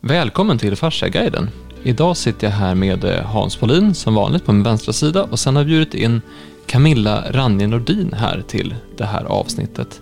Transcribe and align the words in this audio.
Välkommen 0.00 0.58
till 0.58 0.76
Fasciaguiden. 0.76 1.50
Idag 1.82 2.16
sitter 2.16 2.46
jag 2.46 2.54
här 2.54 2.74
med 2.74 3.04
eh, 3.04 3.24
Hans 3.24 3.56
Paulin 3.56 3.94
som 3.94 4.14
vanligt 4.14 4.44
på 4.44 4.52
min 4.52 4.62
vänstra 4.62 4.92
sida 4.92 5.22
och 5.24 5.38
sen 5.38 5.56
har 5.56 5.62
jag 5.62 5.66
bjudit 5.66 5.94
in 5.94 6.22
Camilla 6.66 7.24
Ranje 7.30 7.66
Nordin 7.66 8.12
här 8.12 8.42
till 8.48 8.74
det 8.96 9.04
här 9.04 9.24
avsnittet. 9.24 10.00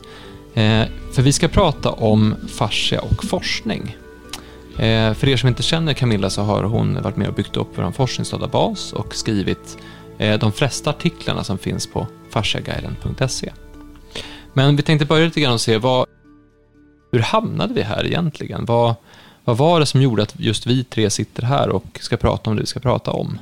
Eh, 0.55 0.83
för 1.13 1.23
vi 1.23 1.33
ska 1.33 1.49
prata 1.49 1.91
om 1.91 2.35
fascia 2.49 3.01
och 3.01 3.25
forskning. 3.25 3.97
Eh, 4.79 5.15
för 5.15 5.29
er 5.29 5.37
som 5.37 5.49
inte 5.49 5.63
känner 5.63 5.93
Camilla 5.93 6.31
så 6.31 6.43
har 6.43 6.63
hon 6.63 7.03
varit 7.03 7.17
med 7.17 7.29
och 7.29 7.35
byggt 7.35 7.57
upp 7.57 7.69
vår 7.75 7.91
forskningsdatabas 7.91 8.93
och 8.93 9.15
skrivit 9.15 9.79
eh, 10.19 10.39
de 10.39 10.53
flesta 10.53 10.91
artiklarna 10.91 11.45
som 11.45 11.59
finns 11.59 11.87
på 11.87 12.07
fasciaguiden.se. 12.31 13.53
Men 14.53 14.77
vi 14.77 14.83
tänkte 14.83 15.07
börja 15.07 15.25
lite 15.25 15.41
grann 15.41 15.53
och 15.55 15.61
se 15.61 15.79
vad, 15.79 16.07
hur 17.13 17.21
hamnade 17.21 17.75
vi 17.75 17.83
här 17.83 18.07
egentligen? 18.07 18.65
Vad, 18.65 18.95
vad 19.47 19.57
var 19.57 19.81
det 19.81 19.87
som 19.87 20.03
gjorde 20.03 20.23
att 20.23 20.41
just 20.41 20.67
vi 20.67 20.85
tre 20.85 21.11
sitter 21.11 21.43
här 21.43 21.69
och 21.69 21.99
ska 22.01 22.17
prata 22.17 22.51
om 22.51 22.57
det 22.57 22.63
vi 22.63 22.67
ska 22.67 22.81
prata 22.81 23.11
om? 23.11 23.39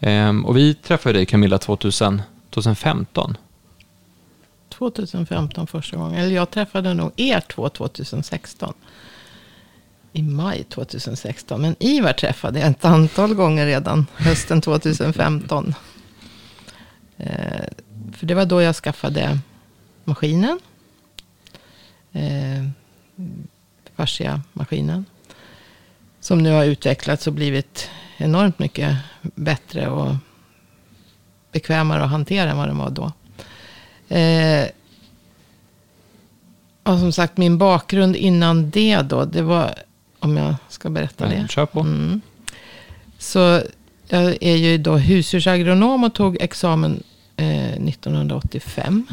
Ehm, 0.00 0.44
och 0.44 0.56
vi 0.56 0.74
träffade 0.74 1.18
dig 1.18 1.26
Camilla 1.26 1.58
2000, 1.58 2.22
2015. 2.50 3.36
2015 4.68 5.66
första 5.66 5.96
gången. 5.96 6.14
Eller 6.18 6.34
jag 6.34 6.50
träffade 6.50 6.94
nog 6.94 7.12
er 7.16 7.40
två 7.40 7.68
2016. 7.68 8.74
I 10.12 10.22
maj 10.22 10.64
2016. 10.64 11.62
Men 11.62 11.76
Ivar 11.78 12.12
träffade 12.12 12.60
jag 12.60 12.70
ett 12.70 12.84
antal 12.84 13.34
gånger 13.34 13.66
redan 13.66 14.06
hösten 14.14 14.60
2015. 14.60 15.74
Eh, 17.16 17.64
för 18.12 18.26
det 18.26 18.34
var 18.34 18.44
då 18.44 18.62
jag 18.62 18.76
skaffade 18.76 19.38
maskinen. 20.04 20.58
Eh, 22.12 22.64
fascia-maskinen. 23.96 25.04
Som 26.20 26.42
nu 26.42 26.50
har 26.50 26.64
utvecklats 26.64 27.26
och 27.26 27.32
blivit 27.32 27.90
enormt 28.16 28.58
mycket 28.58 28.96
bättre 29.22 29.88
och 29.88 30.14
bekvämare 31.52 32.04
att 32.04 32.10
hantera 32.10 32.50
än 32.50 32.56
vad 32.56 32.68
den 32.68 32.78
var 32.78 32.90
då. 32.90 33.12
Eh, 34.16 34.66
och 36.82 36.98
som 36.98 37.12
sagt, 37.12 37.36
min 37.36 37.58
bakgrund 37.58 38.16
innan 38.16 38.70
det 38.70 39.02
då, 39.02 39.24
det 39.24 39.42
var, 39.42 39.74
om 40.18 40.36
jag 40.36 40.54
ska 40.68 40.90
berätta 40.90 41.28
det. 41.28 41.46
Kör 41.48 41.66
på. 41.66 41.80
Mm. 41.80 42.20
Så 43.18 43.62
jag 44.08 44.36
är 44.40 44.56
ju 44.56 44.78
då 44.78 44.96
husdjursagronom 44.96 46.04
och 46.04 46.14
tog 46.14 46.36
examen 46.40 47.02
eh, 47.36 47.72
1985. 47.72 49.06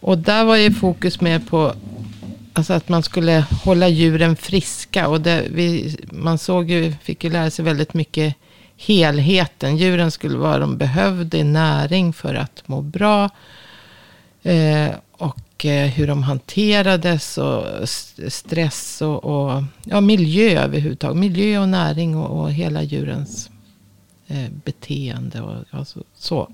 Och 0.00 0.18
där 0.18 0.44
var 0.44 0.56
ju 0.56 0.72
fokus 0.72 1.20
mer 1.20 1.38
på 1.38 1.74
alltså 2.52 2.72
att 2.72 2.88
man 2.88 3.02
skulle 3.02 3.44
hålla 3.64 3.88
djuren 3.88 4.36
friska. 4.36 5.08
Och 5.08 5.20
det, 5.20 5.46
vi, 5.50 5.96
man 6.10 6.38
såg 6.38 6.70
ju, 6.70 6.94
fick 7.02 7.24
ju 7.24 7.30
lära 7.30 7.50
sig 7.50 7.64
väldigt 7.64 7.94
mycket 7.94 8.34
helheten. 8.76 9.76
Djuren 9.76 10.10
skulle 10.10 10.38
vara 10.38 10.58
de 10.58 10.76
behövde 10.76 11.44
näring 11.44 12.12
för 12.12 12.34
att 12.34 12.68
må 12.68 12.80
bra. 12.80 13.30
Eh, 14.42 14.90
och 15.12 15.64
eh, 15.64 15.88
hur 15.88 16.06
de 16.06 16.22
hanterades 16.22 17.38
och 17.38 17.88
stress 18.28 19.02
och, 19.02 19.24
och, 19.24 19.62
ja, 19.84 20.00
miljö 20.00 20.62
överhuvudtaget. 20.62 21.16
Miljö 21.16 21.58
och 21.58 21.68
näring 21.68 22.16
och, 22.16 22.40
och 22.40 22.52
hela 22.52 22.82
djurens 22.82 23.50
eh, 24.26 24.48
beteende. 24.64 25.40
Och, 25.40 25.64
alltså, 25.70 26.02
så. 26.14 26.48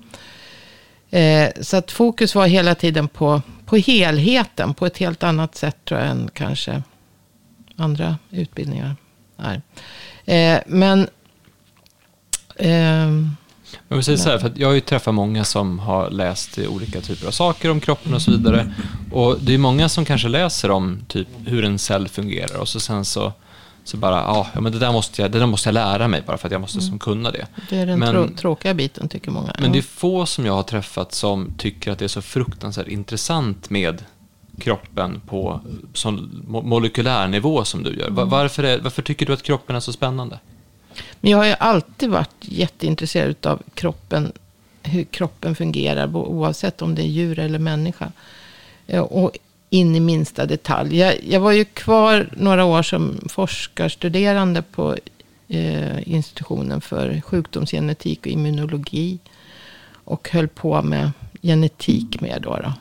Eh, 1.09 1.49
så 1.61 1.77
att 1.77 1.91
fokus 1.91 2.35
var 2.35 2.47
hela 2.47 2.75
tiden 2.75 3.07
på, 3.07 3.41
på 3.65 3.75
helheten. 3.77 4.73
På 4.73 4.85
ett 4.85 4.97
helt 4.97 5.23
annat 5.23 5.55
sätt 5.55 5.77
tror 5.85 5.99
jag 5.99 6.09
än 6.09 6.29
kanske 6.33 6.83
andra 7.75 8.17
utbildningar 8.31 8.95
är. 9.37 9.61
Eh, 10.25 10.59
men... 10.67 11.07
Jag 13.87 13.95
vill 13.95 14.03
säga 14.03 14.17
så 14.17 14.29
här, 14.29 14.37
för 14.37 14.51
jag 14.55 14.67
har 14.67 14.73
ju 14.73 14.79
träffat 14.79 15.13
många 15.13 15.43
som 15.43 15.79
har 15.79 16.09
läst 16.09 16.59
olika 16.59 17.01
typer 17.01 17.27
av 17.27 17.31
saker 17.31 17.71
om 17.71 17.79
kroppen 17.79 18.13
och 18.13 18.21
så 18.21 18.31
vidare. 18.31 18.73
Och 19.11 19.37
det 19.41 19.53
är 19.53 19.57
många 19.57 19.89
som 19.89 20.05
kanske 20.05 20.27
läser 20.27 20.71
om 20.71 20.99
typ 21.07 21.27
hur 21.45 21.65
en 21.65 21.79
cell 21.79 22.07
fungerar 22.07 22.57
och 22.57 22.67
så 22.67 22.79
sen 22.79 23.05
så 23.05 23.33
så 23.89 23.97
bara, 23.97 24.15
ja, 24.15 24.47
men 24.61 24.71
det 24.71 24.79
där, 24.79 24.91
måste 24.91 25.21
jag, 25.21 25.31
det 25.31 25.39
där 25.39 25.45
måste 25.45 25.69
jag 25.69 25.73
lära 25.73 26.07
mig 26.07 26.23
bara 26.27 26.37
för 26.37 26.47
att 26.47 26.51
jag 26.51 26.61
måste 26.61 26.79
mm. 26.79 26.89
som 26.89 26.99
kunna 26.99 27.31
det. 27.31 27.47
Det 27.69 27.77
är 27.77 27.85
den 27.85 27.99
men, 27.99 28.11
trå 28.11 28.27
tråkiga 28.37 28.73
biten 28.73 29.09
tycker 29.09 29.31
många. 29.31 29.55
Men 29.59 29.71
det 29.71 29.77
är 29.77 29.81
få 29.81 30.25
som 30.25 30.45
jag 30.45 30.53
har 30.53 30.63
träffat 30.63 31.13
som 31.13 31.53
tycker 31.57 31.91
att 31.91 31.99
det 31.99 32.05
är 32.05 32.09
så 32.09 32.21
fruktansvärt 32.21 32.87
intressant 32.87 33.69
med 33.69 34.03
kroppen 34.59 35.21
på 35.27 35.61
sån 35.93 36.45
molekylär 36.47 37.27
nivå 37.27 37.65
som 37.65 37.83
du 37.83 37.99
gör. 37.99 38.07
Mm. 38.07 38.29
Varför, 38.29 38.63
är, 38.63 38.79
varför 38.79 39.01
tycker 39.01 39.25
du 39.25 39.33
att 39.33 39.43
kroppen 39.43 39.75
är 39.75 39.79
så 39.79 39.93
spännande? 39.93 40.39
Men 41.21 41.31
jag 41.31 41.37
har 41.37 41.45
ju 41.45 41.55
alltid 41.59 42.09
varit 42.09 42.35
jätteintresserad 42.39 43.45
av 43.45 43.61
kroppen, 43.73 44.31
hur 44.83 45.03
kroppen 45.03 45.55
fungerar, 45.55 46.15
oavsett 46.15 46.81
om 46.81 46.95
det 46.95 47.01
är 47.01 47.07
djur 47.07 47.39
eller 47.39 47.59
människa. 47.59 48.11
Och 49.09 49.37
in 49.69 49.95
i 49.95 49.99
minsta 49.99 50.45
detalj. 50.45 50.97
Jag, 50.97 51.23
jag 51.23 51.39
var 51.39 51.51
ju 51.51 51.65
kvar 51.65 52.29
några 52.37 52.65
år 52.65 52.83
som 52.83 53.19
forskarstuderande 53.29 54.61
på 54.61 54.95
eh, 55.47 56.09
institutionen 56.09 56.81
för 56.81 57.21
sjukdomsgenetik 57.21 58.19
och 58.19 58.27
immunologi. 58.27 59.19
Och 60.03 60.29
höll 60.31 60.47
på 60.47 60.81
med 60.81 61.11
genetik 61.41 62.21
mer 62.21 62.39
då. 62.39 62.57
då. 62.57 62.73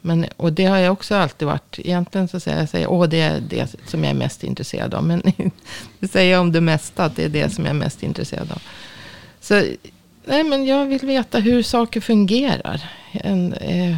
Men, 0.00 0.26
och 0.36 0.52
det 0.52 0.64
har 0.64 0.78
jag 0.78 0.92
också 0.92 1.14
alltid 1.14 1.48
varit. 1.48 1.78
Egentligen 1.78 2.28
så 2.28 2.40
säger 2.40 2.58
jag, 2.58 2.68
säger, 2.68 2.90
åh 2.90 3.08
det 3.08 3.20
är 3.20 3.40
det 3.40 3.76
som 3.86 4.04
jag 4.04 4.10
är 4.10 4.14
mest 4.14 4.44
intresserad 4.44 4.94
av. 4.94 5.04
Men 5.04 5.22
det 5.98 6.08
säger 6.08 6.32
jag 6.32 6.40
om 6.40 6.52
det 6.52 6.60
mesta, 6.60 7.04
att 7.04 7.16
det 7.16 7.24
är 7.24 7.28
det 7.28 7.50
som 7.50 7.64
jag 7.64 7.70
är 7.70 7.78
mest 7.78 8.02
intresserad 8.02 8.52
av. 8.52 8.62
Så 9.40 9.62
nej, 10.24 10.44
men 10.44 10.66
jag 10.66 10.86
vill 10.86 11.06
veta 11.06 11.38
hur 11.38 11.62
saker 11.62 12.00
fungerar. 12.00 12.90
En, 13.12 13.52
eh, 13.52 13.96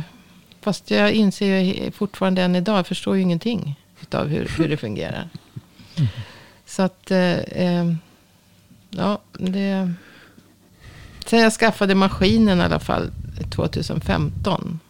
Fast 0.60 0.90
jag 0.90 1.12
inser 1.12 1.58
ju 1.58 1.90
fortfarande 1.90 2.42
än 2.42 2.56
idag, 2.56 2.78
jag 2.78 2.86
förstår 2.86 3.16
ju 3.16 3.22
ingenting 3.22 3.80
av 4.10 4.26
hur, 4.26 4.50
hur 4.58 4.68
det 4.68 4.76
fungerar. 4.76 5.28
Mm. 5.96 6.08
Så 6.66 6.82
att, 6.82 7.10
eh, 7.10 7.38
eh, 7.38 7.94
ja, 8.90 9.20
det... 9.32 9.92
Sen 11.26 11.38
jag 11.38 11.52
skaffade 11.52 11.94
maskinen 11.94 12.58
i 12.58 12.62
alla 12.62 12.80
fall 12.80 13.10
2015. 13.50 14.80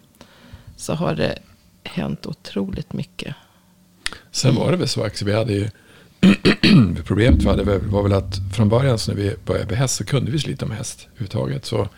Så 0.76 0.94
har 0.94 1.14
det 1.14 1.38
hänt 1.84 2.26
otroligt 2.26 2.92
mycket. 2.92 3.34
Sen 4.30 4.54
var 4.54 4.70
det 4.70 4.76
väl 4.76 4.88
så 4.88 5.04
Axel, 5.04 5.26
vi 5.28 5.34
hade 5.34 5.52
ju 5.52 5.70
Problemet 7.04 7.42
vi 7.42 7.48
hade 7.48 7.78
var 7.78 8.02
väl 8.02 8.12
att 8.12 8.34
från 8.56 8.68
början 8.68 8.98
så 8.98 9.10
när 9.10 9.20
vi 9.20 9.34
började 9.46 9.66
med 9.66 9.78
häst 9.78 9.96
så 9.96 10.04
kunde 10.04 10.30
vi 10.30 10.38
slita 10.38 10.66
med 10.66 10.76
häst 10.76 11.06
överhuvudtaget. 11.06 11.64
Så 11.64 11.88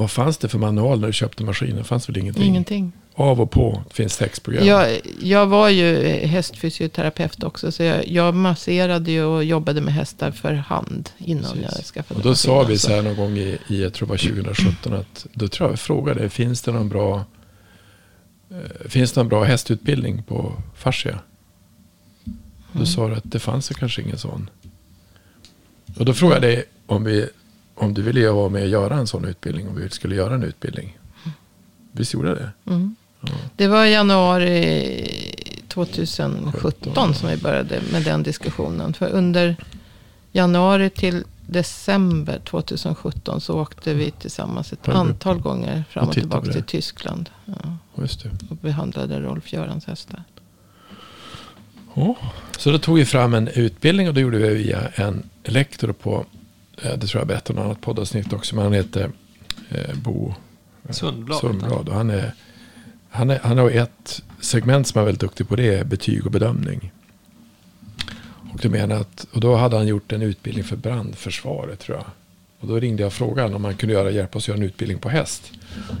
vad 0.00 0.10
fanns 0.10 0.38
det 0.38 0.48
för 0.48 0.58
manual 0.58 1.00
när 1.00 1.06
du 1.06 1.12
köpte 1.12 1.44
maskinen? 1.44 1.84
Fanns 1.84 2.08
väl 2.08 2.18
ingenting? 2.18 2.44
Ingenting. 2.44 2.92
Av 3.14 3.40
och 3.40 3.50
på 3.50 3.82
finns 3.90 4.16
textprogram. 4.16 4.66
Jag, 4.66 5.00
jag 5.20 5.46
var 5.46 5.68
ju 5.68 6.02
hästfysioterapeut 6.26 7.42
också. 7.42 7.72
Så 7.72 7.82
jag, 7.82 8.08
jag 8.08 8.34
masserade 8.34 9.10
ju 9.10 9.24
och 9.24 9.44
jobbade 9.44 9.80
med 9.80 9.94
hästar 9.94 10.30
för 10.30 10.52
hand. 10.52 11.10
Innan 11.18 11.42
Precis. 11.42 11.76
jag 11.76 11.84
skaffade 11.84 12.18
Och 12.18 12.24
då 12.24 12.34
sa 12.34 12.62
vi 12.62 12.78
så 12.78 12.92
här 12.92 13.02
någon 13.02 13.16
gång 13.16 13.38
i, 13.38 13.58
i 13.68 13.82
jag 13.82 13.92
tror 13.92 14.06
det 14.06 14.10
var 14.10 14.18
2017. 14.18 14.92
Att, 14.92 15.26
då 15.32 15.48
tror 15.48 15.68
jag 15.68 15.72
jag 15.72 15.80
frågade, 15.80 16.28
finns 16.28 16.62
det 16.62 16.72
någon 16.72 16.88
bra, 16.88 17.24
eh, 18.50 18.88
finns 18.88 19.12
det 19.12 19.20
någon 19.20 19.28
bra 19.28 19.44
hästutbildning 19.44 20.22
på 20.22 20.52
fascia? 20.76 21.18
Då 22.72 22.78
mm. 22.78 22.86
sa 22.86 23.08
du 23.08 23.14
att 23.14 23.24
det 23.32 23.38
fanns 23.38 23.68
det 23.68 23.74
kanske 23.74 24.02
ingen 24.02 24.18
sån. 24.18 24.50
Och 25.98 26.04
då 26.04 26.14
frågade 26.14 26.48
jag 26.48 26.56
dig 26.56 26.64
om 26.86 27.04
vi 27.04 27.28
om 27.80 27.94
du 27.94 28.02
ville 28.02 28.30
vara 28.30 28.48
med 28.48 28.62
och 28.62 28.68
göra 28.68 28.96
en 28.96 29.06
sån 29.06 29.24
utbildning, 29.24 29.68
om 29.68 29.76
vi 29.76 29.90
skulle 29.90 30.14
göra 30.14 30.34
en 30.34 30.42
utbildning. 30.42 30.98
Visst 31.92 32.14
gjorde 32.14 32.34
det? 32.34 32.72
Mm. 32.72 32.96
Ja. 33.20 33.28
Det 33.56 33.68
var 33.68 33.84
januari 33.84 35.64
2017 35.68 36.52
17. 36.52 37.14
som 37.14 37.28
vi 37.28 37.36
började 37.36 37.80
med 37.92 38.02
den 38.02 38.22
diskussionen. 38.22 38.94
För 38.94 39.08
under 39.08 39.56
januari 40.32 40.90
till 40.90 41.24
december 41.46 42.40
2017 42.44 43.40
så 43.40 43.60
åkte 43.60 43.94
vi 43.94 44.10
tillsammans 44.10 44.72
ett 44.72 44.88
antal 44.88 45.40
gånger 45.40 45.84
fram 45.90 46.08
och, 46.08 46.14
tillbaka 46.14 46.52
till 46.52 46.62
Tyskland. 46.62 47.30
Ja. 47.44 47.54
Det. 47.94 48.30
Och 48.50 48.56
behandlade 48.56 49.20
Rolf-Görans 49.20 49.86
hästar. 49.86 50.24
Oh. 51.94 52.16
Så 52.58 52.70
då 52.70 52.78
tog 52.78 52.96
vi 52.96 53.04
fram 53.04 53.34
en 53.34 53.48
utbildning 53.48 54.08
och 54.08 54.14
då 54.14 54.20
gjorde 54.20 54.38
vi 54.38 54.54
via 54.54 54.88
en 54.94 55.22
lektor 55.44 55.92
på 55.92 56.24
det 56.82 57.06
tror 57.06 57.20
jag 57.20 57.28
berättade 57.28 57.52
i 57.52 57.56
något 57.56 57.64
annat 57.64 57.80
poddavsnitt 57.80 58.32
också. 58.32 58.54
Men 58.54 58.64
han 58.64 58.72
heter 58.72 59.10
eh, 59.68 59.94
Bo 59.94 60.34
eh, 60.88 60.92
Sundblad. 60.92 61.40
Sundblad 61.40 61.88
och 61.88 61.94
han, 61.94 62.10
är, 62.10 62.34
han, 63.10 63.30
är, 63.30 63.38
han 63.42 63.58
har 63.58 63.70
ett 63.70 64.22
segment 64.40 64.86
som 64.86 64.98
han 64.98 65.02
är 65.02 65.06
väldigt 65.06 65.20
duktig 65.20 65.48
på. 65.48 65.56
Det 65.56 65.74
är 65.74 65.84
betyg 65.84 66.26
och 66.26 66.32
bedömning. 66.32 66.92
Och, 68.52 68.58
du 68.62 68.68
menar 68.68 68.96
att, 68.96 69.26
och 69.32 69.40
då 69.40 69.56
hade 69.56 69.76
han 69.76 69.86
gjort 69.86 70.12
en 70.12 70.22
utbildning 70.22 70.64
för 70.64 70.76
brandförsvaret 70.76 71.80
tror 71.80 71.96
jag. 71.96 72.06
Och 72.60 72.68
då 72.68 72.80
ringde 72.80 73.02
jag 73.02 73.06
och 73.06 73.12
frågade 73.12 73.54
om 73.54 73.64
han 73.64 73.74
kunde 73.76 73.94
göra, 73.94 74.10
hjälpa 74.10 74.38
oss 74.38 74.44
att 74.44 74.48
göra 74.48 74.58
en 74.58 74.62
utbildning 74.62 74.98
på 74.98 75.08
häst. 75.08 75.52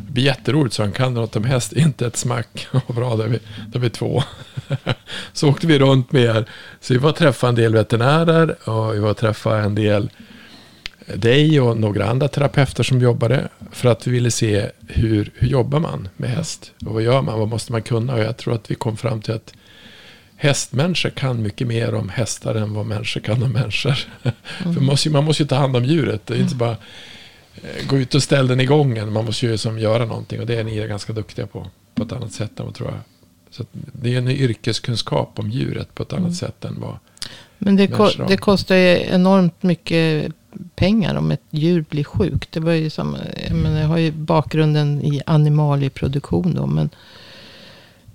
Det 0.06 0.12
blir 0.12 0.24
jätteroligt 0.24 0.74
så 0.74 0.82
han 0.82 0.92
kan 0.92 1.14
något 1.14 1.36
om 1.36 1.44
häst, 1.44 1.72
inte 1.76 2.06
ett 2.06 2.16
smack. 2.16 2.68
Och 2.86 2.94
bra, 2.94 3.16
där 3.16 3.26
vi, 3.26 3.38
där 3.68 3.80
vi 3.80 3.90
två. 3.90 4.22
så 5.32 5.48
åkte 5.48 5.66
vi 5.66 5.78
runt 5.78 6.12
med 6.12 6.22
er. 6.22 6.44
Så 6.80 6.92
vi 6.92 6.98
var 6.98 7.10
och 7.10 7.16
träffade 7.16 7.48
en 7.48 7.54
del 7.54 7.72
veterinärer 7.72 8.68
och 8.68 8.94
vi 8.94 8.98
var 8.98 9.10
och 9.10 9.16
träffade 9.16 9.62
en 9.62 9.74
del 9.74 10.10
dig 11.16 11.60
och 11.60 11.76
några 11.76 12.06
andra 12.10 12.28
terapeuter 12.28 12.82
som 12.82 13.00
jobbade. 13.00 13.48
För 13.72 13.88
att 13.88 14.06
vi 14.06 14.10
ville 14.10 14.30
se 14.30 14.70
hur, 14.88 15.30
hur 15.34 15.48
jobbar 15.48 15.80
man 15.80 16.08
med 16.16 16.30
häst? 16.30 16.72
Och 16.86 16.92
vad 16.92 17.02
gör 17.02 17.22
man? 17.22 17.38
Vad 17.38 17.48
måste 17.48 17.72
man 17.72 17.82
kunna? 17.82 18.14
Och 18.14 18.20
jag 18.20 18.36
tror 18.36 18.54
att 18.54 18.70
vi 18.70 18.74
kom 18.74 18.96
fram 18.96 19.20
till 19.20 19.34
att 19.34 19.54
hästmänniskor 20.36 21.10
kan 21.10 21.42
mycket 21.42 21.66
mer 21.66 21.94
om 21.94 22.08
hästar 22.08 22.54
än 22.54 22.74
vad 22.74 22.86
människor 22.86 23.20
kan 23.20 23.42
om 23.42 23.52
människor. 23.52 23.98
Mm. 24.22 24.34
För 24.74 24.80
man 24.80 24.84
måste, 24.84 25.10
man 25.10 25.24
måste 25.24 25.42
ju 25.42 25.46
ta 25.46 25.56
hand 25.56 25.76
om 25.76 25.84
djuret. 25.84 26.26
Det 26.26 26.34
är 26.34 26.38
inte 26.38 26.54
bara 26.54 26.76
eh, 27.54 27.86
gå 27.86 27.98
ut 27.98 28.14
och 28.14 28.22
ställa 28.22 28.48
den 28.48 28.60
igång. 28.60 29.12
Man 29.12 29.24
måste 29.24 29.46
ju 29.46 29.58
som 29.58 29.78
göra 29.78 30.04
någonting. 30.04 30.40
Och 30.40 30.46
det 30.46 30.54
är 30.54 30.64
ni 30.64 30.86
ganska 30.88 31.12
duktiga 31.12 31.46
på. 31.46 31.66
På 31.94 32.02
ett 32.02 32.12
annat 32.12 32.32
sätt 32.32 32.60
än 32.60 32.66
vad 32.66 32.74
tror 32.74 32.88
jag. 32.88 32.98
Så 33.50 33.64
det 33.72 34.14
är 34.14 34.18
en 34.18 34.28
yrkeskunskap 34.28 35.38
om 35.38 35.50
djuret 35.50 35.94
på 35.94 36.02
ett 36.02 36.12
annat 36.12 36.20
mm. 36.20 36.34
sätt 36.34 36.64
än 36.64 36.80
vad 36.80 36.96
Men 37.58 37.76
det, 37.76 37.86
ko 37.86 38.08
det 38.28 38.36
kostar 38.36 38.76
ju 38.76 39.06
enormt 39.06 39.62
mycket 39.62 40.32
pengar 40.74 41.14
om 41.14 41.30
ett 41.30 41.42
djur 41.50 41.84
blir 41.88 42.04
sjukt. 42.04 42.52
Det 42.52 42.60
var 42.60 42.72
ju 42.72 42.90
som, 42.90 43.16
jag, 43.48 43.56
menar, 43.56 43.80
jag 43.80 43.88
har 43.88 43.98
ju 43.98 44.12
bakgrunden 44.12 45.00
i 45.02 45.22
animalieproduktion 45.26 46.54
då. 46.54 46.66
Men 46.66 46.90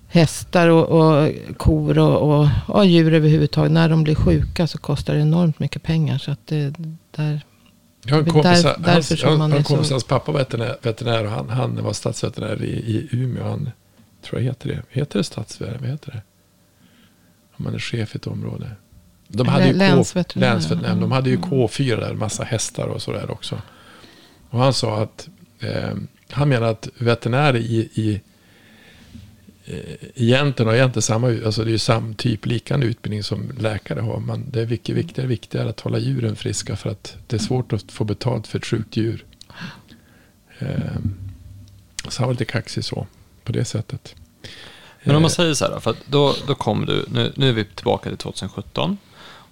hästar 0.07 0.69
och, 0.69 0.87
och 0.89 1.31
kor 1.57 1.97
och, 1.97 2.41
och, 2.41 2.49
och, 2.67 2.85
djur 2.85 3.13
överhuvudtaget. 3.13 3.71
När 3.71 3.89
de 3.89 4.03
blir 4.03 4.15
sjuka 4.15 4.67
så 4.67 4.77
kostar 4.77 5.13
det 5.13 5.19
enormt 5.19 5.59
mycket 5.59 5.83
pengar. 5.83 6.17
Så 6.17 6.31
att 6.31 6.47
det, 6.47 6.73
där, 7.11 7.41
jag 8.05 8.15
har 8.15 8.21
en 8.21 8.29
kompis, 8.29 8.63
där, 8.63 8.75
hans, 8.85 9.11
jag 9.11 9.38
har 9.38 9.55
en 9.55 9.63
kompis, 9.63 9.91
hans 9.91 10.03
pappa 10.03 10.31
var 10.31 10.39
veterinär, 10.39 10.77
veterinär 10.81 11.23
och 11.25 11.31
han, 11.31 11.49
han 11.49 11.83
var 11.83 11.93
stadsveterinär 11.93 12.63
i, 12.63 12.67
i 12.67 13.09
Umeå. 13.11 13.43
Han 13.43 13.69
tror 14.21 14.41
jag 14.41 14.45
heter 14.45 14.69
det. 14.69 14.81
Heter 14.89 15.19
det 15.19 15.23
stadsveterinär? 15.23 15.79
Vad 15.79 15.89
heter 15.89 16.11
det? 16.11 16.21
Om 17.57 17.63
man 17.63 17.73
är 17.73 17.79
chef 17.79 18.15
i 18.15 18.17
ett 18.17 18.27
område. 18.27 18.71
De 19.27 19.48
hade 19.48 19.68
ju 19.68 19.74
länsveterinär. 19.74 20.54
länsveterinär. 20.54 21.01
De 21.01 21.12
hade 21.12 21.30
ju 21.30 21.36
mm. 21.36 21.50
K4 21.50 22.00
där, 22.00 22.13
massa 22.13 22.44
hästar 22.44 22.88
och 22.88 23.01
sådär 23.01 23.31
också. 23.31 23.62
Och 24.50 24.60
han 24.60 24.74
sa 24.74 25.01
att, 25.01 25.27
eh, 25.60 25.94
han 26.30 26.50
menar 26.50 26.68
att 26.68 26.89
veterinärer 26.98 27.57
i, 27.57 27.89
i 27.94 28.22
Eh, 29.68 29.95
egentligen 30.16 30.68
har 30.68 30.75
egentligen 30.75 31.01
samma, 31.01 31.27
alltså 31.27 31.63
det 31.63 31.69
är 31.69 31.72
ju 31.72 31.77
samma 31.77 32.13
typ 32.13 32.45
liknande 32.45 32.86
utbildning 32.86 33.24
som 33.24 33.51
läkare 33.60 34.00
har. 34.00 34.19
Men 34.19 34.45
det 34.51 34.62
är 34.62 34.68
mycket 34.68 34.95
viktigare, 34.95 35.27
viktigare 35.27 35.69
att 35.69 35.80
hålla 35.80 35.98
djuren 35.98 36.36
friska 36.36 36.75
för 36.75 36.89
att 36.89 37.18
det 37.27 37.36
är 37.36 37.39
svårt 37.39 37.74
att 37.74 37.92
få 37.92 38.04
betalt 38.04 38.48
för 38.48 38.57
ett 38.60 38.66
sjukt 38.66 38.98
djur. 38.98 39.25
Eh, 40.60 40.68
så 42.07 42.22
han 42.22 42.27
var 42.27 42.33
lite 42.33 42.45
kaxig 42.45 42.83
så, 42.83 43.07
på 43.44 43.51
det 43.51 43.66
sättet. 43.66 44.16
Men 45.04 45.16
om 45.16 45.22
man 45.22 45.31
säger 45.31 45.54
så 45.54 45.66
här, 45.66 45.80
för 45.80 45.95
då, 46.06 46.36
då 46.48 46.56
kom 46.56 46.86
du, 46.86 47.06
nu, 47.07 47.33
nu 47.36 47.50
är 47.50 47.54
vi 47.54 47.66
tillbaka 47.66 48.10
till 48.10 48.18
2017. 48.18 48.98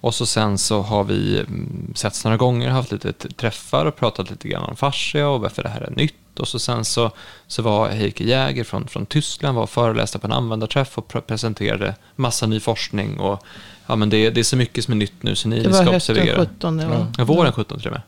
Och 0.04 0.14
så 0.14 0.26
sen 0.26 0.58
så 0.58 0.82
har 0.82 1.04
vi 1.04 1.38
mm, 1.38 1.92
setts 1.94 2.24
några 2.24 2.36
gånger, 2.36 2.70
haft 2.70 2.92
lite 2.92 3.12
träffar 3.12 3.86
och 3.86 3.96
pratat 3.96 4.30
lite 4.30 4.48
grann 4.48 4.64
om 4.64 4.76
fascia 4.76 5.28
och 5.28 5.40
varför 5.40 5.62
det 5.62 5.68
här 5.68 5.80
är 5.80 5.90
nytt 5.90 6.40
och 6.40 6.48
så 6.48 6.58
sen 6.58 6.84
så, 6.84 7.10
så 7.46 7.62
var 7.62 7.88
Heike 7.88 8.24
Jäger 8.24 8.64
från, 8.64 8.88
från 8.88 9.06
Tyskland 9.06 9.56
var 9.56 9.62
och 9.62 9.70
föreläste 9.70 10.18
på 10.18 10.26
en 10.26 10.32
användarträff 10.32 10.98
och 10.98 11.26
presenterade 11.26 11.94
massa 12.16 12.46
ny 12.46 12.60
forskning. 12.60 13.20
Och, 13.20 13.44
ja, 13.86 13.96
men 13.96 14.10
det, 14.10 14.30
det 14.30 14.40
är 14.40 14.44
så 14.44 14.56
mycket 14.56 14.84
som 14.84 14.92
är 14.92 14.96
nytt 14.96 15.22
nu 15.22 15.34
så 15.34 15.48
ni 15.48 15.60
det 15.60 15.74
ska 15.74 15.90
observera. 15.90 16.24
Det 16.24 16.30
var 16.30 16.38
hösten 16.38 16.56
17. 16.58 16.76
Det 16.76 16.86
var. 16.86 17.06
Ja, 17.18 17.24
våren 17.24 17.52
17 17.52 17.78
till 17.78 17.88
och 17.88 17.92
med. 17.92 18.02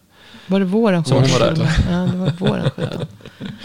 Var 0.47 0.59
det 0.61 0.67
våren 0.67 1.05
17? 1.05 1.29
Som 1.29 1.31
hon 1.31 1.41
var 1.41 1.55
där. 1.55 1.71
Ja, 1.91 1.97
det 1.97 2.19
var 2.19 2.49
våren 2.49 2.71
17. 2.77 3.07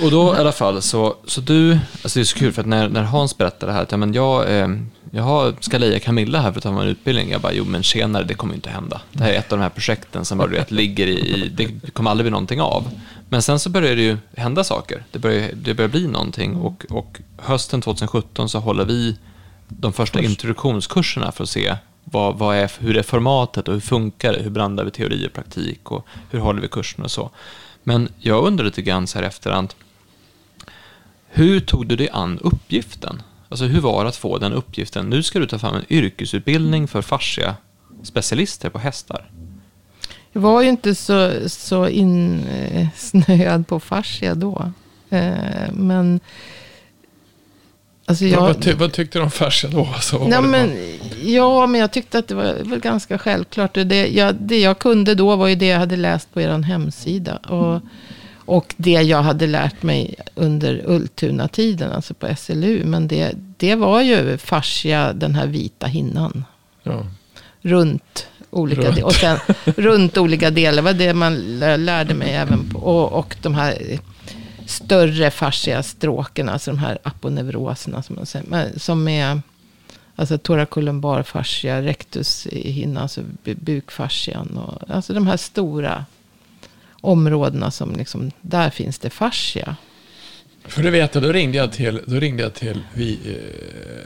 och 0.04 0.12
då 0.12 0.36
i 0.36 0.38
alla 0.38 0.52
fall 0.52 0.82
så, 0.82 1.16
så 1.26 1.42
du, 1.42 1.72
alltså 1.72 2.20
det 2.20 2.24
är 2.24 2.26
så 2.26 2.38
kul 2.38 2.54
för 2.54 2.62
att 2.62 2.68
när, 2.68 2.90
när 2.90 3.04
Hans 3.04 3.38
berättade 3.38 3.72
det 3.72 3.76
här 3.76 3.84
att 3.84 3.92
ja, 3.92 3.98
men 3.98 4.14
jag, 4.14 4.60
eh, 4.60 4.68
jag 5.12 5.64
ska 5.64 5.78
leja 5.78 6.00
Camilla 6.00 6.42
här 6.42 6.52
för 6.52 6.60
att 6.60 6.64
ta 6.64 6.82
en 6.82 6.88
utbildning. 6.88 7.32
Jag 7.32 7.42
bara, 7.42 7.54
jo 7.54 7.66
men 7.66 7.84
senare, 7.84 8.24
det 8.24 8.34
kommer 8.34 8.54
inte 8.56 8.70
hända. 8.70 9.02
Det 9.12 9.24
här 9.24 9.32
är 9.32 9.38
ett 9.38 9.52
av 9.52 9.58
de 9.58 9.64
här 9.64 9.70
projekten 9.70 10.26
som 10.26 10.38
bara 10.38 10.48
vet, 10.48 10.72
ligger 10.72 11.08
i, 11.08 11.52
det 11.56 11.94
kommer 11.94 12.12
aldrig 12.12 12.26
bli 12.26 12.32
någonting 12.32 12.62
av. 12.62 12.90
Men 13.30 13.42
sen 13.42 13.60
så 13.60 13.70
börjar 13.70 13.96
det 13.96 14.02
ju 14.02 14.18
hända 14.36 14.64
saker. 14.64 15.04
Det 15.12 15.20
börjar, 15.20 15.50
det 15.54 15.74
börjar 15.74 15.90
bli 15.90 16.08
någonting 16.08 16.56
och, 16.56 16.86
och 16.90 17.22
hösten 17.38 17.82
2017 17.82 18.50
så 18.50 18.60
håller 18.60 18.86
vi 18.86 19.18
de 19.68 19.94
första 19.94 20.20
Först. 20.20 20.30
introduktionskurserna 20.30 21.32
för 21.32 21.44
att 21.44 21.50
se 21.50 21.76
vad, 22.04 22.38
vad 22.38 22.56
är, 22.56 22.72
hur 22.80 22.98
är 22.98 23.04
formatet 23.04 23.68
och 23.68 23.74
hur 23.74 23.82
funkar 23.82 24.34
det? 24.34 24.44
Hur 24.44 24.50
blandar 24.50 24.84
vi 24.84 24.92
teori 24.92 25.28
och 25.28 25.34
praktik 25.34 25.92
och 25.92 26.06
hur 26.30 26.40
håller 26.40 26.62
vi 26.62 26.68
kursen 26.68 27.04
och 27.04 27.12
så. 27.12 27.30
Men 27.84 28.10
jag 28.20 28.46
undrar 28.48 28.66
lite 28.66 28.82
grann 28.82 29.08
så 29.08 29.20
här 29.20 29.26
efterhand, 29.26 29.74
hur 31.28 31.60
tog 31.60 31.88
du 31.88 31.96
dig 31.96 32.10
an 32.10 32.40
uppgiften? 32.42 33.22
Alltså 33.52 33.66
hur 33.66 33.82
var 33.82 34.04
det 34.04 34.10
att 34.10 34.16
få 34.16 34.38
den 34.38 34.54
uppgiften? 34.54 35.10
Nu 35.10 35.24
ska 35.24 35.40
du 35.40 35.48
ta 35.48 35.60
fram 35.60 35.76
en 35.76 35.86
yrkesutbildning 35.90 36.88
för 36.88 37.02
fascia 37.02 37.56
specialister 38.04 38.70
på 38.70 38.80
hästar. 38.80 39.30
Jag 40.32 40.42
var 40.42 40.62
ju 40.62 40.70
inte 40.70 40.96
så, 40.96 41.32
så 41.48 41.88
insnöad 41.88 43.68
på 43.68 43.80
fascia 43.80 44.36
då. 44.36 44.72
Eh, 45.10 45.72
men... 45.74 46.20
Alltså 48.06 48.26
jag, 48.26 48.42
vad, 48.42 48.62
ty, 48.62 48.74
vad, 48.74 48.94
tyckte 48.94 49.20
du 49.20 49.24
om 49.24 49.32
fascia 49.32 49.70
då? 49.70 49.90
Alltså, 49.94 50.28
nej, 50.28 50.42
men, 50.42 50.72
ja, 51.24 51.68
men 51.68 51.82
jag 51.82 51.94
tyckte 51.94 52.20
att 52.20 52.28
det 52.28 52.36
var, 52.36 52.58
var 52.64 52.78
ganska 52.78 53.18
självklart. 53.18 53.74
Det 53.74 54.08
jag, 54.08 54.36
det 54.36 54.60
jag 54.60 54.80
kunde 54.80 55.16
då 55.16 55.36
var 55.36 55.48
ju 55.48 55.56
det 55.56 55.68
jag 55.68 55.80
hade 55.80 55.98
läst 55.98 56.34
på 56.34 56.42
er 56.42 56.62
hemsida. 56.62 57.38
Och, 57.38 57.82
och 58.46 58.76
det 58.78 58.92
jag 58.92 59.22
hade 59.22 59.48
lärt 59.48 59.84
mig 59.84 60.16
under 60.36 60.84
Ultuna-tiden, 60.86 61.92
alltså 61.92 62.14
på 62.14 62.36
SLU. 62.38 62.84
Men 62.86 63.08
det, 63.08 63.32
det 63.58 63.76
var 63.76 64.02
ju 64.02 64.38
fascia, 64.38 65.14
den 65.14 65.36
här 65.36 65.48
vita 65.48 65.88
hinnan. 65.88 66.46
Ja. 66.84 67.06
Runt 67.62 68.28
olika 68.50 68.82
runt. 68.82 69.04
och 69.04 69.14
sen 69.14 69.38
runt 69.66 70.18
olika 70.18 70.50
delar. 70.50 70.84
Var 70.84 70.94
det 70.94 71.14
man 71.14 71.36
lärde 71.60 72.14
mig 72.14 72.34
även 72.34 72.70
på. 72.70 72.80
Och, 72.80 73.20
och 73.20 73.36
de 73.42 73.56
här 73.56 74.00
större 74.66 75.32
fascia 75.32 75.84
stråken, 75.84 76.50
alltså 76.50 76.72
de 76.72 76.78
här 76.78 76.98
aponeuroserna 77.04 78.04
som 78.04 78.16
man 78.16 78.26
säger. 78.26 78.80
Som 78.80 79.08
är 79.08 79.42
alltså 80.16 80.38
torakulumbar 80.38 81.24
fascia, 81.24 81.82
rectus 81.82 82.48
i 82.48 82.72
hinnan, 82.72 83.04
alltså 83.04 83.22
bukfascian. 83.44 84.58
Och, 84.58 84.96
alltså 84.96 85.14
de 85.14 85.28
här 85.28 85.38
stora 85.38 86.06
områdena 87.02 87.72
som 87.72 87.96
liksom, 87.96 88.32
där 88.42 88.70
finns 88.70 89.00
det 89.00 89.10
fascia. 89.10 89.76
För 90.66 90.84
du 90.84 90.90
vet, 90.90 91.14
då 91.14 91.32
ringde 91.32 91.58
jag 91.58 91.72
till, 91.72 92.02
då 92.08 92.16
ringde 92.16 92.44
jag 92.44 92.54
till, 92.54 92.84
vi, 92.94 93.20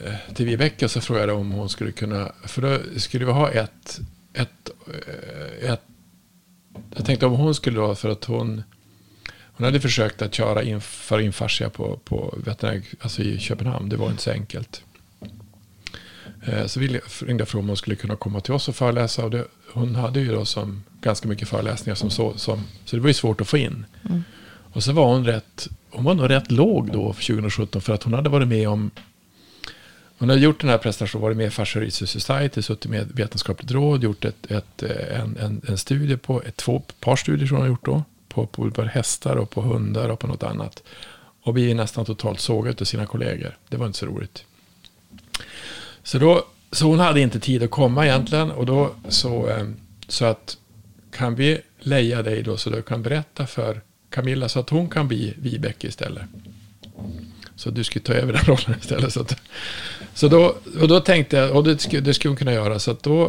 eh, 0.06 0.34
till 0.34 0.46
Vibeke 0.46 0.86
och 0.86 0.92
så 0.92 1.02
frågade 1.02 1.34
om 1.34 1.52
hon 1.52 1.70
skulle 1.70 1.92
kunna, 1.92 2.32
för 2.44 2.62
då 2.62 3.00
skulle 3.00 3.26
vi 3.26 3.32
ha 3.32 3.52
ett, 3.52 4.00
ett, 4.34 4.70
eh, 4.88 5.72
ett 5.72 5.82
jag 6.96 7.06
tänkte 7.06 7.26
om 7.26 7.34
hon 7.34 7.56
skulle 7.56 7.80
då, 7.80 7.96
för 7.96 8.10
att 8.10 8.26
hon, 8.26 8.64
hon 9.44 9.66
hade 9.66 9.80
försökt 9.80 10.22
att 10.22 10.34
köra 10.34 10.64
in, 10.64 10.82
för 10.82 11.20
in 11.20 11.34
fascia 11.34 11.70
på, 11.70 12.00
på 12.04 12.38
veterinär, 12.46 12.84
alltså 13.00 13.22
i 13.22 13.40
Köpenhamn, 13.40 13.90
det 13.90 13.98
var 13.98 14.10
inte 14.10 14.24
så 14.24 14.32
enkelt. 14.32 14.84
Eh, 16.46 16.66
så 16.66 16.80
vi 16.80 16.88
ringde 16.88 17.42
jag 17.42 17.48
frågade 17.48 17.64
om 17.64 17.68
hon 17.68 17.78
skulle 17.78 17.96
kunna 17.96 18.16
komma 18.16 18.40
till 18.40 18.54
oss 18.54 18.68
och 18.68 18.76
föreläsa. 18.76 19.24
Och 19.24 19.32
det, 19.32 19.46
hon 19.74 19.96
hade 19.96 20.20
ju 20.20 20.32
då 20.32 20.46
som 20.46 20.84
ganska 21.02 21.28
mycket 21.28 21.48
föreläsningar 21.48 21.96
som 21.96 22.10
så. 22.10 22.34
Som, 22.38 22.64
så 22.86 22.96
det 22.96 23.02
var 23.02 23.08
ju 23.08 23.14
svårt 23.14 23.42
att 23.42 23.48
få 23.48 23.58
in. 23.58 23.86
Mm. 24.10 24.24
Och 24.74 24.84
så 24.84 24.92
var 24.94 25.06
hon 25.06 25.26
rätt, 25.26 25.68
hon 25.90 26.04
var 26.04 26.14
nog 26.14 26.30
rätt 26.30 26.52
låg 26.52 26.92
då 26.92 27.14
för 27.14 27.24
2017. 27.24 27.82
För 27.82 27.94
att 27.94 28.04
hon 28.04 28.14
hade 28.14 28.30
varit 28.30 28.48
med 28.48 28.70
om, 28.70 28.92
hon 30.18 30.30
hade 30.30 30.42
gjort 30.42 30.62
den 30.62 30.70
här 30.70 30.78
prestationen, 30.78 31.22
varit 31.22 31.38
med 31.38 31.48
i 31.48 31.50
Fascia 31.50 31.82
Research 31.82 32.10
Society, 32.10 32.62
suttit 32.62 32.92
med 32.92 33.12
vetenskapligt 33.14 33.72
råd, 33.72 34.04
gjort 34.04 34.26
ett, 34.26 34.52
ett, 34.52 34.84
en, 34.84 35.38
en, 35.38 35.62
en 35.68 35.78
studie 35.78 36.18
på, 36.18 36.44
ett 36.44 36.58
två 36.58 36.82
par 37.00 37.16
studier 37.16 37.48
som 37.48 37.58
hon 37.58 37.62
har 37.62 37.70
gjort 37.70 37.86
då. 37.86 38.04
På, 38.30 38.46
på, 38.46 38.72
på 38.72 38.82
hästar 38.82 39.36
och 39.36 39.50
på 39.50 39.62
hundar 39.62 40.10
och 40.10 40.20
på 40.20 40.28
något 40.28 40.44
annat. 40.44 40.84
Och 41.42 41.54
blivit 41.54 41.76
nästan 41.76 42.06
totalt 42.06 42.40
sågat 42.40 42.82
av 42.82 42.86
sina 42.86 43.06
kollegor. 43.06 43.58
Det 43.70 43.78
var 43.78 43.86
inte 43.86 44.00
så 44.00 44.06
roligt. 44.06 44.46
Så, 46.06 46.20
då, 46.20 46.46
så 46.72 46.86
hon 46.86 47.00
hade 47.00 47.22
inte 47.22 47.40
tid 47.40 47.64
att 47.64 47.72
komma 47.72 48.06
egentligen. 48.06 48.52
Och 48.52 48.66
då 48.66 48.92
så, 49.10 49.48
ehm, 49.50 49.76
så 50.08 50.26
att 50.26 50.58
kan 51.12 51.36
vi 51.36 51.62
leja 51.80 52.24
dig 52.24 52.44
då 52.44 52.58
så 52.58 52.70
du 52.70 52.82
kan 52.82 53.04
berätta 53.04 53.48
för 53.48 53.82
Camilla 54.10 54.50
så 54.50 54.60
att 54.60 54.70
hon 54.70 54.90
kan 54.90 55.08
bli 55.08 55.34
Vibeke 55.38 55.88
istället. 55.88 56.24
Så 57.56 57.70
du 57.70 57.84
skulle 57.84 58.06
ta 58.06 58.14
över 58.14 58.34
den 58.34 58.42
rollen 58.46 58.80
istället. 58.80 59.14
Så, 59.14 59.22
att, 59.22 59.42
så 60.14 60.28
då, 60.28 60.56
och 60.82 60.88
då 60.88 61.00
tänkte 61.00 61.38
jag, 61.38 61.56
och 61.56 61.64
det 61.64 61.82
skulle, 61.82 62.02
det 62.02 62.14
skulle 62.14 62.30
hon 62.30 62.38
kunna 62.38 62.54
göra. 62.54 62.80
Så 62.80 62.92
att 62.92 63.04
då, 63.04 63.22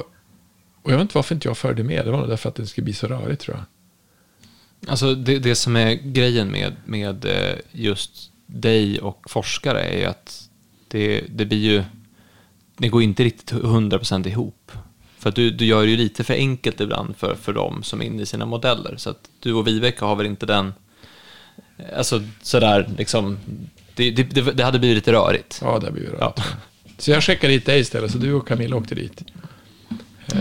och 0.82 0.92
jag 0.92 0.96
vet 0.96 1.02
inte 1.02 1.18
varför 1.18 1.34
inte 1.34 1.48
jag 1.48 1.58
följde 1.58 1.84
med. 1.84 2.04
Det 2.04 2.10
var 2.10 2.18
nog 2.18 2.28
därför 2.28 2.48
att 2.48 2.54
det 2.54 2.66
skulle 2.66 2.84
bli 2.84 2.94
så 2.94 3.06
rörigt 3.06 3.42
tror 3.42 3.56
jag. 3.56 3.64
Alltså 4.90 5.14
det, 5.14 5.38
det 5.38 5.54
som 5.54 5.76
är 5.76 5.92
grejen 5.94 6.48
med, 6.48 6.72
med 6.84 7.24
eh, 7.24 7.54
just 7.72 8.30
dig 8.46 9.00
och 9.00 9.30
forskare 9.30 9.80
är 9.80 9.98
ju 9.98 10.04
att 10.04 10.48
det, 10.88 11.24
det 11.28 11.44
blir 11.44 11.72
ju 11.72 11.84
det 12.76 12.88
går 12.88 13.02
inte 13.02 13.24
riktigt 13.24 13.52
100% 13.52 14.28
ihop. 14.28 14.72
För 15.18 15.28
att 15.28 15.36
du, 15.36 15.50
du 15.50 15.64
gör 15.64 15.82
det 15.82 15.90
ju 15.90 15.96
lite 15.96 16.24
för 16.24 16.34
enkelt 16.34 16.80
ibland 16.80 17.16
för, 17.16 17.34
för 17.34 17.52
dem 17.52 17.82
som 17.82 18.02
är 18.02 18.06
inne 18.06 18.22
i 18.22 18.26
sina 18.26 18.46
modeller. 18.46 18.94
Så 18.96 19.10
att 19.10 19.28
du 19.40 19.52
och 19.52 19.66
Viveka 19.66 20.06
har 20.06 20.16
väl 20.16 20.26
inte 20.26 20.46
den, 20.46 20.74
alltså 21.96 22.22
sådär 22.42 22.88
liksom, 22.98 23.38
det, 23.94 24.10
det, 24.10 24.52
det 24.52 24.64
hade 24.64 24.78
blivit 24.78 24.96
lite 24.96 25.12
rörigt. 25.12 25.58
Ja, 25.62 25.66
det 25.66 25.72
hade 25.72 25.90
blivit 25.90 26.10
rörigt. 26.10 26.38
Ja. 26.38 26.44
Så 26.98 27.10
jag 27.10 27.22
skickade 27.22 27.52
dit 27.52 27.66
dig 27.66 27.80
istället, 27.80 28.12
så 28.12 28.18
du 28.18 28.32
och 28.32 28.48
Camilla 28.48 28.76
åkte 28.76 28.94
dit. 28.94 29.22
Eh, 30.34 30.40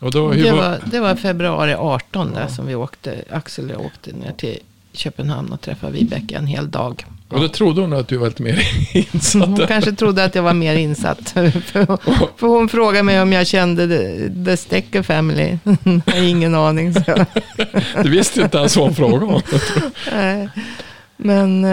och 0.00 0.10
då, 0.10 0.32
hur 0.32 0.44
Det 0.44 0.52
var, 0.52 0.58
var, 0.58 0.80
det 0.90 1.00
var 1.00 1.16
februari 1.16 1.74
18 1.74 2.32
där 2.34 2.48
som 2.48 2.66
vi 2.66 2.74
åkte, 2.74 3.24
Axel 3.30 3.64
och 3.64 3.70
jag 3.70 3.80
åkte 3.80 4.12
ner 4.12 4.32
till 4.32 4.58
Köpenhamn 4.92 5.52
och 5.52 5.60
träffade 5.60 5.92
Vibeke 5.92 6.36
en 6.36 6.46
hel 6.46 6.70
dag. 6.70 7.04
och 7.28 7.40
då 7.40 7.48
trodde 7.48 7.80
hon 7.80 7.92
att 7.92 8.08
du 8.08 8.16
var 8.16 8.26
lite 8.26 8.42
mer 8.42 8.68
insatt. 9.12 9.48
Hon 9.48 9.66
kanske 9.66 9.92
trodde 9.92 10.24
att 10.24 10.34
jag 10.34 10.42
var 10.42 10.54
mer 10.54 10.74
insatt. 10.74 11.30
För, 11.30 11.98
för 12.38 12.46
hon 12.46 12.68
frågade 12.68 13.02
mig 13.02 13.22
om 13.22 13.32
jag 13.32 13.46
kände 13.46 13.88
The, 14.44 14.56
Stecker 14.56 15.02
Family. 15.02 15.58
Jag 15.84 16.14
har 16.14 16.22
ingen 16.22 16.54
aning. 16.54 16.94
Så. 16.94 17.24
Du 18.02 18.10
visste 18.10 18.40
inte 18.40 18.58
ens 18.58 18.76
vad 18.76 18.86
hon 18.86 18.94
frågade 18.94 19.24
om. 19.26 19.40
Nej. 20.12 20.48
Men 21.16 21.64
Ja, 21.64 21.68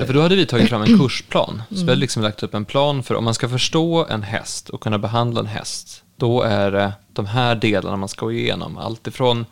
eh, 0.00 0.06
för 0.06 0.14
då 0.14 0.20
hade 0.20 0.36
vi 0.36 0.46
tagit 0.46 0.68
fram 0.68 0.82
en 0.82 0.98
kursplan. 0.98 1.62
Så 1.68 1.74
vi 1.74 1.80
hade 1.82 1.94
liksom 1.94 2.22
lagt 2.22 2.42
upp 2.42 2.54
en 2.54 2.64
plan 2.64 3.02
för 3.02 3.14
om 3.14 3.24
man 3.24 3.34
ska 3.34 3.48
förstå 3.48 4.06
en 4.10 4.22
häst 4.22 4.68
och 4.68 4.80
kunna 4.80 4.98
behandla 4.98 5.40
en 5.40 5.46
häst. 5.46 6.02
Då 6.16 6.42
är 6.42 6.70
det 6.70 6.92
de 7.12 7.26
här 7.26 7.54
delarna 7.54 7.96
man 7.96 8.08
ska 8.08 8.26
gå 8.26 8.32
igenom. 8.32 8.78
Allt 8.78 9.06
ifrån 9.06 9.46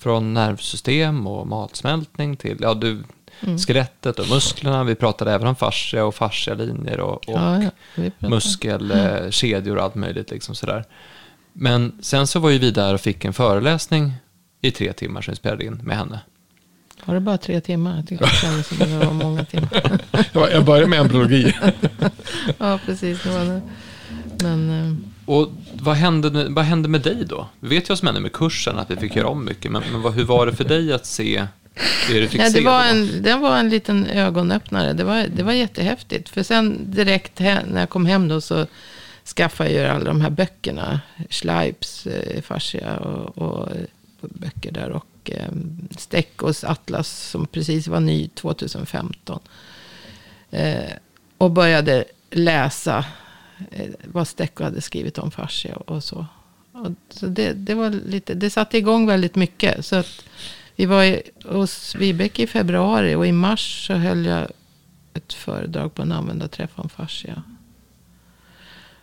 från 0.00 0.34
nervsystem 0.34 1.26
och 1.26 1.46
matsmältning 1.46 2.36
till 2.36 2.56
ja, 2.60 2.74
du, 2.74 3.02
skelettet 3.66 4.18
och 4.18 4.28
musklerna. 4.28 4.84
Vi 4.84 4.94
pratade 4.94 5.32
även 5.32 5.46
om 5.46 5.56
fascia 5.56 6.04
och 6.04 6.14
fascialinjer 6.14 7.00
och, 7.00 7.14
och 7.14 7.24
ja, 7.26 7.62
ja, 7.62 7.70
vi 7.94 8.10
pratade. 8.10 8.30
muskelkedjor 8.30 9.76
och 9.76 9.82
allt 9.82 9.94
möjligt. 9.94 10.30
Liksom 10.30 10.54
sådär. 10.54 10.84
Men 11.52 11.98
sen 12.02 12.26
så 12.26 12.40
var 12.40 12.50
ju 12.50 12.58
vi 12.58 12.70
där 12.70 12.94
och 12.94 13.00
fick 13.00 13.24
en 13.24 13.32
föreläsning 13.32 14.12
i 14.60 14.70
tre 14.70 14.92
timmar 14.92 15.22
som 15.22 15.32
vi 15.32 15.36
spelade 15.36 15.64
in 15.64 15.80
med 15.84 15.96
henne. 15.96 16.20
Var 17.04 17.14
det 17.14 17.20
bara 17.20 17.38
tre 17.38 17.60
timmar? 17.60 17.96
Jag 17.96 18.08
tyckte 18.08 18.24
det 18.24 18.30
kändes 18.30 18.66
som 18.66 18.78
det 18.78 19.06
var 19.06 19.12
många 19.12 19.44
timmar. 19.44 20.00
Jag 20.32 20.52
jag 20.52 20.64
började 20.64 20.86
med 20.86 21.00
embryologi. 21.00 21.54
Ja, 22.58 22.78
precis. 22.86 23.22
Det 23.22 23.30
var 23.30 23.44
det. 23.44 23.60
Men 24.42 24.70
eh, 24.70 24.96
Och 25.30 25.48
vad 25.72 25.96
hände, 25.96 26.46
vad 26.48 26.64
hände 26.64 26.88
med 26.88 27.00
dig 27.00 27.24
då? 27.24 27.48
Vet 27.60 27.88
vad 27.88 27.98
som 27.98 28.06
hände 28.06 28.20
med 28.20 28.32
kursen, 28.32 28.78
att 28.78 28.90
vi 28.90 28.96
fick 28.96 29.16
göra 29.16 29.28
om 29.28 29.44
mycket. 29.44 29.70
Men, 29.70 29.82
men 29.92 30.02
vad, 30.02 30.14
hur 30.14 30.24
var 30.24 30.46
det 30.46 30.52
för 30.56 30.64
dig 30.64 30.92
att 30.92 31.06
se 31.06 31.46
det 32.08 32.20
du 32.20 32.28
fick 32.28 32.40
Ja, 32.40 32.50
se? 32.50 32.58
det, 32.58 32.64
var 32.64 32.82
då? 32.84 32.88
en, 32.90 33.22
det 33.22 33.34
var 33.36 33.58
en 33.58 33.68
liten 33.68 34.06
ögonöppnare. 34.06 34.92
Det 34.92 35.04
var, 35.04 35.26
det 35.36 35.42
var 35.42 35.52
jättehäftigt. 35.52 36.28
För 36.28 36.42
sen 36.42 36.90
direkt 36.90 37.40
he- 37.40 37.72
när 37.72 37.80
jag 37.80 37.88
kom 37.90 38.06
hem 38.06 38.28
då 38.28 38.40
så 38.40 38.66
skaffade 39.36 39.70
jag 39.72 39.90
alla 39.96 40.04
de 40.04 40.20
här 40.20 40.30
böckerna. 40.30 41.00
Schleibs 41.30 42.06
eh, 42.06 42.42
fascia 42.42 42.96
och, 42.96 43.38
och 43.38 43.70
eh, 43.70 43.76
böcker 44.20 44.72
där. 44.72 44.90
Och 44.90 45.30
eh, 45.30 45.48
Steckos 45.98 46.64
Atlas 46.64 47.08
som 47.30 47.46
precis 47.46 47.88
var 47.88 48.00
ny 48.00 48.28
2015. 48.28 49.40
Eh, 50.50 50.74
och 51.38 51.50
började 51.50 52.04
läsa 52.30 53.04
Eh, 53.70 53.90
vad 54.04 54.28
Stecco 54.28 54.64
hade 54.64 54.80
skrivit 54.80 55.18
om 55.18 55.30
fascia 55.30 55.76
och 55.76 56.04
så. 56.04 56.26
Och 56.72 56.90
så 57.10 57.26
det, 57.26 57.52
det, 57.52 57.74
var 57.74 57.90
lite, 57.90 58.34
det 58.34 58.50
satte 58.50 58.78
igång 58.78 59.06
väldigt 59.06 59.34
mycket. 59.34 59.86
Så 59.86 59.96
att 59.96 60.24
vi 60.76 60.86
var 60.86 61.04
i, 61.04 61.22
hos 61.44 61.94
Vibeke 61.94 62.42
i 62.42 62.46
februari 62.46 63.14
och 63.14 63.26
i 63.26 63.32
mars 63.32 63.86
så 63.86 63.94
höll 63.94 64.26
jag 64.26 64.48
ett 65.14 65.32
föredrag 65.32 65.94
på 65.94 66.02
en 66.02 66.12
användarträff 66.12 66.70
om 66.74 66.88
fascia. 66.88 67.42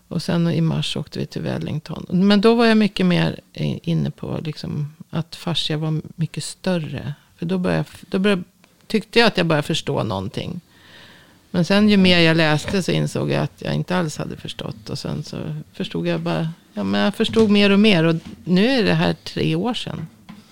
Och 0.08 0.22
sen 0.22 0.52
i 0.52 0.62
mars 0.62 0.98
åkte 0.98 1.20
vi 1.20 1.26
till 1.26 1.42
Wellington. 1.42 2.06
Men 2.10 2.42
då 2.42 2.56
var 2.56 2.66
jag 2.66 2.78
mycket 2.78 3.06
mer 3.06 3.40
inne 3.84 4.12
på 4.12 4.40
liksom 4.44 4.94
att 5.10 5.36
fascia 5.36 5.78
var 5.78 6.02
mycket 6.16 6.44
större. 6.44 7.14
För 7.38 7.46
då, 7.46 7.58
började, 7.58 7.90
då 8.10 8.20
började, 8.20 8.44
tyckte 8.88 9.20
jag 9.20 9.28
att 9.28 9.38
jag 9.38 9.46
började 9.46 9.68
förstå 9.68 10.04
någonting. 10.04 10.62
Men 11.58 11.66
sen 11.66 11.90
ju 11.90 11.98
mer 11.98 12.20
jag 12.20 12.38
läste 12.38 12.84
så 12.84 12.92
insåg 12.92 13.32
jag 13.32 13.44
att 13.44 13.52
jag 13.58 13.74
inte 13.74 13.98
alls 13.98 14.18
hade 14.18 14.38
förstått. 14.38 14.90
Och 14.90 15.00
sen 15.00 15.24
så 15.24 15.38
förstod 15.74 16.08
jag 16.08 16.20
bara, 16.20 16.50
ja 16.74 16.84
men 16.84 17.02
jag 17.02 17.16
förstod 17.16 17.50
mer 17.50 17.70
och 17.70 17.80
mer. 17.80 18.04
Och 18.04 18.16
nu 18.44 18.66
är 18.68 18.84
det 18.84 18.94
här 18.94 19.16
tre 19.24 19.56
år 19.56 19.74
sedan. 19.74 20.08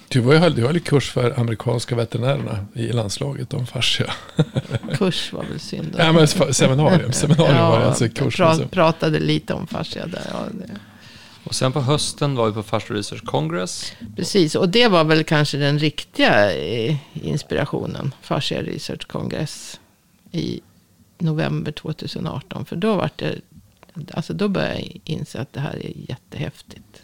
Du 0.07 0.19
var 0.19 0.33
ju 0.33 0.39
höll, 0.39 0.55
du 0.55 0.62
höll 0.65 0.74
ju 0.75 0.79
kurs 0.79 1.12
för 1.12 1.39
amerikanska 1.39 1.95
veterinärerna 1.95 2.65
i 2.74 2.88
landslaget 2.88 3.53
om 3.53 3.65
fascia. 3.67 4.13
Kurs 4.97 5.33
var 5.33 5.43
väl 5.43 5.59
synd. 5.59 5.95
Ja, 5.97 6.12
men 6.12 6.27
seminarium. 6.53 7.12
Seminarium 7.12 7.57
var 7.57 7.79
det 7.79 7.85
alltså 7.85 8.09
kurs. 8.09 8.38
pra, 8.38 8.47
Alltså. 8.47 8.67
pratade 8.67 9.19
lite 9.19 9.53
om 9.53 9.67
fascia 9.67 10.07
där. 10.07 10.27
Ja, 10.31 10.39
det. 10.51 10.69
Och 11.43 11.55
sen 11.55 11.71
på 11.71 11.81
hösten 11.81 12.35
var 12.35 12.47
vi 12.47 12.53
på 12.53 12.63
Fascia 12.63 12.95
Research 12.95 13.24
Congress. 13.25 13.91
Precis, 14.15 14.55
och 14.55 14.69
det 14.69 14.88
var 14.88 15.03
väl 15.03 15.24
kanske 15.24 15.57
den 15.57 15.79
riktiga 15.79 16.53
eh, 16.55 16.95
inspirationen. 17.13 18.13
Fascia 18.21 18.62
Research 18.62 19.07
Congress 19.07 19.79
i 20.31 20.62
november 21.17 21.72
2018. 21.72 22.65
För 22.65 22.75
då 22.75 22.95
var 22.95 23.10
det, 23.15 23.41
alltså 24.13 24.34
då 24.34 24.48
började 24.48 24.79
jag 24.79 25.01
inse 25.03 25.39
att 25.41 25.53
det 25.53 25.60
här 25.60 25.75
är 25.86 25.91
jättehäftigt. 26.10 27.03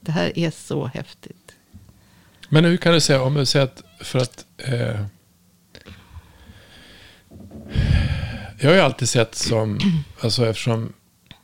Det 0.00 0.12
här 0.12 0.38
är 0.38 0.50
så 0.50 0.86
häftigt. 0.86 1.52
Men 2.48 2.64
hur 2.64 2.76
kan 2.76 2.92
du 2.92 3.00
säga, 3.00 3.22
om 3.22 3.34
du 3.34 3.46
säger 3.46 3.64
att 3.66 3.82
för 4.00 4.18
att 4.18 4.46
eh, 4.56 5.04
jag 8.60 8.68
har 8.70 8.74
ju 8.74 8.80
alltid 8.80 9.08
sett 9.08 9.34
som, 9.34 9.78
alltså 10.20 10.46
eftersom 10.46 10.92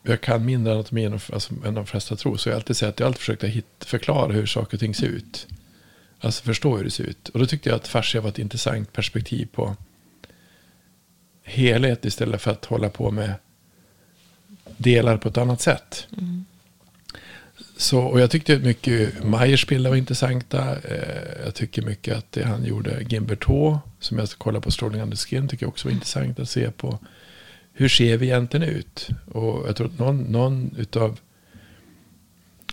jag 0.03 0.21
kan 0.21 0.45
mindre 0.45 0.73
anatomi 0.73 1.05
än, 1.05 1.11
de- 1.13 1.33
alltså, 1.35 1.55
än 1.65 1.75
de 1.75 1.87
flesta 1.87 2.17
tror, 2.17 2.37
så 2.37 2.49
har 2.49 2.53
jag 2.53 2.59
alltid 2.59 2.77
sett 2.77 2.89
att 2.89 3.01
jag 3.01 3.07
alltid 3.07 3.19
försökt 3.21 3.45
att 3.45 3.51
hit, 3.51 3.67
förklara 3.81 4.33
hur 4.33 4.47
saker 4.47 4.77
och 4.77 4.81
ting 4.81 4.95
ser 4.95 5.07
ut. 5.07 5.47
Alltså 6.21 6.45
förstå 6.45 6.77
hur 6.77 6.85
det 6.85 6.91
ser 6.91 7.05
ut. 7.05 7.29
Och 7.29 7.39
då 7.41 7.47
tyckte 7.47 7.69
jag 7.69 7.77
att 7.77 7.89
fascia 7.89 8.21
var 8.21 8.29
ett 8.29 8.39
intressant 8.39 8.93
perspektiv 8.93 9.49
på 9.53 9.77
helhet 11.47 12.05
istället 12.05 12.43
för 12.43 12.51
att 12.51 12.65
hålla 12.65 12.89
på 12.89 13.11
med 13.11 13.35
delar 14.77 15.17
på 15.17 15.29
ett 15.29 15.39
annat 15.39 15.61
sätt. 15.61 16.07
Så, 17.77 18.01
och 18.01 18.21
jag 18.21 18.31
tyckte 18.31 18.59
mycket 18.59 19.25
Meyers 19.25 19.67
bilder 19.67 19.91
var 19.91 19.97
intressanta. 19.97 20.77
Eh, 20.77 21.45
jag 21.45 21.55
tycker 21.55 21.83
mycket 21.83 22.17
att 22.17 22.33
det 22.33 22.45
han 22.45 22.65
gjorde, 22.65 23.03
Gimbert 23.09 23.45
som 24.01 24.19
jag 24.19 24.29
ska 24.29 24.39
kolla 24.39 24.61
på 24.61 24.71
Strålning 24.71 25.03
under 25.03 25.17
skin, 25.17 25.49
tycker 25.49 25.65
jag 25.65 25.69
också 25.69 25.89
var 25.89 25.93
intressant 25.93 26.41
att 26.41 26.51
se 26.51 26.71
på. 26.71 26.99
Hur 27.73 27.89
ser 27.89 28.17
vi 28.17 28.27
egentligen 28.27 28.69
ut? 28.69 29.09
Och 29.33 29.69
jag 29.69 29.77
tror 29.77 29.87
att 29.87 29.99
någon, 29.99 30.19
någon 30.19 30.75
utav, 30.79 31.21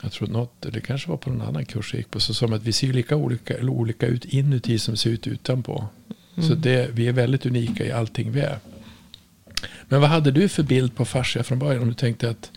jag 0.01 0.12
tror 0.12 0.27
att 0.27 0.34
något, 0.34 0.53
det 0.60 0.82
kanske 0.82 1.10
var 1.10 1.18
på 1.18 1.30
någon 1.30 1.48
annan 1.48 1.65
kurs 1.65 1.94
jag 1.94 1.98
gick 1.98 2.12
på, 2.12 2.20
så 2.20 2.34
som 2.34 2.53
att 2.53 2.63
vi 2.63 2.72
ser 2.72 2.88
ju 2.88 2.94
lika 2.94 3.15
olika, 3.15 3.58
eller 3.58 3.72
olika 3.72 4.08
ut 4.08 4.25
inuti 4.25 4.80
som 4.80 4.98
ser 4.98 5.10
ut 5.10 5.27
utanpå. 5.27 5.88
Så 6.41 6.53
det, 6.55 6.89
vi 6.93 7.07
är 7.07 7.13
väldigt 7.13 7.45
unika 7.45 7.85
i 7.85 7.91
allting 7.91 8.31
vi 8.31 8.39
är. 8.39 8.59
Men 9.89 10.01
vad 10.01 10.09
hade 10.09 10.31
du 10.31 10.49
för 10.49 10.63
bild 10.63 10.95
på 10.95 11.05
fascia 11.05 11.43
från 11.43 11.59
början? 11.59 11.81
Om 11.81 11.87
du 11.87 11.93
tänkte 11.93 12.29
att 12.29 12.51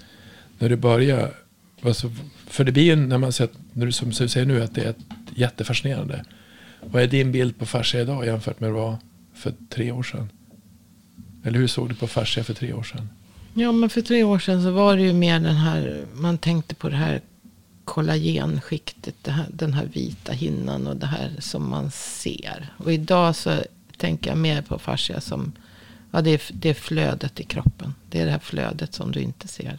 när 0.59 0.69
du 0.69 0.77
började, 0.77 1.31
alltså, 1.83 2.11
för 2.47 2.65
det 2.65 2.73
blir 2.73 2.83
ju 2.83 2.97
när 2.97 3.19
man 3.19 3.33
sett, 3.33 3.53
när 3.73 3.87
du 3.87 3.93
som 3.93 4.11
du 4.11 4.29
säger 4.29 4.47
nu, 4.47 4.63
att 4.63 4.75
det 4.75 4.85
är 4.85 4.91
ett 4.91 5.05
jättefascinerande. 5.35 6.25
Vad 6.81 7.03
är 7.03 7.07
din 7.07 7.33
bild 7.33 7.59
på 7.59 7.67
fascia 7.67 8.01
idag 8.01 8.27
jämfört 8.27 8.61
med 8.61 8.73
vad 8.73 8.97
för 9.35 9.53
tre 9.69 9.93
år 9.93 10.03
sedan? 10.03 10.31
Eller 11.45 11.59
hur 11.59 11.67
såg 11.67 11.89
du 11.89 11.95
på 11.95 12.07
fascia 12.07 12.45
för 12.45 12.55
tre 12.55 12.73
år 12.73 12.83
sedan? 12.83 13.09
Ja, 13.55 13.73
men 13.73 13.91
för 13.91 14.03
tre 14.03 14.25
år 14.25 14.39
sedan 14.39 14.63
så 14.63 14.71
var 14.71 14.97
det 14.97 15.03
ju 15.03 15.13
mer 15.13 15.41
den 15.41 15.57
här, 15.57 16.05
man 16.15 16.39
tänkte 16.39 16.75
på 16.75 16.89
det 16.89 16.97
här 16.97 17.21
kollagenskiktet, 17.87 19.15
det 19.23 19.31
här, 19.31 19.47
den 19.53 19.73
här 19.73 19.85
vita 19.85 20.33
hinnan 20.33 20.87
och 20.87 20.97
det 20.97 21.07
här 21.07 21.33
som 21.39 21.71
man 21.71 21.91
ser. 21.91 22.73
Och 22.77 22.93
idag 22.93 23.37
så 23.37 23.63
tänker 23.97 24.31
jag 24.31 24.39
mer 24.39 24.63
på 24.63 24.79
fascia 24.79 25.21
som, 25.21 25.53
ja 26.11 26.21
det 26.21 26.31
är, 26.31 26.41
det 26.53 26.69
är 26.69 26.75
flödet 26.75 27.41
i 27.41 27.45
kroppen. 27.45 27.95
Det 28.11 28.21
är 28.21 28.25
det 28.25 28.31
här 28.31 28.39
flödet 28.39 28.95
som 28.95 29.13
du 29.13 29.21
inte 29.21 29.49
ser. 29.49 29.79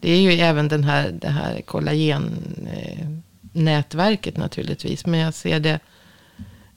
Det 0.00 0.12
är 0.12 0.20
ju 0.20 0.32
även 0.32 0.68
den 0.68 0.84
här, 0.84 1.10
det 1.10 1.30
här 1.30 1.60
kollagennätverket 1.60 4.36
eh, 4.36 4.40
naturligtvis. 4.40 5.06
Men 5.06 5.20
jag 5.20 5.34
ser 5.34 5.60
det, 5.60 5.80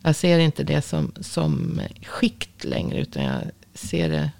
jag 0.01 0.15
ser 0.15 0.39
inte 0.39 0.63
det 0.63 0.81
som, 0.81 1.11
som 1.19 1.81
skikt 2.03 2.63
längre, 2.63 3.01
utan 3.01 3.23
jag 3.23 3.41
ser 3.73 4.09
det 4.09 4.31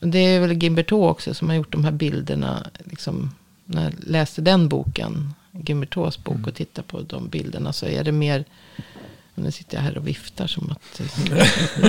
det 0.00 0.18
är 0.18 0.40
väl 0.40 0.62
Gimberto 0.62 1.08
också 1.08 1.34
som 1.34 1.48
har 1.48 1.56
gjort 1.56 1.72
de 1.72 1.84
här 1.84 1.92
bilderna. 1.92 2.70
Liksom, 2.84 3.30
när 3.70 3.84
jag 3.84 3.92
läste 3.98 4.40
den 4.40 4.68
boken, 4.68 5.34
Gimbertos 5.52 6.24
bok, 6.24 6.46
och 6.46 6.54
tittar 6.54 6.82
på 6.82 7.00
de 7.00 7.28
bilderna 7.28 7.72
så 7.72 7.86
är 7.86 8.04
det 8.04 8.12
mer... 8.12 8.44
Nu 9.34 9.50
sitter 9.50 9.76
jag 9.76 9.82
här 9.82 9.98
och 9.98 10.08
viftar 10.08 10.46
som 10.46 10.70
att 10.70 11.00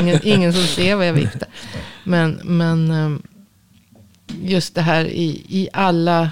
ingen, 0.02 0.20
ingen 0.24 0.54
som 0.54 0.64
ser 0.64 0.96
vad 0.96 1.08
jag 1.08 1.14
viftar. 1.14 1.48
Men, 2.04 2.42
men 2.44 2.92
ehm, 2.92 3.22
just 4.42 4.76
det 4.76 4.82
här 4.82 5.06
i, 5.06 5.46
i 5.50 5.70
alla, 5.74 6.32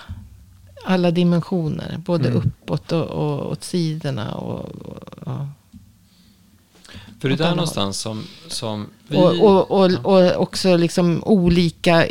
alla 0.86 1.12
dimensioner. 1.12 1.98
Både 2.06 2.30
Mm. 2.30 2.38
uppåt 2.38 2.92
och, 2.92 3.06
och 3.06 3.51
åt 3.51 3.63
sidorna. 3.63 4.36
Och, 4.36 4.66
och, 4.66 5.04
ja. 5.25 5.48
För 7.20 7.30
det 7.30 7.36
är 7.36 7.38
där 7.38 7.50
någonstans 7.50 8.00
som, 8.00 8.24
som 8.48 8.88
vi... 9.08 9.18
Och, 9.18 9.42
och, 9.42 9.72
och, 9.72 10.06
och 10.06 10.42
också 10.42 10.77
liksom 10.77 11.24
olika 11.24 12.06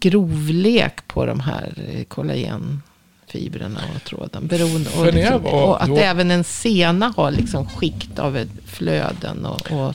grovlek 0.00 1.06
på 1.08 1.26
de 1.26 1.40
här 1.40 1.72
eh, 1.92 2.04
kollagenfibrerna 2.04 3.80
och 3.96 4.04
tråden. 4.04 4.46
Beroende, 4.46 4.90
och, 4.98 5.14
liksom, 5.14 5.44
och 5.46 5.82
att 5.82 5.88
då- 5.88 5.96
även 5.96 6.30
en 6.30 6.44
sena 6.44 7.12
har 7.16 7.30
liksom 7.30 7.68
skikt 7.68 8.18
av 8.18 8.38
flöden 8.66 9.46
och, 9.46 9.72
och 9.72 9.94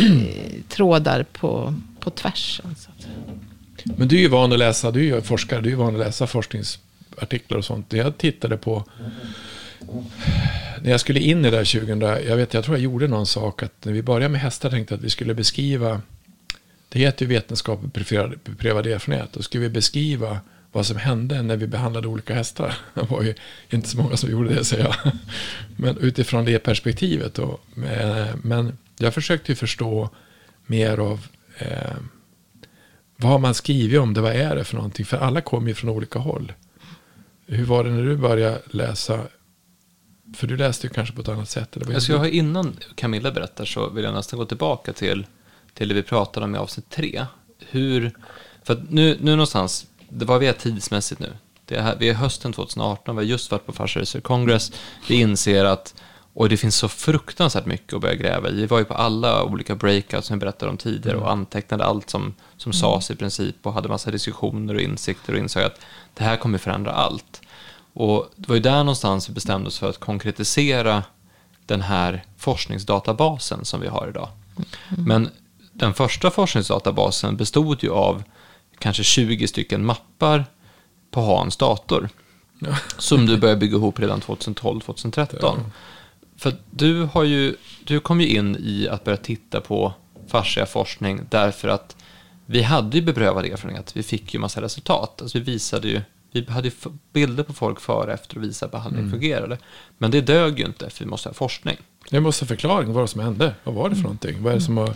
eh, 0.00 0.10
trådar 0.68 1.22
på, 1.22 1.74
på 2.00 2.10
tvärsen. 2.10 2.74
Men 3.84 4.08
du 4.08 4.16
är 4.16 4.20
ju 4.20 4.28
van 4.28 4.52
att 4.52 4.58
läsa, 4.58 4.90
du 4.90 5.00
är 5.00 5.14
ju 5.16 5.20
forskare, 5.22 5.60
du 5.60 5.66
är 5.68 5.70
ju 5.70 5.76
van 5.76 5.94
att 5.94 6.00
läsa 6.00 6.26
forskningsartiklar 6.26 7.58
och 7.58 7.64
sånt. 7.64 7.92
Jag 7.92 8.18
tittade 8.18 8.56
på, 8.56 8.84
när 10.82 10.90
jag 10.90 11.00
skulle 11.00 11.20
in 11.20 11.44
i 11.44 11.50
det 11.50 11.56
här 11.56 11.80
2000, 11.80 12.00
jag 12.00 12.36
vet, 12.36 12.54
jag 12.54 12.64
tror 12.64 12.76
jag 12.76 12.82
gjorde 12.84 13.08
någon 13.08 13.26
sak 13.26 13.62
att 13.62 13.84
när 13.84 13.92
vi 13.92 14.02
började 14.02 14.28
med 14.32 14.40
hästar 14.40 14.70
tänkte 14.70 14.94
jag 14.94 14.98
att 14.98 15.04
vi 15.04 15.10
skulle 15.10 15.34
beskriva, 15.34 16.00
det 16.88 16.98
heter 16.98 17.24
ju 17.24 17.28
vetenskap 17.28 17.82
och 17.82 17.88
beprövad 18.44 18.86
erfarenhet, 18.86 19.32
då 19.32 19.42
skulle 19.42 19.62
vi 19.62 19.70
beskriva 19.70 20.40
vad 20.72 20.86
som 20.86 20.96
hände 20.96 21.42
när 21.42 21.56
vi 21.56 21.66
behandlade 21.66 22.08
olika 22.08 22.34
hästar. 22.34 22.78
Det 22.94 23.10
var 23.10 23.22
ju 23.22 23.34
inte 23.70 23.88
så 23.88 23.96
många 23.96 24.16
som 24.16 24.30
gjorde 24.30 24.54
det, 24.54 24.64
säger 24.64 24.84
jag. 24.84 25.12
Men 25.76 25.98
utifrån 25.98 26.44
det 26.44 26.58
perspektivet. 26.58 27.34
Då. 27.34 27.58
Men 28.42 28.78
jag 28.98 29.14
försökte 29.14 29.52
ju 29.52 29.56
förstå 29.56 30.10
mer 30.66 30.98
av 30.98 31.26
eh, 31.58 31.96
vad 33.16 33.32
har 33.32 33.38
man 33.38 33.54
skrivit 33.54 34.00
om 34.00 34.14
det, 34.14 34.20
vad 34.20 34.32
är 34.32 34.56
det 34.56 34.64
för 34.64 34.76
någonting? 34.76 35.06
För 35.06 35.16
alla 35.16 35.40
kommer 35.40 35.68
ju 35.68 35.74
från 35.74 35.90
olika 35.90 36.18
håll. 36.18 36.52
Hur 37.46 37.64
var 37.64 37.84
det 37.84 37.90
när 37.90 38.02
du 38.02 38.16
började 38.16 38.62
läsa? 38.70 39.20
För 40.36 40.46
du 40.46 40.56
läste 40.56 40.86
ju 40.86 40.92
kanske 40.92 41.14
på 41.14 41.20
ett 41.20 41.28
annat 41.28 41.48
sätt. 41.48 41.76
Eller 41.76 41.94
alltså 41.94 42.12
jag 42.12 42.18
har 42.18 42.26
innan 42.26 42.76
Camilla 42.94 43.32
berättar 43.32 43.64
så 43.64 43.88
vill 43.88 44.04
jag 44.04 44.14
nästan 44.14 44.38
gå 44.38 44.44
tillbaka 44.44 44.92
till, 44.92 45.26
till 45.76 45.88
det 45.88 45.94
vi 45.94 46.02
pratade 46.02 46.46
om 46.46 46.54
i 46.54 46.58
avsnitt 46.58 46.90
tre. 46.90 47.26
Hur, 47.70 48.16
för 48.64 48.84
nu, 48.88 49.18
nu 49.20 49.30
någonstans, 49.30 49.86
det 50.08 50.24
var 50.24 50.38
vi 50.38 50.46
är 50.46 50.52
tidsmässigt 50.52 51.20
nu. 51.20 51.32
Det 51.64 51.76
är 51.76 51.82
här, 51.82 51.96
vi 51.98 52.08
är 52.08 52.14
hösten 52.14 52.52
2018, 52.52 53.16
vi 53.16 53.22
har 53.22 53.30
just 53.30 53.50
varit 53.50 53.66
på 53.66 53.72
Fascia 53.72 54.02
Research 54.02 54.24
Congress. 54.24 54.72
Vi 55.08 55.20
inser 55.20 55.64
att 55.64 55.94
och 56.36 56.48
det 56.48 56.56
finns 56.56 56.76
så 56.76 56.88
fruktansvärt 56.88 57.66
mycket 57.66 57.92
att 57.92 58.00
börja 58.00 58.14
gräva 58.14 58.48
i. 58.48 58.52
Vi 58.52 58.66
var 58.66 58.78
ju 58.78 58.84
på 58.84 58.94
alla 58.94 59.44
olika 59.44 59.74
breakouts 59.74 60.26
som 60.26 60.34
jag 60.34 60.40
berättade 60.40 60.70
om 60.70 60.76
tidigare 60.76 61.16
och 61.16 61.22
mm. 61.22 61.38
antecknade 61.38 61.84
allt 61.84 62.10
som, 62.10 62.34
som 62.56 62.70
mm. 62.70 62.80
sades 62.80 63.10
i 63.10 63.16
princip 63.16 63.56
och 63.62 63.72
hade 63.72 63.88
massa 63.88 64.10
diskussioner 64.10 64.74
och 64.74 64.80
insikter 64.80 65.32
och 65.32 65.38
insåg 65.38 65.62
att 65.62 65.80
det 66.14 66.24
här 66.24 66.36
kommer 66.36 66.58
förändra 66.58 66.92
allt. 66.92 67.40
Och 67.92 68.30
det 68.36 68.48
var 68.48 68.56
ju 68.56 68.62
där 68.62 68.78
någonstans 68.78 69.28
vi 69.28 69.32
bestämde 69.32 69.68
oss 69.68 69.78
för 69.78 69.90
att 69.90 69.98
konkretisera 69.98 71.02
den 71.66 71.82
här 71.82 72.24
forskningsdatabasen 72.36 73.64
som 73.64 73.80
vi 73.80 73.88
har 73.88 74.08
idag. 74.08 74.28
Mm. 74.56 75.04
Men 75.04 75.30
den 75.78 75.94
första 75.94 76.30
forskningsdatabasen 76.30 77.36
bestod 77.36 77.82
ju 77.84 77.90
av 77.90 78.22
kanske 78.78 79.04
20 79.04 79.48
stycken 79.48 79.84
mappar 79.84 80.44
på 81.10 81.20
Hans 81.20 81.56
dator. 81.56 82.08
Ja. 82.58 82.76
Som 82.98 83.26
du 83.26 83.36
började 83.36 83.60
bygga 83.60 83.76
ihop 83.76 84.00
redan 84.00 84.20
2012-2013. 84.20 85.38
Ja. 85.40 85.56
För 86.36 86.56
du, 86.70 87.02
har 87.02 87.24
ju, 87.24 87.56
du 87.84 88.00
kom 88.00 88.20
ju 88.20 88.28
in 88.28 88.56
i 88.60 88.88
att 88.88 89.04
börja 89.04 89.16
titta 89.16 89.60
på 89.60 89.92
fasciaforskning 90.28 91.20
därför 91.30 91.68
att 91.68 91.96
vi 92.46 92.62
hade 92.62 92.98
ju 92.98 93.04
beprövad 93.04 93.44
erfarenhet. 93.44 93.96
Vi 93.96 94.02
fick 94.02 94.34
ju 94.34 94.40
massa 94.40 94.62
resultat. 94.62 95.22
Alltså 95.22 95.38
vi 95.38 95.44
visade 95.44 95.88
ju, 95.88 96.00
vi 96.32 96.46
hade 96.48 96.68
ju 96.68 96.74
bilder 97.12 97.42
på 97.42 97.52
folk 97.52 97.80
före 97.80 98.06
och 98.06 98.12
efter 98.12 98.36
och 98.36 98.44
visade 98.44 98.66
att 98.66 98.72
behandlingen 98.72 99.08
mm. 99.08 99.20
fungerade. 99.20 99.58
Men 99.98 100.10
det 100.10 100.20
dög 100.20 100.58
ju 100.58 100.66
inte 100.66 100.90
för 100.90 101.04
vi 101.04 101.10
måste 101.10 101.28
ha 101.28 101.34
forskning. 101.34 101.76
Jag 102.10 102.22
måste 102.22 102.44
ha 102.44 102.48
förklaring. 102.48 102.92
Vad 102.92 103.10
som 103.10 103.20
hände? 103.20 103.54
Vad 103.64 103.74
var 103.74 103.88
det 103.88 103.94
för 103.96 104.02
någonting? 104.02 104.42
Vad 104.42 104.52
är 104.52 104.56
det 104.56 104.62
som 104.62 104.76
har... 104.76 104.94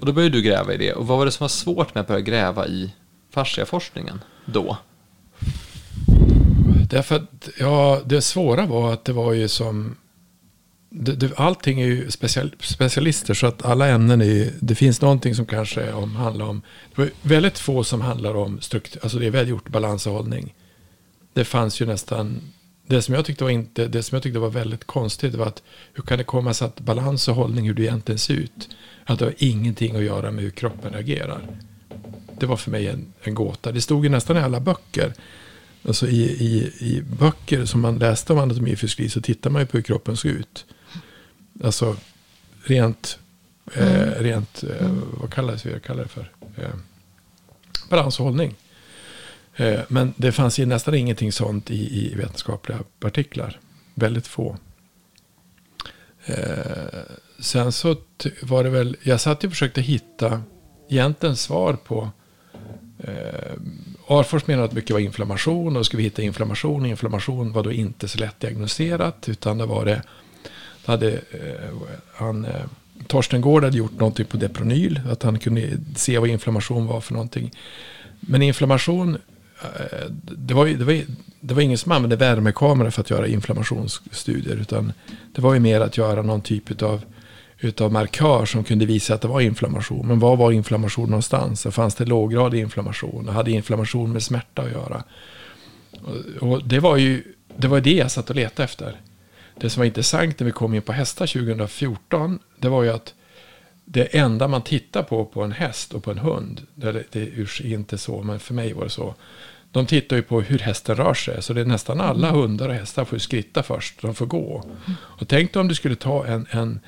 Och 0.00 0.06
då 0.06 0.12
började 0.12 0.36
du 0.36 0.42
gräva 0.42 0.74
i 0.74 0.76
det. 0.76 0.92
Och 0.92 1.06
vad 1.06 1.18
var 1.18 1.24
det 1.24 1.32
som 1.32 1.44
var 1.44 1.48
svårt 1.48 1.94
med 1.94 2.00
att 2.00 2.08
börja 2.08 2.20
gräva 2.20 2.66
i 2.66 2.92
fasciaforskningen 3.30 4.20
då? 4.44 4.76
Därför 6.90 7.16
att, 7.16 7.48
ja, 7.58 8.00
det 8.04 8.22
svåra 8.22 8.66
var 8.66 8.92
att 8.92 9.04
det 9.04 9.12
var 9.12 9.32
ju 9.32 9.48
som 9.48 9.96
det, 10.90 11.12
det, 11.12 11.38
allting 11.38 11.80
är 11.80 11.86
ju 11.86 12.10
special, 12.10 12.50
specialister 12.60 13.34
så 13.34 13.46
att 13.46 13.64
alla 13.64 13.88
ämnen 13.88 14.20
är 14.20 14.24
ju... 14.24 14.52
det 14.60 14.74
finns 14.74 15.00
någonting 15.00 15.34
som 15.34 15.46
kanske 15.46 15.92
om, 15.92 16.16
handlar 16.16 16.46
om, 16.46 16.62
det 16.94 17.02
var 17.02 17.10
väldigt 17.22 17.58
få 17.58 17.84
som 17.84 18.00
handlar 18.00 18.34
om 18.34 18.60
struktur, 18.60 19.00
alltså 19.02 19.18
det 19.18 19.26
är 19.26 19.30
väl 19.30 19.48
gjort 19.48 19.68
balans 19.68 20.06
och 20.06 20.12
hållning. 20.12 20.54
Det 21.32 21.44
fanns 21.44 21.80
ju 21.80 21.86
nästan, 21.86 22.40
det 22.86 23.02
som 23.02 23.14
jag 23.14 23.24
tyckte 23.24 23.44
var, 23.44 23.50
inte, 23.50 23.86
det 23.86 24.02
som 24.02 24.16
jag 24.16 24.22
tyckte 24.22 24.38
var 24.38 24.50
väldigt 24.50 24.84
konstigt 24.84 25.34
var 25.34 25.46
att 25.46 25.62
hur 25.92 26.02
kan 26.02 26.18
det 26.18 26.24
komma 26.24 26.54
sig 26.54 26.66
att 26.66 26.80
balans 26.80 27.28
och 27.28 27.34
hållning, 27.34 27.66
hur 27.66 27.74
det 27.74 27.82
egentligen 27.82 28.18
ser 28.18 28.34
ut, 28.34 28.68
att 29.06 29.18
det 29.18 29.24
har 29.24 29.34
ingenting 29.38 29.96
att 29.96 30.02
göra 30.02 30.30
med 30.30 30.44
hur 30.44 30.50
kroppen 30.50 30.92
reagerar. 30.92 31.40
Det 32.38 32.46
var 32.46 32.56
för 32.56 32.70
mig 32.70 32.88
en, 32.88 33.12
en 33.22 33.34
gåta. 33.34 33.72
Det 33.72 33.80
stod 33.80 34.04
ju 34.04 34.10
nästan 34.10 34.36
i 34.36 34.40
alla 34.40 34.60
böcker. 34.60 35.12
Alltså 35.86 36.06
i, 36.08 36.22
i, 36.22 36.72
i 36.78 37.02
böcker 37.02 37.64
som 37.64 37.80
man 37.80 37.98
läste 37.98 38.32
om 38.32 38.38
anatomi 38.38 38.74
och 38.74 38.78
fysiologi 38.78 39.10
så 39.10 39.20
tittar 39.20 39.50
man 39.50 39.62
ju 39.62 39.66
på 39.66 39.76
hur 39.76 39.82
kroppen 39.82 40.16
såg 40.16 40.30
ut. 40.30 40.64
Alltså 41.64 41.96
rent, 42.62 43.18
eh, 43.74 44.02
mm. 44.02 44.14
rent 44.14 44.64
eh, 44.64 44.90
vad 45.20 45.32
kallas 45.32 45.62
det, 45.62 45.70
jag 45.70 45.82
kallar 45.82 46.02
det 46.02 46.08
för? 46.08 46.32
Eh, 46.56 46.74
balans 47.90 48.20
och 48.20 48.24
hållning. 48.24 48.54
Eh, 49.56 49.80
men 49.88 50.14
det 50.16 50.32
fanns 50.32 50.58
ju 50.58 50.66
nästan 50.66 50.94
ingenting 50.94 51.32
sånt 51.32 51.70
i, 51.70 52.06
i 52.06 52.14
vetenskapliga 52.14 52.78
artiklar. 53.04 53.60
Väldigt 53.94 54.26
få. 54.26 54.56
Eh, 56.26 57.00
sen 57.38 57.72
så 57.72 57.96
var 58.42 58.64
det 58.64 58.70
väl, 58.70 58.96
jag 59.02 59.20
satt 59.20 59.44
och 59.44 59.50
försökte 59.50 59.80
hitta 59.80 60.42
egentligen 60.88 61.36
svar 61.36 61.72
på 61.72 62.10
eh, 62.98 63.52
Arfors 64.08 64.46
menar 64.46 64.64
att 64.64 64.72
mycket 64.72 64.90
var 64.90 65.00
inflammation 65.00 65.66
och 65.66 65.72
då 65.72 65.84
skulle 65.84 65.98
vi 65.98 66.04
hitta 66.04 66.22
inflammation. 66.22 66.86
Inflammation 66.86 67.52
var 67.52 67.62
då 67.62 67.72
inte 67.72 68.08
så 68.08 68.18
lätt 68.18 68.40
diagnostiserat 68.40 69.28
utan 69.28 69.58
det 69.58 69.66
var 69.66 69.84
det 69.84 70.02
hade 70.86 71.12
eh, 71.12 71.70
han, 72.14 72.44
eh, 72.44 72.64
Torsten 73.06 73.40
Gård 73.40 73.64
hade 73.64 73.78
gjort 73.78 73.98
någonting 73.98 74.26
på 74.26 74.36
Depronyl. 74.36 75.00
Att 75.10 75.22
han 75.22 75.38
kunde 75.38 75.70
se 75.96 76.18
vad 76.18 76.28
inflammation 76.28 76.86
var 76.86 77.00
för 77.00 77.12
någonting. 77.12 77.52
Men 78.20 78.42
inflammation, 78.42 79.18
Eh, 79.62 80.06
det 80.20 80.54
var, 80.54 80.66
det 80.66 80.84
var, 80.84 81.02
det 81.40 81.54
var 81.54 81.62
ingen 81.62 81.78
som 81.78 81.92
använde 81.92 82.16
värmekamera 82.16 82.90
för 82.90 83.00
att 83.00 83.10
göra 83.10 83.26
inflammationsstudier. 83.26 84.56
Utan 84.56 84.92
det 85.34 85.42
var 85.42 85.54
ju 85.54 85.60
mer 85.60 85.80
att 85.80 85.96
göra 85.96 86.22
någon 86.22 86.40
typ 86.40 86.82
av 86.82 87.02
utav 87.58 87.92
markör 87.92 88.46
som 88.46 88.64
kunde 88.64 88.86
visa 88.86 89.14
att 89.14 89.20
det 89.20 89.28
var 89.28 89.40
inflammation. 89.40 90.06
Men 90.08 90.18
var 90.18 90.36
var 90.36 90.52
inflammation 90.52 91.10
någonstans? 91.10 91.66
Fanns 91.70 91.94
det 91.94 92.04
låggradig 92.04 92.60
inflammation? 92.60 93.28
Och 93.28 93.34
hade 93.34 93.50
inflammation 93.50 94.12
med 94.12 94.22
smärta 94.22 94.62
att 94.62 94.70
göra? 94.70 95.04
Och, 96.40 96.52
och 96.52 96.64
det 96.64 96.80
var 96.80 96.96
ju 96.96 97.22
det, 97.56 97.68
var 97.68 97.80
det 97.80 97.94
jag 97.94 98.10
satt 98.10 98.30
och 98.30 98.36
letade 98.36 98.64
efter 98.64 99.00
det 99.60 99.70
som 99.70 99.80
var 99.80 99.86
intressant 99.86 100.40
när 100.40 100.44
vi 100.44 100.52
kom 100.52 100.74
in 100.74 100.82
på 100.82 100.92
hästar 100.92 101.26
2014, 101.26 102.38
det 102.58 102.68
var 102.68 102.82
ju 102.82 102.90
att 102.90 103.14
det 103.88 104.04
enda 104.04 104.48
man 104.48 104.62
tittar 104.62 105.02
på 105.02 105.24
på 105.24 105.42
en 105.42 105.52
häst 105.52 105.94
och 105.94 106.04
på 106.04 106.10
en 106.10 106.18
hund, 106.18 106.66
det, 106.74 107.04
det 107.12 107.22
är 107.22 107.66
inte 107.66 107.98
så, 107.98 108.22
men 108.22 108.40
för 108.40 108.54
mig 108.54 108.72
var 108.72 108.84
det 108.84 108.90
så. 108.90 109.14
De 109.72 109.86
tittar 109.86 110.16
ju 110.16 110.22
på 110.22 110.40
hur 110.40 110.58
hästen 110.58 110.96
rör 110.96 111.14
sig, 111.14 111.42
så 111.42 111.52
det 111.52 111.60
är 111.60 111.64
nästan 111.64 112.00
alla 112.00 112.30
hundar 112.30 112.68
och 112.68 112.74
hästar 112.74 113.04
får 113.04 113.18
skritta 113.18 113.62
först, 113.62 114.02
de 114.02 114.14
får 114.14 114.26
gå. 114.26 114.64
Och 114.96 115.28
tänk 115.28 115.52
dig 115.52 115.60
om 115.60 115.68
du 115.68 115.74
skulle 115.74 115.96
ta 115.96 116.26
en, 116.26 116.46
en 116.50 116.80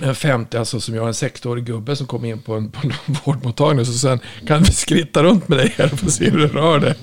en 0.00 0.14
50, 0.14 0.56
alltså 0.56 0.80
som 0.80 0.94
jag, 0.94 1.06
en 1.06 1.12
60-årig 1.12 1.64
gubbe 1.64 1.96
som 1.96 2.06
kom 2.06 2.24
in 2.24 2.38
på 2.38 2.54
en, 2.54 2.70
på 2.70 2.80
en 2.82 2.92
vårdmottagning. 3.24 3.80
Och 3.80 3.86
så 3.86 3.92
sen 3.92 4.20
kan 4.46 4.62
vi 4.62 4.72
skritta 4.72 5.22
runt 5.22 5.48
med 5.48 5.58
dig 5.58 5.74
här 5.76 5.92
och 5.92 6.12
se 6.12 6.30
hur 6.30 6.38
du 6.38 6.46
rör 6.46 6.78
dig. 6.78 6.94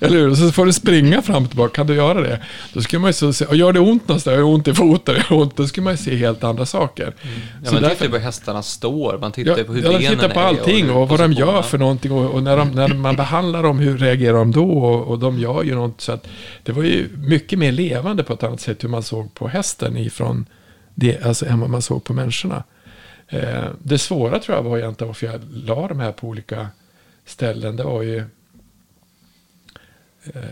Eller 0.00 0.18
hur? 0.18 0.30
Och 0.30 0.38
så 0.38 0.52
får 0.52 0.66
du 0.66 0.72
springa 0.72 1.22
fram 1.22 1.42
och 1.42 1.48
tillbaka. 1.48 1.74
Kan 1.74 1.86
du 1.86 1.94
göra 1.94 2.20
det? 2.20 2.40
Då 2.72 2.82
skulle 2.82 3.00
man 3.00 3.08
ju 3.08 3.12
så 3.12 3.32
se, 3.32 3.44
och 3.44 3.56
gör 3.56 3.72
det 3.72 3.80
ont 3.80 4.08
någonstans, 4.08 4.36
jag 4.36 4.44
har 4.44 4.52
ont 4.52 4.68
i 4.68 4.74
foten, 4.74 5.14
jag 5.28 5.38
ont. 5.38 5.56
Då 5.56 5.66
skulle 5.66 5.84
man 5.84 5.92
ju 5.92 5.96
se 5.96 6.16
helt 6.16 6.44
andra 6.44 6.66
saker. 6.66 7.02
Mm. 7.02 7.40
Ja, 7.64 7.72
man 7.72 7.82
därför, 7.82 7.96
tittar 7.96 8.08
på 8.08 8.16
hur 8.16 8.24
hästarna 8.24 8.62
står, 8.62 9.18
man 9.20 9.32
tittar 9.32 9.58
ja, 9.58 9.64
på 9.64 9.72
hur 9.72 9.82
ja, 9.82 9.88
benen 9.88 10.04
är. 10.04 10.08
Man 10.08 10.16
tittar 10.16 10.34
på 10.34 10.40
allting 10.40 10.90
och, 10.90 11.02
och 11.02 11.08
vad 11.08 11.20
de 11.20 11.32
gör 11.32 11.62
för 11.62 11.78
någonting. 11.78 12.12
Och, 12.12 12.30
och, 12.30 12.42
när, 12.42 12.56
de, 12.56 12.68
när 12.68 12.88
man 12.88 13.16
behandlar 13.16 13.62
dem, 13.62 13.78
hur 13.78 13.98
reagerar 13.98 14.38
de 14.38 14.52
då? 14.52 14.70
Och, 14.70 15.08
och 15.08 15.18
de 15.18 15.38
gör 15.38 15.62
ju 15.62 15.74
något. 15.74 16.00
Så 16.00 16.12
att 16.12 16.26
det 16.62 16.72
var 16.72 16.82
ju 16.82 17.08
mycket 17.16 17.58
mer 17.58 17.72
levande 17.72 18.22
på 18.22 18.32
ett 18.32 18.42
annat 18.42 18.60
sätt 18.60 18.84
hur 18.84 18.88
man 18.88 19.02
såg 19.02 19.34
på 19.34 19.48
hästen 19.48 19.96
ifrån 19.96 20.46
det, 21.00 21.22
alltså 21.22 21.46
än 21.46 21.60
vad 21.60 21.70
man 21.70 21.82
såg 21.82 22.04
på 22.04 22.12
människorna. 22.12 22.64
Eh, 23.28 23.68
det 23.82 23.98
svåra 23.98 24.38
tror 24.38 24.56
jag 24.56 24.62
var 24.62 24.78
egentligen 24.78 25.08
varför 25.08 25.26
jag 25.26 25.40
la 25.52 25.88
de 25.88 26.00
här 26.00 26.12
på 26.12 26.28
olika 26.28 26.68
ställen. 27.24 27.76
Det 27.76 27.84
var 27.84 28.02
ju... 28.02 28.24
Eh, 30.24 30.42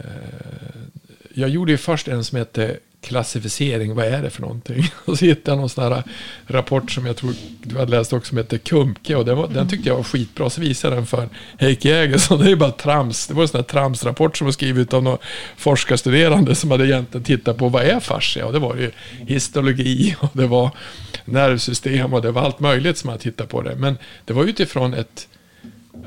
jag 1.34 1.48
gjorde 1.48 1.72
ju 1.72 1.78
först 1.78 2.08
en 2.08 2.24
som 2.24 2.38
hette 2.38 2.78
klassificering, 3.00 3.94
vad 3.94 4.06
är 4.06 4.22
det 4.22 4.30
för 4.30 4.40
någonting? 4.42 4.90
Och 5.04 5.18
så 5.18 5.24
hittade 5.24 5.50
jag 5.50 5.58
någon 5.58 5.68
sån 5.68 5.92
här 5.92 6.02
rapport 6.46 6.90
som 6.90 7.06
jag 7.06 7.16
tror 7.16 7.34
du 7.62 7.78
hade 7.78 7.90
läst 7.90 8.12
också 8.12 8.28
som 8.28 8.38
heter 8.38 8.58
Kumke. 8.58 9.16
Och 9.16 9.24
den, 9.24 9.36
var, 9.36 9.48
den 9.48 9.68
tyckte 9.68 9.88
jag 9.88 9.96
var 9.96 10.02
skitbra. 10.02 10.50
Så 10.50 10.60
visade 10.60 10.96
den 10.96 11.06
för 11.06 11.28
Heikki 11.58 11.88
Jägersson. 11.88 12.38
Det 12.40 12.44
är 12.44 12.48
ju 12.48 12.56
bara 12.56 12.70
trams. 12.70 13.26
Det 13.26 13.34
var 13.34 13.42
en 13.42 13.48
sån 13.48 13.58
här 13.58 13.64
tramsrapport 13.64 14.36
som 14.36 14.44
var 14.44 14.52
skriven 14.52 14.86
av 14.90 15.02
några 15.02 15.18
forskarstuderande 15.56 16.54
som 16.54 16.70
hade 16.70 16.86
egentligen 16.86 17.24
tittat 17.24 17.56
på 17.56 17.68
vad 17.68 17.82
är 17.82 18.00
fascia? 18.00 18.46
Och 18.46 18.52
det 18.52 18.58
var 18.58 18.76
ju 18.76 18.90
histologi 19.26 20.16
och 20.20 20.30
det 20.32 20.46
var 20.46 20.70
nervsystem 21.24 22.14
och 22.14 22.22
det 22.22 22.30
var 22.30 22.42
allt 22.42 22.60
möjligt 22.60 22.98
som 22.98 23.10
man 23.10 23.18
tittade 23.18 23.48
på 23.48 23.62
det. 23.62 23.76
Men 23.76 23.98
det 24.24 24.32
var 24.32 24.44
utifrån 24.44 24.94
ett 24.94 25.28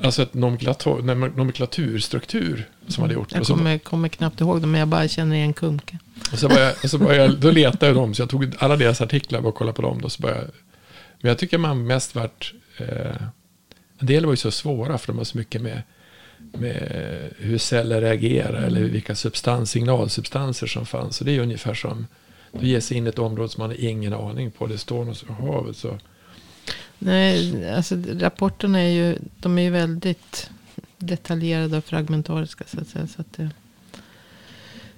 Alltså 0.04 0.22
ett 0.22 0.34
nomenklatur, 0.34 1.02
nomenklaturstruktur 1.38 2.70
som 2.88 3.02
hade 3.02 3.14
gjort. 3.14 3.32
Jag 3.32 3.46
kommer, 3.46 3.78
kommer 3.78 4.08
knappt 4.08 4.42
ihåg 4.42 4.62
dem, 4.62 4.72
men 4.72 4.80
jag 4.80 4.88
bara 4.88 5.08
känner 5.08 5.36
igen 5.36 5.54
Kumke. 5.54 5.98
Och 6.32 6.40
så 6.40 6.50
började, 6.50 6.90
så 6.90 6.98
började, 6.98 7.36
då 7.36 7.52
letade 7.52 7.86
jag 7.86 7.96
dem, 7.96 8.14
så 8.14 8.22
jag 8.22 8.30
tog 8.30 8.56
alla 8.58 8.76
deras 8.76 9.02
artiklar 9.02 9.46
och 9.46 9.56
kollade 9.56 9.76
på 9.76 9.82
dem. 9.82 10.02
Då, 10.02 10.10
så 10.10 10.22
började, 10.22 10.48
men 11.22 11.30
jag 11.30 11.38
tycker 11.38 11.58
man 11.58 11.88
mest 11.88 12.16
varit... 12.16 12.54
Eh, 12.78 13.16
en 14.00 14.08
del 14.08 14.26
var 14.26 14.34
ju 14.34 14.38
så 14.38 14.52
svåra, 14.52 14.98
för 14.98 15.08
de 15.08 15.18
har 15.18 15.26
så 15.26 15.38
mycket 15.38 15.62
med 15.62 15.82
med 16.54 17.34
hur 17.38 17.58
celler 17.58 18.02
reagerar 18.02 18.62
eller 18.62 18.82
vilka 18.82 19.16
substans, 19.16 19.72
signalsubstanser 19.72 20.68
som 20.68 20.86
fanns. 20.86 21.16
Så 21.16 21.24
det 21.24 21.32
är 21.32 21.40
ungefär 21.40 21.74
som 21.74 22.08
du 22.52 22.68
ger 22.68 22.80
sig 22.80 22.98
in 22.98 23.06
i 23.06 23.10
ett 23.10 23.20
område 23.20 23.50
som 23.50 23.62
man 23.62 23.70
har 23.70 23.86
ingen 23.86 24.14
aning 24.14 24.52
på. 24.52 24.68
Det 24.68 24.78
står 24.78 25.06
något 25.06 25.24
i 25.24 25.32
havet. 25.32 25.78
Så. 25.78 25.98
Nej, 27.00 27.70
alltså 27.74 27.96
rapporterna 28.08 28.80
är 28.80 28.90
ju, 28.90 29.18
de 29.40 29.58
är 29.58 29.62
ju 29.62 29.70
väldigt 29.70 30.50
detaljerade 30.98 31.78
och 31.78 31.86
fragmentariska. 31.86 32.64
Så 32.68 32.82
att 32.82 32.88
säga. 32.88 33.08
Så 33.08 33.22
att 33.22 33.34
det, 33.34 33.50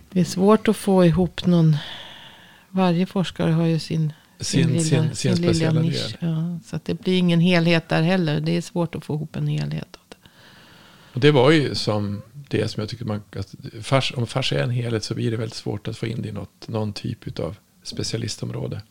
det 0.10 0.19
är 0.19 0.26
svårt 0.26 0.67
att 0.67 0.78
få 0.78 1.06
ihop 1.06 1.45
någon. 1.45 1.78
Varje 2.69 3.06
forskare 3.06 3.52
har 3.52 3.65
ju 3.65 3.80
sin, 3.80 4.13
sin, 4.39 4.63
sin, 4.63 4.69
lilla, 4.69 4.84
sin, 4.84 5.15
sin 5.15 5.36
speciella 5.36 5.82
nisch. 5.82 6.17
del. 6.19 6.30
Ja, 6.30 6.60
så 6.65 6.76
att 6.76 6.86
det 6.86 6.93
blir 6.93 7.17
ingen 7.17 7.39
helhet 7.39 7.89
där 7.89 8.02
heller. 8.02 8.39
Det 8.39 8.58
är 8.58 8.62
svårt 8.62 8.95
att 8.95 9.06
få 9.06 9.15
ihop 9.15 9.36
en 9.36 9.47
helhet. 9.47 9.97
Och 11.13 11.19
det 11.19 11.32
var 11.32 11.52
ju 11.52 11.76
som 11.76 12.21
det 12.49 12.67
som 12.67 12.82
jag 12.82 12.89
tycker 12.89 13.06
man, 13.06 13.21
att 13.36 13.56
fars, 13.82 14.13
om 14.15 14.28
fars 14.28 14.54
är 14.54 14.63
en 14.63 14.69
helhet 14.69 15.04
så 15.04 15.15
blir 15.15 15.32
det 15.32 15.38
väldigt 15.38 15.58
svårt 15.58 15.88
att 15.88 15.97
få 15.97 16.06
in 16.06 16.21
det 16.21 16.30
i 16.30 16.32
något, 16.32 16.67
någon 16.67 16.93
typ 16.93 17.39
av 17.39 17.56
specialistområde. 17.84 18.82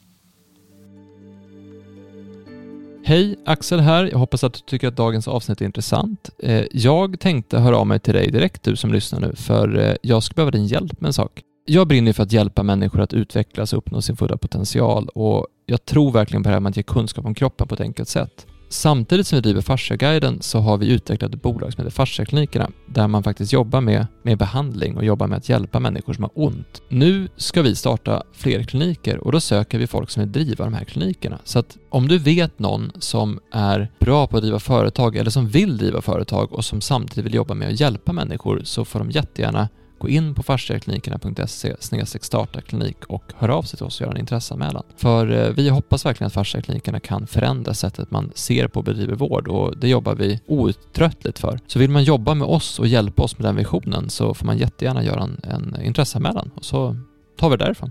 Hej, 3.04 3.36
Axel 3.44 3.80
här. 3.80 4.04
Jag 4.04 4.18
hoppas 4.18 4.44
att 4.44 4.54
du 4.54 4.60
tycker 4.60 4.88
att 4.88 4.96
dagens 4.96 5.28
avsnitt 5.28 5.60
är 5.60 5.64
intressant. 5.64 6.30
Eh, 6.38 6.64
jag 6.72 7.20
tänkte 7.20 7.58
höra 7.58 7.76
av 7.76 7.86
mig 7.86 8.00
till 8.00 8.14
dig 8.14 8.30
direkt, 8.30 8.62
du 8.62 8.76
som 8.76 8.92
lyssnar 8.92 9.20
nu, 9.20 9.32
för 9.36 9.78
eh, 9.78 9.96
jag 10.02 10.22
skulle 10.22 10.34
behöva 10.34 10.50
din 10.50 10.66
hjälp 10.66 11.00
med 11.00 11.06
en 11.08 11.12
sak. 11.12 11.42
Jag 11.66 11.88
brinner 11.88 12.12
för 12.12 12.22
att 12.22 12.32
hjälpa 12.32 12.62
människor 12.62 13.00
att 13.00 13.12
utvecklas 13.12 13.72
och 13.72 13.78
uppnå 13.78 14.02
sin 14.02 14.16
fulla 14.16 14.36
potential 14.36 15.08
och 15.08 15.46
jag 15.66 15.84
tror 15.84 16.12
verkligen 16.12 16.42
på 16.42 16.48
det 16.48 16.52
här 16.52 16.60
med 16.60 16.70
att 16.70 16.76
ge 16.76 16.82
kunskap 16.82 17.24
om 17.24 17.34
kroppen 17.34 17.68
på 17.68 17.74
ett 17.74 17.80
enkelt 17.80 18.08
sätt. 18.08 18.46
Samtidigt 18.72 19.26
som 19.26 19.36
vi 19.36 19.40
driver 19.42 19.60
Fasciaguiden 19.60 20.42
så 20.42 20.58
har 20.58 20.76
vi 20.78 20.92
utvecklat 20.92 21.34
ett 21.34 21.42
bolag 21.42 21.72
som 21.72 21.84
heter 21.84 21.94
Fasciaklinikerna 21.94 22.70
där 22.86 23.08
man 23.08 23.22
faktiskt 23.22 23.52
jobbar 23.52 23.80
med, 23.80 24.06
med 24.22 24.38
behandling 24.38 24.96
och 24.96 25.04
jobbar 25.04 25.26
med 25.26 25.38
att 25.38 25.48
hjälpa 25.48 25.80
människor 25.80 26.12
som 26.12 26.24
har 26.24 26.30
ont. 26.34 26.82
Nu 26.88 27.28
ska 27.36 27.62
vi 27.62 27.74
starta 27.74 28.22
fler 28.32 28.62
kliniker 28.62 29.18
och 29.18 29.32
då 29.32 29.40
söker 29.40 29.78
vi 29.78 29.86
folk 29.86 30.10
som 30.10 30.22
vill 30.22 30.32
driva 30.32 30.64
de 30.64 30.74
här 30.74 30.84
klinikerna. 30.84 31.38
Så 31.44 31.58
att 31.58 31.76
om 31.90 32.08
du 32.08 32.18
vet 32.18 32.58
någon 32.58 32.92
som 32.98 33.40
är 33.52 33.90
bra 34.00 34.26
på 34.26 34.36
att 34.36 34.42
driva 34.42 34.58
företag 34.58 35.16
eller 35.16 35.30
som 35.30 35.48
vill 35.48 35.76
driva 35.76 36.00
företag 36.00 36.52
och 36.52 36.64
som 36.64 36.80
samtidigt 36.80 37.24
vill 37.24 37.34
jobba 37.34 37.54
med 37.54 37.68
att 37.68 37.80
hjälpa 37.80 38.12
människor 38.12 38.60
så 38.64 38.84
får 38.84 38.98
de 38.98 39.10
jättegärna 39.10 39.68
gå 40.02 40.08
in 40.08 40.34
på 40.34 40.42
fasciaklinikerna.se 40.42 41.76
starta 42.20 42.60
klinik 42.60 42.96
och 43.06 43.32
hör 43.36 43.48
av 43.48 43.62
sig 43.62 43.76
till 43.76 43.86
oss 43.86 44.00
och 44.00 44.04
göra 44.04 44.12
en 44.12 44.20
intresseanmälan. 44.20 44.82
För 44.96 45.30
eh, 45.30 45.50
vi 45.50 45.68
hoppas 45.68 46.06
verkligen 46.06 46.26
att 46.26 46.32
fasciaklinikerna 46.32 47.00
kan 47.00 47.26
förändra 47.26 47.74
sättet 47.74 48.10
man 48.10 48.32
ser 48.34 48.68
på 48.68 48.80
och 48.80 48.84
bedriver 48.84 49.14
vård 49.14 49.48
och 49.48 49.78
det 49.78 49.88
jobbar 49.88 50.14
vi 50.14 50.40
outtröttligt 50.46 51.38
för. 51.38 51.60
Så 51.66 51.78
vill 51.78 51.90
man 51.90 52.04
jobba 52.04 52.34
med 52.34 52.48
oss 52.48 52.78
och 52.78 52.86
hjälpa 52.86 53.22
oss 53.22 53.38
med 53.38 53.48
den 53.48 53.56
visionen 53.56 54.10
så 54.10 54.34
får 54.34 54.46
man 54.46 54.58
jättegärna 54.58 55.04
göra 55.04 55.22
en, 55.22 55.40
en 55.44 55.82
intresseanmälan 55.82 56.50
och 56.54 56.64
så 56.64 56.96
tar 57.38 57.50
vi 57.50 57.56
det 57.56 57.64
därifrån. 57.64 57.90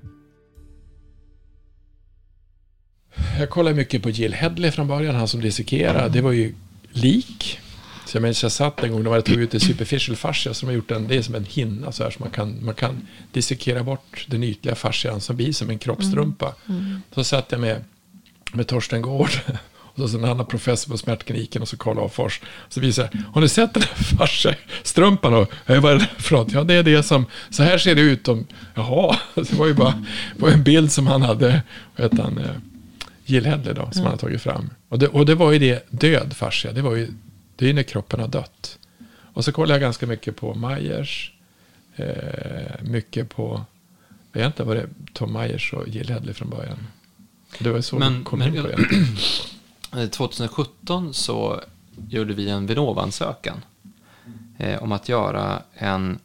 Jag 3.40 3.50
kollade 3.50 3.76
mycket 3.76 4.04
på 4.04 4.10
Jill 4.10 4.34
Headley 4.34 4.72
från 4.72 4.88
början, 4.88 5.16
han 5.16 5.28
som 5.28 5.42
dissekerade. 5.42 6.10
Det 6.10 6.22
var 6.22 6.32
ju 6.32 6.56
lik. 6.90 7.60
Så 8.12 8.18
jag 8.18 8.22
minns 8.22 8.44
jag 8.44 8.52
satt 8.52 8.84
en 8.84 8.92
gång, 8.92 9.04
de 9.04 9.10
hade 9.10 9.22
tagit 9.22 9.40
ut 9.40 9.54
en 9.54 9.60
superficial 9.60 10.16
fascia 10.16 10.54
som 10.54 10.68
har 10.68 10.76
gjort 10.76 10.92
en, 10.92 11.08
det 11.08 11.18
är 11.18 11.22
som 11.22 11.36
en 11.36 11.46
hinna 11.46 11.92
så 11.92 12.04
här, 12.04 12.12
så 12.12 12.20
man 12.20 12.30
kan, 12.30 12.66
man 12.66 12.74
kan 12.74 13.08
dissekera 13.32 13.84
bort 13.84 14.26
den 14.28 14.44
ytliga 14.44 14.76
fascian 14.76 15.22
som 15.22 15.36
blir 15.36 15.54
som 15.54 15.70
en 15.70 15.80
kroppstrumpa. 15.80 16.56
Mm. 16.70 17.02
Så 17.16 17.24
satt 17.24 17.52
jag 17.52 17.62
med, 17.62 17.84
med 18.54 18.68
Torsten 18.68 19.02
Gård 19.02 19.30
och 19.96 20.10
så 20.10 20.18
en 20.18 20.26
annan 20.26 20.46
professor 20.46 20.92
på 20.92 20.98
smärtkliniken 20.98 21.62
och 21.62 21.68
så 21.68 21.78
Karl 21.78 22.00
Afors. 22.00 22.42
Så 22.70 22.82
jag, 22.84 23.10
har 23.34 23.42
ni 23.42 23.50
sett 23.50 23.74
den 23.74 23.84
här 23.84 24.04
fasciastrumpan? 24.18 25.34
Och, 25.34 25.52
"Eh, 25.66 25.82
vad 25.82 25.92
är 25.92 25.96
det 26.00 26.10
för 26.18 26.36
något? 26.36 26.52
Ja, 26.52 26.64
det 26.64 26.74
är 26.74 26.84
det 26.84 27.04
som, 27.04 27.26
så 27.50 27.64
här 27.64 27.78
ser 27.78 27.96
det 27.96 28.02
ut 28.02 28.28
om, 28.28 28.46
jaha, 28.74 29.18
det 29.36 29.54
var 29.54 29.68
ju 29.68 29.74
bara 29.74 30.04
det 30.36 30.42
var 30.42 30.50
en 30.50 30.64
bild 30.64 30.92
som 30.92 31.08
han 31.08 31.22
hade, 31.22 31.62
vad 31.96 32.12
heter 32.12 32.24
han, 32.24 32.38
eh, 32.38 32.56
Jill 33.26 33.46
Hedley 33.46 33.74
då, 33.74 33.90
som 33.92 34.02
han 34.02 34.12
hade 34.12 34.22
tagit 34.22 34.42
fram. 34.42 34.70
Och 34.90 35.00
det, 35.00 35.08
och 35.08 35.26
det 35.26 35.36
var 35.36 35.52
ju 35.52 35.60
det, 35.60 35.86
död 35.90 36.34
fascia, 36.38 36.72
det 36.72 36.82
var 36.82 36.96
ju, 36.96 37.08
det 37.62 37.70
är 37.70 37.74
när 37.74 37.84
kroppen 37.84 38.20
har 38.20 38.28
dött. 38.28 38.80
Och 39.34 39.46
så 39.46 39.52
kollade 39.52 39.74
jag 39.74 39.82
ganska 39.82 40.08
mycket 40.08 40.36
på 40.36 40.54
Myers, 40.56 41.32
eh, 41.96 42.82
mycket 42.84 43.30
på, 43.30 43.66
jag 44.32 44.40
vet 44.42 44.48
inte 44.48 44.64
vad 44.64 44.76
det 44.76 44.82
är, 44.82 44.90
Tom 45.14 45.34
Myers 45.34 45.74
och 45.74 45.88
Jill 45.88 46.10
Hedley 46.10 46.34
från 46.34 46.50
början. 46.50 46.88
Det 47.60 47.70
var 47.70 47.82
så 47.82 48.00
Men- 48.00 48.24
kom 48.24 48.40
men- 48.40 48.56
in 48.56 48.62
på 48.62 48.68
det. 48.68 48.78
Eh, 49.98 50.08
2017 50.10 51.14
så 51.14 51.62
gjorde 52.10 52.34
vi 52.34 52.50
en 52.50 52.68
Vinnova-ansökan 52.68 53.62
eh, 54.58 54.84
om 54.84 54.92
att 54.92 55.10
göra 55.10 55.62
en 55.74 56.20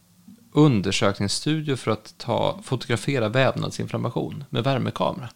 undersökningsstudie 0.53 1.77
för 1.77 1.90
att 1.90 2.14
ta, 2.18 2.59
fotografera 2.62 3.29
vävnadsinflammation 3.29 4.44
med 4.51 4.64
värmekamera. 4.64 5.29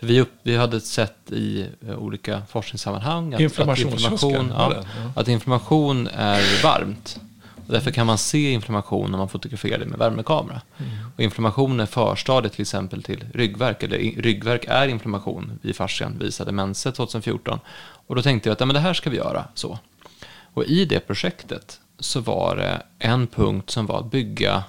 Vi, 0.00 0.20
upp, 0.20 0.32
vi 0.42 0.56
hade 0.56 0.80
sett 0.80 1.32
i 1.32 1.66
eh, 1.88 1.98
olika 1.98 2.42
forskningssammanhang 2.48 3.34
att, 3.34 3.58
att, 3.58 3.78
inflammation, 3.78 4.52
ja, 4.56 4.68
det? 4.68 4.86
Ja. 5.04 5.12
att 5.20 5.28
inflammation 5.28 6.06
är 6.06 6.62
varmt. 6.62 7.20
Och 7.66 7.72
därför 7.72 7.90
kan 7.90 8.06
man 8.06 8.18
se 8.18 8.50
inflammation 8.50 9.10
när 9.10 9.18
man 9.18 9.28
fotograferar 9.28 9.78
det 9.78 9.86
med 9.86 9.98
värmekamera. 9.98 10.60
Och 11.14 11.20
inflammation 11.20 11.80
är 11.80 11.86
förstadiet 11.86 12.52
till 12.52 12.62
exempel 12.62 13.02
till 13.02 13.24
ryggverk, 13.34 13.82
eller 13.82 13.98
ryggverk 13.98 14.64
är 14.68 14.88
inflammation 14.88 15.58
i 15.62 15.72
fascian, 15.72 16.18
visade 16.18 16.52
Mense 16.52 16.92
2014. 16.92 17.60
Och 18.06 18.16
då 18.16 18.22
tänkte 18.22 18.48
jag 18.48 18.52
att 18.52 18.60
ja, 18.60 18.66
men 18.66 18.74
det 18.74 18.80
här 18.80 18.94
ska 18.94 19.10
vi 19.10 19.16
göra 19.16 19.44
så. 19.54 19.78
Och 20.54 20.64
i 20.64 20.84
det 20.84 21.00
projektet 21.00 21.80
så 21.98 22.20
var 22.20 22.56
det 22.56 22.82
en 22.98 23.26
punkt 23.26 23.70
som 23.70 23.86
var 23.86 23.98
att 23.98 24.10
bygga 24.10 24.64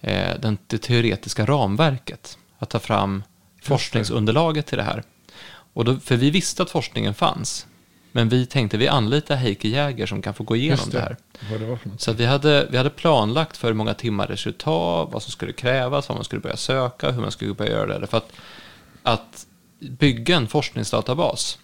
eh, 0.00 0.40
den, 0.40 0.58
det 0.66 0.78
teoretiska 0.78 1.46
ramverket. 1.46 2.38
Att 2.58 2.70
ta 2.70 2.78
fram 2.78 3.22
forskningsunderlaget 3.62 4.66
till 4.66 4.78
det 4.78 4.84
här. 4.84 5.02
Och 5.72 5.84
då, 5.84 5.96
för 5.96 6.16
vi 6.16 6.30
visste 6.30 6.62
att 6.62 6.70
forskningen 6.70 7.14
fanns. 7.14 7.66
Men 8.12 8.28
vi 8.28 8.46
tänkte 8.46 8.76
vi 8.76 8.88
anlitar 8.88 9.36
Heike 9.36 9.68
Jäger 9.68 10.06
som 10.06 10.22
kan 10.22 10.34
få 10.34 10.44
gå 10.44 10.56
igenom 10.56 10.78
Just 10.78 10.92
det 10.92 11.00
här. 11.00 11.16
Det. 11.84 11.90
Så 11.98 12.12
vi, 12.12 12.26
hade, 12.26 12.66
vi 12.70 12.76
hade 12.76 12.90
planlagt 12.90 13.56
för 13.56 13.68
hur 13.68 13.74
många 13.74 13.94
timmar 13.94 14.28
det 14.28 14.36
skulle 14.36 14.54
ta, 14.54 15.04
vad 15.04 15.22
som 15.22 15.32
skulle 15.32 15.52
krävas, 15.52 16.08
vad 16.08 16.18
man 16.18 16.24
skulle 16.24 16.40
börja 16.40 16.56
söka, 16.56 17.10
hur 17.10 17.20
man 17.20 17.30
skulle 17.30 17.54
börja 17.54 17.70
göra 17.70 17.98
det. 17.98 18.06
För 18.06 18.18
att, 18.18 18.32
att 19.02 19.46
bygga 19.78 20.36
en 20.36 20.48
forskningsdatabas, 20.48 21.58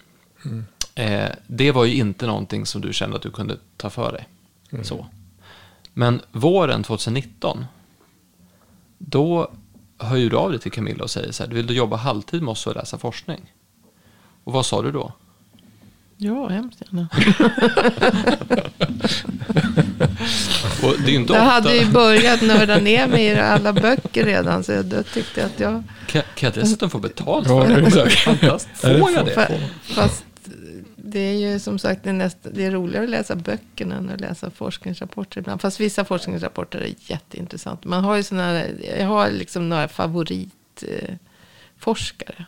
eh, 0.95 1.29
det 1.47 1.71
var 1.71 1.85
ju 1.85 1.95
inte 1.95 2.27
någonting 2.27 2.65
som 2.65 2.81
du 2.81 2.93
kände 2.93 3.15
att 3.15 3.21
du 3.21 3.31
kunde 3.31 3.57
ta 3.77 3.89
för 3.89 4.11
dig. 4.11 4.27
Så. 4.83 5.07
Men 5.93 6.21
våren 6.31 6.83
2019, 6.83 7.65
då 8.97 9.51
hör 9.99 10.15
ju 10.17 10.29
du 10.29 10.37
av 10.37 10.51
dig 10.51 10.59
till 10.59 10.71
Camilla 10.71 11.03
och 11.03 11.09
säger 11.11 11.31
så 11.31 11.43
här, 11.43 11.49
vill 11.51 11.67
du 11.67 11.73
jobba 11.73 11.95
halvtid 11.95 12.41
med 12.41 12.51
oss 12.51 12.67
och 12.67 12.75
läsa 12.75 12.97
forskning? 12.97 13.53
Och 14.43 14.53
vad 14.53 14.65
sa 14.65 14.81
du 14.81 14.91
då? 14.91 15.13
Ja, 16.17 16.47
hemskt 16.47 16.81
gärna. 16.81 17.07
Och 20.83 20.93
det 20.99 21.05
är 21.07 21.11
ju 21.11 21.15
inte 21.15 21.33
Jag 21.33 21.41
ofta... 21.41 21.51
hade 21.53 21.75
ju 21.77 21.85
börjat 21.91 22.41
nörda 22.41 22.77
ner 22.77 23.07
mig 23.07 23.25
i 23.25 23.39
alla 23.39 23.73
böcker 23.73 24.25
redan. 24.25 24.63
Så 24.63 24.71
jag 24.71 24.85
då 24.85 25.03
tyckte 25.03 25.45
att 25.45 25.59
jag... 25.59 25.83
Kan, 26.07 26.21
kan 26.35 26.51
jag 26.53 26.63
dessutom 26.63 26.89
få 26.89 26.99
betalt 26.99 27.47
för 27.47 27.67
det? 27.67 28.09
Fantastiskt. 28.09 28.81
Får 28.81 28.91
jag 28.91 29.13
får- 29.13 29.23
det? 29.25 29.35
Fa- 29.35 29.59
Fast 29.81 30.24
det 31.15 31.19
är 31.21 31.33
ju 31.51 31.59
som 31.59 31.79
sagt 31.79 32.03
det 32.03 32.09
är, 32.09 32.13
nästa, 32.13 32.49
det 32.49 32.65
är 32.65 32.71
roligare 32.71 33.03
att 33.03 33.09
läsa 33.09 33.35
böckerna 33.35 33.95
än 33.95 34.09
att 34.09 34.21
läsa 34.21 34.49
forskningsrapporter 34.49 35.39
ibland. 35.39 35.61
Fast 35.61 35.79
vissa 35.79 36.05
forskningsrapporter 36.05 36.79
är 36.79 36.93
jätteintressanta. 37.11 37.89
Man 37.89 38.03
har 38.03 38.15
ju 38.15 38.23
såna 38.23 38.63
jag 38.99 39.07
har 39.07 39.31
liksom 39.31 39.69
några 39.69 39.87
favoritforskare. 39.87 41.17
Forskare. 41.79 42.45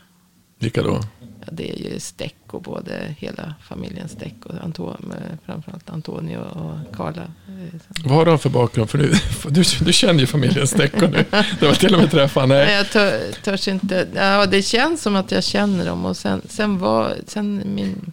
Vilka 0.60 0.84
då? 0.84 1.02
ja, 1.20 1.48
det 1.52 1.70
är 1.72 1.76
ju 1.94 2.00
Stecco, 2.00 2.60
både 2.60 3.16
hela 3.18 3.56
familjen 3.64 4.10
Stecco. 4.10 4.50
Anto, 4.64 4.96
med 5.00 5.38
framförallt 5.46 5.90
Antonio 5.90 6.38
och 6.38 6.96
Carla. 6.96 7.24
Så- 7.46 8.08
Vad 8.10 8.18
har 8.18 8.26
de 8.26 8.40
för 8.40 8.50
bakgrund? 8.50 8.90
För 8.90 8.98
nu, 8.98 9.12
du, 9.50 9.64
du 9.86 9.94
känner 9.94 10.20
ju 10.20 10.28
familjen 10.28 10.68
Stecco 10.68 11.08
nu. 11.08 11.26
Det 11.60 11.66
var 11.68 11.74
till 11.74 11.94
och 11.96 12.02
med 12.02 12.12
träffa. 12.12 12.46
Nej, 12.46 12.66
Nej. 12.66 12.76
jag 12.76 12.90
tör, 12.90 13.32
törs 13.44 13.68
inte. 13.68 14.08
Ja, 14.16 14.46
det 14.46 14.62
känns 14.62 15.02
som 15.02 15.16
att 15.16 15.32
jag 15.32 15.44
känner 15.44 15.86
dem. 15.86 16.06
Och 16.06 16.18
sen, 16.18 16.42
sen 16.50 16.78
var, 16.80 17.14
sen 17.28 17.62
min... 17.76 18.12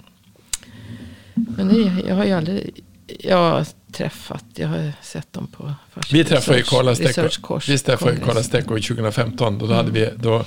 Men 1.35 1.68
det, 1.68 2.09
jag 2.09 2.14
har 2.14 2.25
ju 2.25 2.33
aldrig... 2.33 2.85
Jag 3.20 3.37
har 3.37 3.66
träffat, 3.92 4.44
jag 4.55 4.68
har 4.68 4.92
sett 5.03 5.33
dem 5.33 5.47
på 5.47 5.73
Vi 6.12 6.25
träffade 6.25 6.59
research- 6.59 6.70
Carla 6.70 6.94
Stecco. 6.94 7.61
Vi 7.66 7.79
träffade 7.79 8.12
ju. 8.12 8.20
Carla 8.20 8.42
Stecco 8.42 8.68
2015. 8.68 9.59
Då, 9.59 9.73
hade 9.73 9.90
vi, 9.90 10.11
då, 10.16 10.44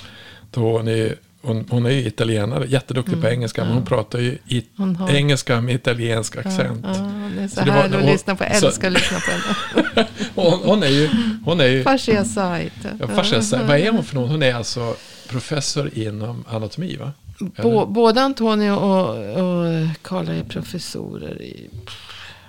då 0.50 0.60
hon, 0.78 0.88
är, 0.88 1.14
hon, 1.42 1.66
hon 1.70 1.86
är 1.86 1.90
ju 1.90 2.06
italienare, 2.06 2.66
jätteduktig 2.68 3.20
på 3.20 3.28
engelska. 3.28 3.64
Men 3.64 3.72
hon 3.74 3.84
pratar 3.86 4.18
ju 4.18 4.38
i, 4.46 4.64
Hon 4.76 4.96
har- 4.96 5.10
engelska 5.10 5.60
med 5.60 5.74
italiensk 5.74 6.36
accent. 6.36 6.80
Ja, 6.84 6.90
ja, 6.96 7.30
det 7.36 7.42
är 7.42 7.48
så, 7.48 7.54
Så 7.56 7.64
det 7.64 7.70
var- 7.70 7.84
att 7.98 8.04
lyssna 8.04 8.36
på. 8.36 8.44
Jag 8.44 8.56
älskar 8.64 8.88
att 8.88 8.92
lyssna 8.94 9.18
på 9.20 9.30
henne. 9.30 10.08
Hon, 10.34 10.60
hon 10.64 10.82
är 10.82 10.88
ju... 10.88 11.08
Hon 11.44 11.60
är 11.60 11.66
ju 11.66 11.82
Fascia 11.82 12.24
sajt. 12.24 12.72
ja, 13.00 13.08
fascia, 13.08 13.62
vad 13.66 13.78
är 13.78 13.90
hon 13.90 14.04
för 14.04 14.14
någon? 14.14 14.28
Hon 14.28 14.42
är 14.42 14.54
alltså 14.54 14.96
professor 15.28 15.90
inom 15.94 16.44
anatomi, 16.48 16.96
va? 16.96 17.12
Bå, 17.38 17.86
både 17.86 18.22
Antonio 18.22 18.70
och, 18.72 19.08
och 19.16 19.86
Carla 20.02 20.34
är 20.34 20.42
professorer 20.42 21.42
i... 21.42 21.70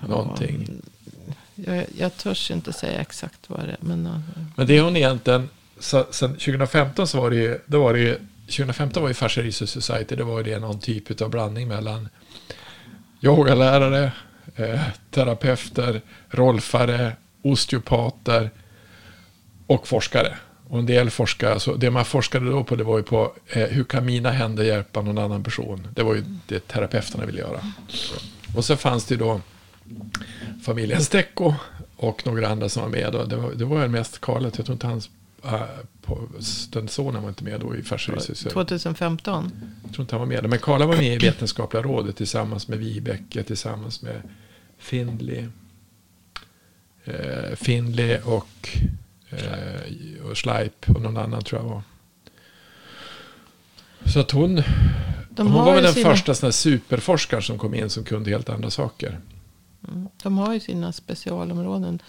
Någonting. 0.07 0.81
Jag, 1.55 1.85
jag 1.97 2.17
törs 2.17 2.51
inte 2.51 2.73
säga 2.73 3.01
exakt 3.01 3.49
vad 3.49 3.59
det 3.59 3.71
är. 3.71 3.77
Men, 3.79 4.23
Men 4.55 4.67
det 4.67 4.81
hon 4.81 4.95
egentligen, 4.95 5.49
så, 5.79 6.05
sen 6.11 6.31
2015 6.31 7.07
så 7.07 7.21
var 7.21 7.29
det 7.29 7.35
ju, 7.35 7.59
då 7.65 7.83
var 7.83 7.93
det 7.93 7.99
ju, 7.99 8.15
2015 8.45 9.03
var 9.03 9.09
ju 9.09 9.13
Fascia 9.13 9.43
Research 9.43 9.69
Society, 9.69 10.15
det 10.15 10.23
var 10.23 10.37
ju 10.37 10.43
det 10.43 10.59
någon 10.59 10.79
typ 10.79 11.21
av 11.21 11.29
blandning 11.29 11.67
mellan 11.67 12.09
yogalärare, 13.21 14.11
eh, 14.55 14.81
terapeuter, 15.11 16.01
rolfare, 16.29 17.15
osteopater 17.41 18.49
och 19.67 19.87
forskare. 19.87 20.37
Och 20.69 20.79
en 20.79 20.85
del 20.85 21.09
forskare, 21.09 21.59
så 21.59 21.75
det 21.75 21.91
man 21.91 22.05
forskade 22.05 22.49
då 22.49 22.63
på 22.63 22.75
det 22.75 22.83
var 22.83 22.97
ju 22.97 23.03
på 23.03 23.33
eh, 23.47 23.67
hur 23.67 23.83
kan 23.83 24.05
mina 24.05 24.31
händer 24.31 24.63
hjälpa 24.63 25.01
någon 25.01 25.17
annan 25.17 25.43
person. 25.43 25.87
Det 25.95 26.03
var 26.03 26.15
ju 26.15 26.23
det 26.47 26.67
terapeuterna 26.67 27.25
ville 27.25 27.39
göra. 27.39 27.59
Och 28.55 28.65
så 28.65 28.75
fanns 28.75 29.05
det 29.05 29.13
ju 29.15 29.19
då 29.19 29.41
familjen 30.63 31.01
Stecco 31.01 31.53
och 31.95 32.25
några 32.25 32.47
andra 32.47 32.69
som 32.69 32.83
var 32.83 32.89
med. 32.89 33.15
Och 33.15 33.29
det, 33.29 33.35
var, 33.35 33.51
det 33.51 33.65
var 33.65 33.87
mest 33.87 34.21
Karlet, 34.21 34.57
jag 34.57 34.65
tror 34.65 34.73
inte 34.73 34.87
hans 34.87 35.09
äh, 35.43 35.61
på, 36.01 36.27
den 36.69 36.87
sonen 36.87 37.21
var 37.21 37.29
inte 37.29 37.43
med 37.43 37.59
då 37.59 37.75
i. 37.75 37.83
Jag 37.89 37.99
2015. 38.53 39.51
tror 39.91 40.01
inte 40.01 40.15
han 40.15 40.19
var 40.19 40.27
med. 40.27 40.49
Men 40.49 40.59
Karla 40.59 40.85
var 40.85 40.97
med 40.97 41.23
i 41.23 41.27
Vetenskapliga 41.27 41.83
rådet 41.83 42.15
tillsammans 42.15 42.67
med 42.67 42.79
Vibeke, 42.79 43.43
tillsammans 43.43 44.01
med 44.01 44.21
Findley. 44.77 45.45
Eh, 47.03 47.55
Findley 47.55 48.17
och, 48.17 48.69
eh, 48.73 48.89
och 50.29 50.37
Schleip 50.37 50.89
och 50.89 51.01
någon 51.01 51.17
annan 51.17 51.43
tror 51.43 51.61
jag 51.61 51.69
var. 51.69 51.81
Så 54.05 54.19
att 54.19 54.31
hon, 54.31 54.55
De 55.29 55.47
hon 55.47 55.65
var 55.65 55.73
väl 55.73 55.83
den 55.83 55.93
sina, 55.93 56.09
första 56.09 56.35
sån 56.35 56.53
superforskaren 56.53 57.43
som 57.43 57.57
kom 57.57 57.73
in 57.73 57.89
som 57.89 58.03
kunde 58.03 58.29
helt 58.29 58.49
andra 58.49 58.69
saker. 58.69 59.19
Mm, 59.87 60.07
De 60.23 60.37
har 60.37 60.53
ju 60.53 60.59
sina 60.59 60.91
specialområden. 60.91 62.01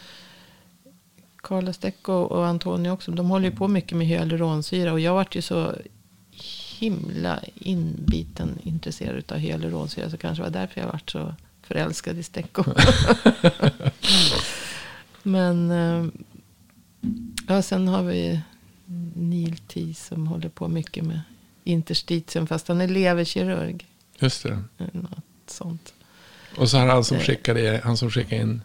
Carla 1.42 1.72
Stecco 1.72 2.12
och 2.12 2.46
Antonio 2.46 2.90
också. 2.90 3.10
De 3.10 3.30
håller 3.30 3.50
ju 3.50 3.56
på 3.56 3.68
mycket 3.68 3.98
med 3.98 4.06
hyaluronsyra. 4.06 4.92
Och 4.92 5.00
jag 5.00 5.14
vart 5.14 5.34
ju 5.36 5.42
så 5.42 5.74
himla 6.78 7.40
inbiten 7.54 8.58
intresserad 8.62 9.32
av 9.32 9.38
hyaluronsyra. 9.38 10.10
Så 10.10 10.16
kanske 10.16 10.42
var 10.42 10.50
därför 10.50 10.80
jag 10.80 10.88
vart 10.88 11.10
så 11.10 11.34
förälskad 11.62 12.18
i 12.18 12.22
Stecco. 12.22 12.64
Men 15.22 15.70
eh, 15.70 16.06
ja, 17.48 17.62
sen 17.62 17.88
har 17.88 18.02
vi 18.02 18.40
Neil 19.14 19.56
T 19.58 19.94
som 19.94 20.26
håller 20.26 20.48
på 20.48 20.68
mycket 20.68 21.04
med 21.04 21.20
interstitium. 21.64 22.46
Fast 22.46 22.68
han 22.68 22.80
är 22.80 22.88
leverkirurg. 22.88 23.86
Just 24.18 24.42
det. 24.42 24.62
Något 24.92 25.10
sånt. 25.46 25.94
Och 26.56 26.70
så 26.70 26.78
har 26.78 26.86
han 26.86 27.04
som 27.04 27.16
Eh. 27.16 27.22
skickade, 27.22 27.80
han 27.84 27.96
som 27.96 28.10
skickade 28.10 28.42
in 28.42 28.62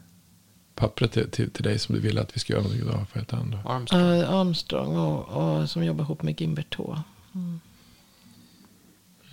pappret 0.76 1.12
till, 1.12 1.30
till, 1.32 1.50
till 1.52 1.64
dig 1.64 1.80
som 1.80 1.96
du 1.96 2.02
ville 2.02 2.22
att 2.22 2.36
vi 2.36 2.40
ska 2.40 2.54
göra 2.54 2.64
någonting 2.64 2.88
idag. 2.90 3.06
För 3.10 3.20
ett 3.20 3.34
andra. 3.34 3.60
Armstrong. 3.66 4.02
Uh, 4.02 4.30
Armstrong 4.30 4.98
och, 4.98 5.24
och 5.28 5.70
som 5.70 5.84
jobbar 5.86 6.04
ihop 6.04 6.22
med 6.24 6.42
Gimbert 6.42 6.76
H. 6.76 6.98
Mm. 7.36 7.60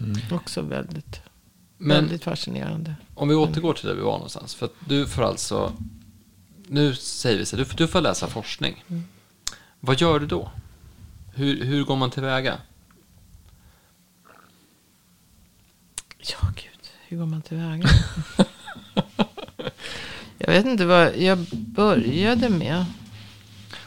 Mm. 0.01 0.17
Också 0.31 0.63
väldigt, 0.63 1.21
Men 1.79 1.89
väldigt 1.97 2.25
fascinerande. 2.25 2.95
om 3.15 3.29
vi 3.29 3.35
återgår 3.35 3.73
till 3.75 3.87
där 3.89 3.95
vi 3.95 4.01
var 4.01 4.13
någonstans. 4.13 4.55
För 4.55 4.67
att 4.67 4.73
du 4.89 5.07
får 5.07 5.23
alltså, 5.23 5.73
nu 6.69 6.95
säger 6.95 7.39
vi 7.39 7.47
så 7.47 7.57
du, 7.57 7.65
du 7.65 7.89
får 7.89 8.01
läsa 8.01 8.27
forskning. 8.27 8.85
Mm. 8.89 9.05
Vad 9.81 10.01
gör 10.01 10.21
du 10.21 10.27
då? 10.27 10.51
Hur, 11.35 11.65
hur 11.65 11.85
går 11.85 11.97
man 11.97 12.11
tillväga? 12.11 12.59
Ja, 16.19 16.39
gud. 16.55 16.91
Hur 17.09 17.19
går 17.19 17.27
man 17.27 17.43
tillväga? 17.43 17.89
jag 20.39 20.47
vet 20.47 20.67
inte 20.67 20.85
vad 20.85 21.17
jag 21.17 21.39
började 21.53 22.49
med. 22.49 22.85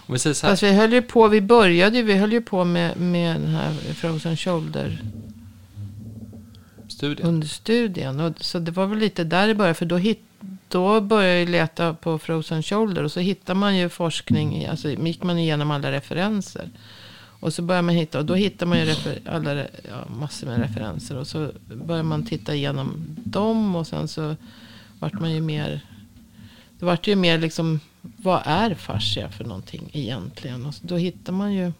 Om 0.07 0.13
vi 0.13 0.19
säger 0.19 0.33
så 0.33 0.47
här, 0.47 0.53
Fast 0.53 0.63
vi 0.63 0.73
höll 0.73 0.93
ju 0.93 1.01
på, 1.01 1.27
vi 1.27 1.41
började 1.41 1.97
ju, 1.97 2.03
vi 2.03 2.15
höll 2.15 2.33
ju 2.33 2.41
på 2.41 2.63
med, 2.63 2.97
med 2.97 3.41
den 3.41 3.49
här 3.55 3.73
Frozen 3.73 4.37
Shoulder 4.37 5.01
studien. 6.87 7.27
under 7.27 7.47
studien. 7.47 8.19
Och, 8.19 8.33
så 8.43 8.59
det 8.59 8.71
var 8.71 8.85
väl 8.85 8.99
lite 8.99 9.23
där 9.23 9.47
det 9.47 9.55
började. 9.55 9.73
För 9.73 9.85
då, 9.85 9.97
hit, 9.97 10.21
då 10.75 11.01
började 11.01 11.39
jag 11.39 11.49
leta 11.49 11.93
på 11.93 12.19
Frozen 12.19 12.63
Shoulder. 12.63 13.03
Och 13.03 13.11
så 13.11 13.19
hittar 13.19 13.55
man 13.55 13.77
ju 13.77 13.89
forskning. 13.89 14.65
Alltså 14.65 14.89
gick 14.89 15.23
man 15.23 15.37
igenom 15.37 15.71
alla 15.71 15.91
referenser. 15.91 16.69
Och 17.39 17.53
så 17.53 17.61
börjar 17.61 17.81
man 17.81 17.95
hitta. 17.95 18.19
Och 18.19 18.25
då 18.25 18.35
hittar 18.35 18.65
man 18.65 18.79
ju 18.79 18.95
alla, 19.25 19.55
ja, 19.55 20.05
massor 20.19 20.47
med 20.47 20.59
referenser. 20.59 21.17
Och 21.17 21.27
så 21.27 21.51
börjar 21.85 22.03
man 22.03 22.25
titta 22.25 22.55
igenom 22.55 23.05
dem. 23.23 23.75
Och 23.75 23.87
sen 23.87 24.07
så 24.07 24.35
vart 24.99 25.13
man 25.13 25.31
ju 25.31 25.41
mer. 25.41 25.81
Det 26.79 26.85
vart 26.85 27.07
ju 27.07 27.15
mer 27.15 27.37
liksom. 27.37 27.79
Vad 28.01 28.41
är 28.45 28.75
fascia 28.75 29.29
för 29.29 29.43
någonting 29.43 29.89
egentligen? 29.93 30.65
Och 30.65 30.73
då 30.81 30.97
hittar 30.97 31.33
man 31.33 31.53
ju. 31.53 31.71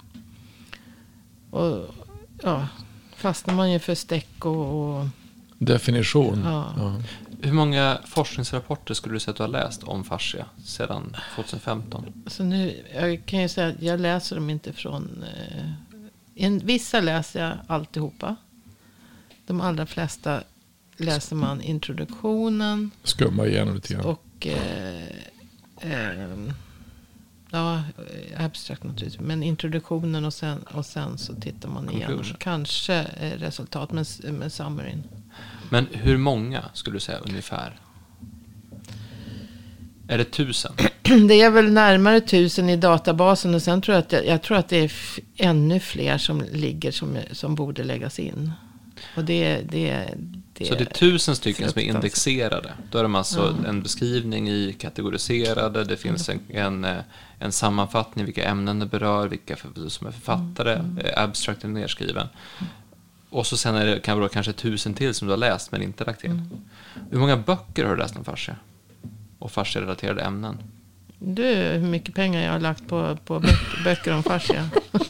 Och 1.50 1.96
ja. 2.44 2.68
Fastnar 3.16 3.56
man 3.56 3.72
ju 3.72 3.80
för 3.80 3.96
stäck 3.96 4.46
och, 4.46 5.00
och 5.00 5.08
Definition. 5.58 6.42
Ja. 6.46 6.74
Ja. 6.78 7.02
Hur 7.42 7.52
många 7.52 8.00
forskningsrapporter 8.06 8.94
skulle 8.94 9.16
du 9.16 9.20
säga 9.20 9.32
att 9.32 9.38
du 9.38 9.44
har 9.44 9.48
läst 9.48 9.84
om 9.84 10.04
fascia 10.04 10.46
sedan 10.66 11.16
2015? 11.36 12.24
Så 12.28 12.44
nu, 12.44 12.84
jag 12.94 13.26
kan 13.26 13.42
ju 13.42 13.50
säga 13.50 13.68
att 13.68 13.82
jag 13.82 14.00
läser 14.00 14.36
dem 14.36 14.50
inte 14.50 14.74
från... 14.74 15.24
Eh, 15.24 15.72
en, 16.36 16.60
vissa 16.60 17.02
läser 17.02 17.44
jag 17.44 17.58
alltihopa. 17.68 18.36
De 19.46 19.62
allra 19.62 19.86
flesta 19.86 20.44
läser 20.98 21.36
man 21.36 21.62
introduktionen 21.62 22.92
Skumma 23.04 23.46
igenom 23.48 23.76
lite 23.76 23.94
grann. 23.94 24.06
och... 24.06 24.48
Eh, 24.48 25.04
eh, 25.80 26.30
ja, 27.52 27.84
abstrakt 28.38 28.84
naturligtvis. 28.84 29.20
Men 29.20 29.44
introduktionen 29.44 30.26
och 30.26 30.34
sen, 30.34 30.64
och 30.64 30.86
sen 30.86 31.18
så 31.18 31.36
tittar 31.36 31.70
man 31.70 31.90
igenom. 31.90 32.24
Kanske 32.38 32.94
eh, 32.96 33.32
resultat 33.32 33.92
med, 33.92 34.08
med 34.34 34.54
summaryn. 34.54 35.04
Men 35.70 35.88
hur 35.92 36.18
många 36.18 36.64
skulle 36.74 36.96
du 36.96 37.00
säga 37.00 37.18
ungefär? 37.18 37.80
Är 40.08 40.18
det 40.18 40.24
tusen? 40.26 40.74
Det 41.28 41.42
är 41.42 41.50
väl 41.50 41.72
närmare 41.72 42.22
tusen 42.22 42.70
i 42.70 42.76
databasen 42.78 43.56
och 43.56 43.62
sen 43.62 43.82
tror 43.82 43.96
jag 43.96 44.02
att, 44.02 44.12
jag, 44.12 44.26
jag 44.26 44.42
tror 44.42 44.58
att 44.58 44.70
det 44.70 44.78
är 44.78 44.92
ännu 45.38 45.80
fler 45.80 46.18
som 46.18 46.44
ligger 46.52 46.92
som, 46.92 47.18
som 47.32 47.56
borde 47.56 47.84
läggas 47.84 48.20
in. 48.20 48.52
Och 49.16 49.26
det, 49.26 49.62
det, 49.62 50.10
det, 50.54 50.66
Så 50.66 50.74
det 50.76 50.82
är 50.82 50.86
tusen 50.86 51.36
stycken 51.36 51.72
som 51.72 51.82
är 51.82 51.86
indexerade. 51.86 52.74
Då 52.92 52.98
är 52.98 53.04
de 53.04 53.16
alltså 53.16 53.56
en 53.68 53.82
beskrivning 53.82 54.50
i 54.50 54.76
kategoriserade. 54.80 55.84
Det 55.84 55.98
finns 55.98 56.30
en, 56.30 56.40
en, 56.50 56.88
en 57.40 57.52
sammanfattning 57.52 58.26
vilka 58.26 58.44
ämnen 58.44 58.80
det 58.80 58.86
berör, 58.86 59.28
vilka 59.28 59.56
för, 59.56 59.90
som 59.90 60.08
är 60.08 60.12
författare. 60.12 60.74
eh, 60.74 61.24
Abstract 61.24 61.64
är 61.64 61.68
nedskriven. 61.68 62.28
Och 63.36 63.48
så 63.48 63.58
sen 63.58 63.76
är 63.76 63.86
det, 63.86 64.00
kan 64.00 64.16
det 64.18 64.20
vara 64.20 64.30
kanske 64.30 64.54
tusen 64.54 64.94
till 64.94 65.14
som 65.14 65.28
du 65.28 65.32
har 65.32 65.38
läst 65.38 65.72
men 65.72 65.82
inte 65.82 66.04
lagt 66.04 66.22
till. 66.22 66.42
Hur 67.12 67.20
många 67.20 67.38
böcker 67.38 67.84
har 67.86 67.92
du 67.92 67.98
läst 68.02 68.16
om 68.18 68.24
fascia? 68.26 68.56
Och 69.40 69.52
fascia-relaterade 69.52 70.22
ämnen? 70.22 70.58
Du, 71.20 71.44
hur 71.56 71.88
mycket 71.88 72.16
pengar 72.16 72.42
jag 72.46 72.52
har 72.52 72.60
lagt 72.60 72.88
på, 72.88 73.18
på 73.26 73.40
böcker, 73.40 73.84
böcker 73.84 74.14
om 74.14 74.24
fascia. 74.24 74.70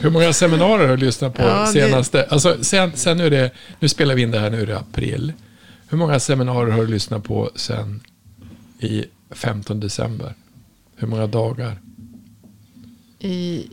Hur 0.00 0.10
många 0.10 0.32
seminarier 0.32 0.88
har 0.88 0.96
du 0.96 1.06
lyssnat 1.06 1.34
på 1.34 1.42
Ja, 1.42 1.60
det- 1.60 1.66
senaste? 1.66 2.24
Alltså, 2.24 2.64
sen, 2.64 2.92
sen 2.94 3.16
nu, 3.18 3.26
är 3.26 3.30
det, 3.30 3.50
nu 3.80 3.88
spelar 3.88 4.14
vi 4.14 4.22
in 4.22 4.30
det 4.30 4.38
här, 4.38 4.50
nu 4.50 4.62
är 4.62 4.66
det 4.66 4.78
april. 4.78 5.32
Hur 5.88 5.98
många 5.98 6.20
seminarier 6.20 6.72
har 6.74 6.80
du 6.82 6.86
lyssnat 6.88 7.24
på 7.24 7.50
sen 7.54 8.00
i 8.78 9.04
15 9.30 9.80
december? 9.80 10.34
Hur 10.96 11.06
många 11.08 11.26
dagar? 11.26 11.80
I, 13.18 13.66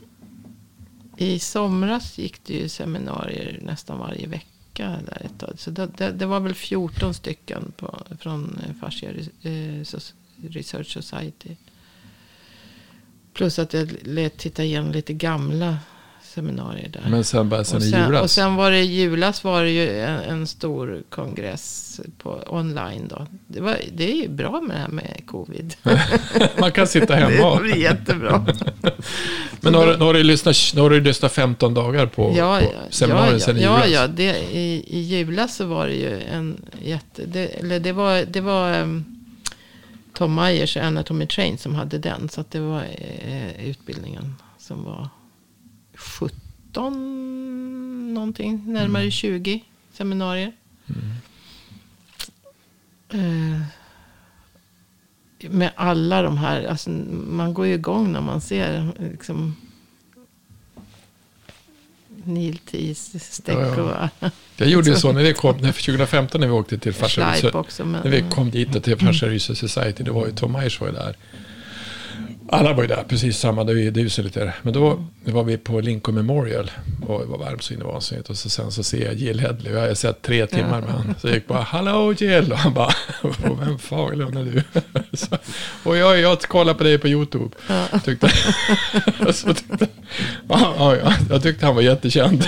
i 1.20 1.38
somras 1.38 2.18
gick 2.18 2.44
det 2.44 2.54
ju 2.54 2.68
seminarier 2.68 3.58
nästan 3.62 3.98
varje 3.98 4.26
vecka. 4.26 4.98
Där 5.06 5.22
ett 5.24 5.38
tag. 5.38 5.52
Så 5.56 5.70
det, 5.70 5.86
det, 5.96 6.10
det 6.10 6.26
var 6.26 6.40
väl 6.40 6.54
14 6.54 7.14
stycken 7.14 7.72
på, 7.76 8.02
från 8.20 8.60
eh, 8.66 8.74
Fascia 8.80 9.10
eh, 9.42 9.84
Research 10.48 10.92
Society. 10.92 11.56
Plus 13.32 13.58
att 13.58 13.72
jag 13.72 13.92
lät 14.02 14.38
titta 14.38 14.64
igenom 14.64 14.92
lite 14.92 15.12
gamla 15.12 15.78
seminarier 16.34 16.88
där. 16.88 17.10
Men 17.10 17.24
sen 17.24 17.48
bara 17.48 17.64
sen 17.64 17.76
och, 17.76 17.82
i 17.82 17.90
sen, 17.90 18.06
julas. 18.06 18.22
och 18.22 18.30
sen 18.30 18.54
var 18.54 18.70
det 18.70 18.78
i 18.78 19.00
julas 19.00 19.44
var 19.44 19.62
det 19.62 19.70
ju 19.70 20.00
en, 20.00 20.20
en 20.20 20.46
stor 20.46 21.02
kongress 21.10 22.00
på 22.18 22.42
online 22.46 23.08
då. 23.08 23.26
Det, 23.46 23.60
var, 23.60 23.76
det 23.92 24.12
är 24.12 24.22
ju 24.22 24.28
bra 24.28 24.60
med 24.60 24.76
det 24.76 24.80
här 24.80 24.88
med 24.88 25.22
covid. 25.26 25.74
Man 26.60 26.72
kan 26.72 26.86
sitta 26.86 27.14
hemma. 27.14 27.30
det 27.30 27.42
och- 27.42 27.62
blir 27.62 27.76
jättebra. 27.76 28.46
Men 29.60 29.74
har, 29.74 29.94
har, 29.94 30.14
du 30.14 30.22
lyssnat, 30.22 30.56
har 30.76 30.90
du 30.90 31.00
lyssnat 31.00 31.32
15 31.32 31.74
dagar 31.74 32.06
på, 32.06 32.34
ja, 32.36 32.60
på 32.60 32.64
ja, 32.64 32.80
seminarier 32.90 33.32
ja, 33.32 33.40
sen 33.40 33.56
i 33.56 33.62
ja, 33.62 33.86
julas? 33.86 34.00
ja, 34.00 34.06
det, 34.06 34.38
i, 34.52 34.84
i 34.86 35.00
julas 35.00 35.56
så 35.56 35.66
var 35.66 35.86
det 35.86 35.94
ju 35.94 36.20
en 36.20 36.60
jätte... 36.82 37.26
Det, 37.26 37.46
eller 37.46 37.80
det 37.80 37.92
var, 37.92 38.24
det 38.24 38.40
var 38.40 38.80
um, 38.80 39.04
Tom 40.14 40.34
Myers 40.34 40.76
Anatomy 40.76 41.26
Train 41.26 41.58
som 41.58 41.74
hade 41.74 41.98
den. 41.98 42.28
Så 42.28 42.40
att 42.40 42.50
det 42.50 42.60
var 42.60 42.82
eh, 43.26 43.68
utbildningen 43.68 44.34
som 44.58 44.84
var 44.84 45.08
17 45.98 48.14
någonting. 48.14 48.62
Närmare 48.66 49.10
20 49.10 49.64
seminarier. 49.92 50.52
Eh, 53.08 53.60
med 55.40 55.72
alla 55.76 56.22
de 56.22 56.38
här, 56.38 56.64
alltså, 56.64 56.90
man 56.90 57.54
går 57.54 57.66
ju 57.66 57.74
igång 57.74 58.12
när 58.12 58.20
man 58.20 58.40
ser 58.40 58.92
liksom, 59.12 59.56
niltis, 62.24 63.40
Ja, 63.46 63.82
och 63.82 64.10
ja. 64.20 64.30
Jag 64.56 64.68
gjorde 64.68 64.90
ju 64.90 64.96
så 64.96 65.12
när 65.12 65.22
vi 65.22 65.34
kom, 65.34 65.56
när 65.56 65.72
2015 65.72 66.40
när 66.40 66.48
vi 66.48 66.52
åkte 66.52 66.78
till 66.78 66.94
Farsa 66.94 67.50
också. 67.52 67.84
Men, 67.84 68.02
När 68.02 68.10
vi 68.10 68.24
kom 68.30 68.50
dit 68.50 68.84
till 68.84 68.96
Farsa 68.96 69.26
Rysa 69.26 69.54
Society, 69.54 70.04
det 70.04 70.10
var 70.10 70.26
ju 70.26 70.32
Tom 70.32 70.52
Myers 70.52 70.80
var 70.80 70.88
ju 70.88 70.94
där. 70.94 71.16
Alla 72.50 72.72
var 72.72 72.82
ju 72.82 72.88
där, 72.88 73.04
precis 73.08 73.38
samma, 73.38 73.64
det 73.64 73.72
är 73.72 73.98
ju- 73.98 74.08
så 74.08 74.22
lite. 74.22 74.54
Men 74.62 74.72
då 74.72 75.04
var 75.24 75.44
vi 75.44 75.56
på 75.58 75.80
Lincoln 75.80 76.14
Memorial 76.14 76.70
och 77.06 77.20
det 77.20 77.26
var 77.26 77.38
varmt 77.38 77.62
så 77.62 77.74
in 77.74 77.80
i 77.80 77.82
vansinnigt. 77.82 78.30
Och 78.30 78.36
så 78.36 78.50
sen 78.50 78.72
så 78.72 78.82
ser 78.82 79.04
jag 79.04 79.14
Jill 79.14 79.40
Hedley, 79.40 79.72
jag 79.72 79.88
har 79.88 79.94
sett 79.94 80.22
tre 80.22 80.46
timmar 80.46 80.80
med 80.80 80.90
honom. 80.92 81.14
Så 81.20 81.26
jag 81.28 81.34
gick 81.34 81.46
bara, 81.46 81.62
hallå 81.62 82.12
Jill! 82.18 82.52
Och 82.52 82.58
han 82.58 82.74
bara, 82.74 82.92
vem 83.60 83.78
fan 83.78 84.20
är 84.36 84.44
du? 84.44 84.62
Så, 85.16 85.36
och 85.84 85.96
jag, 85.96 86.20
jag 86.20 86.40
kollar 86.42 86.74
på 86.74 86.84
dig 86.84 86.98
på 86.98 87.08
YouTube. 87.08 87.56
Tyckte, 88.04 88.28
så 89.32 89.54
tyckte, 89.54 89.88
ja, 90.48 90.74
ja, 90.78 90.96
ja, 90.96 91.12
jag 91.30 91.42
tyckte 91.42 91.66
han 91.66 91.74
var 91.74 91.82
jättekänd. 91.82 92.44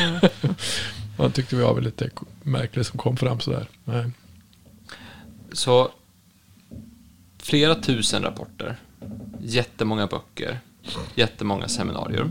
Han 1.18 1.32
tyckte 1.32 1.56
vi 1.56 1.62
var 1.62 1.74
väl 1.74 1.84
lite 1.84 2.10
märklig 2.42 2.86
som 2.86 2.98
kom 2.98 3.16
fram 3.16 3.40
sådär. 3.40 3.66
Nej. 3.84 4.04
Så 5.52 5.90
flera 7.42 7.74
tusen 7.74 8.22
rapporter, 8.22 8.76
jättemånga 9.40 10.06
böcker, 10.06 10.60
jättemånga 11.14 11.68
seminarier. 11.68 12.30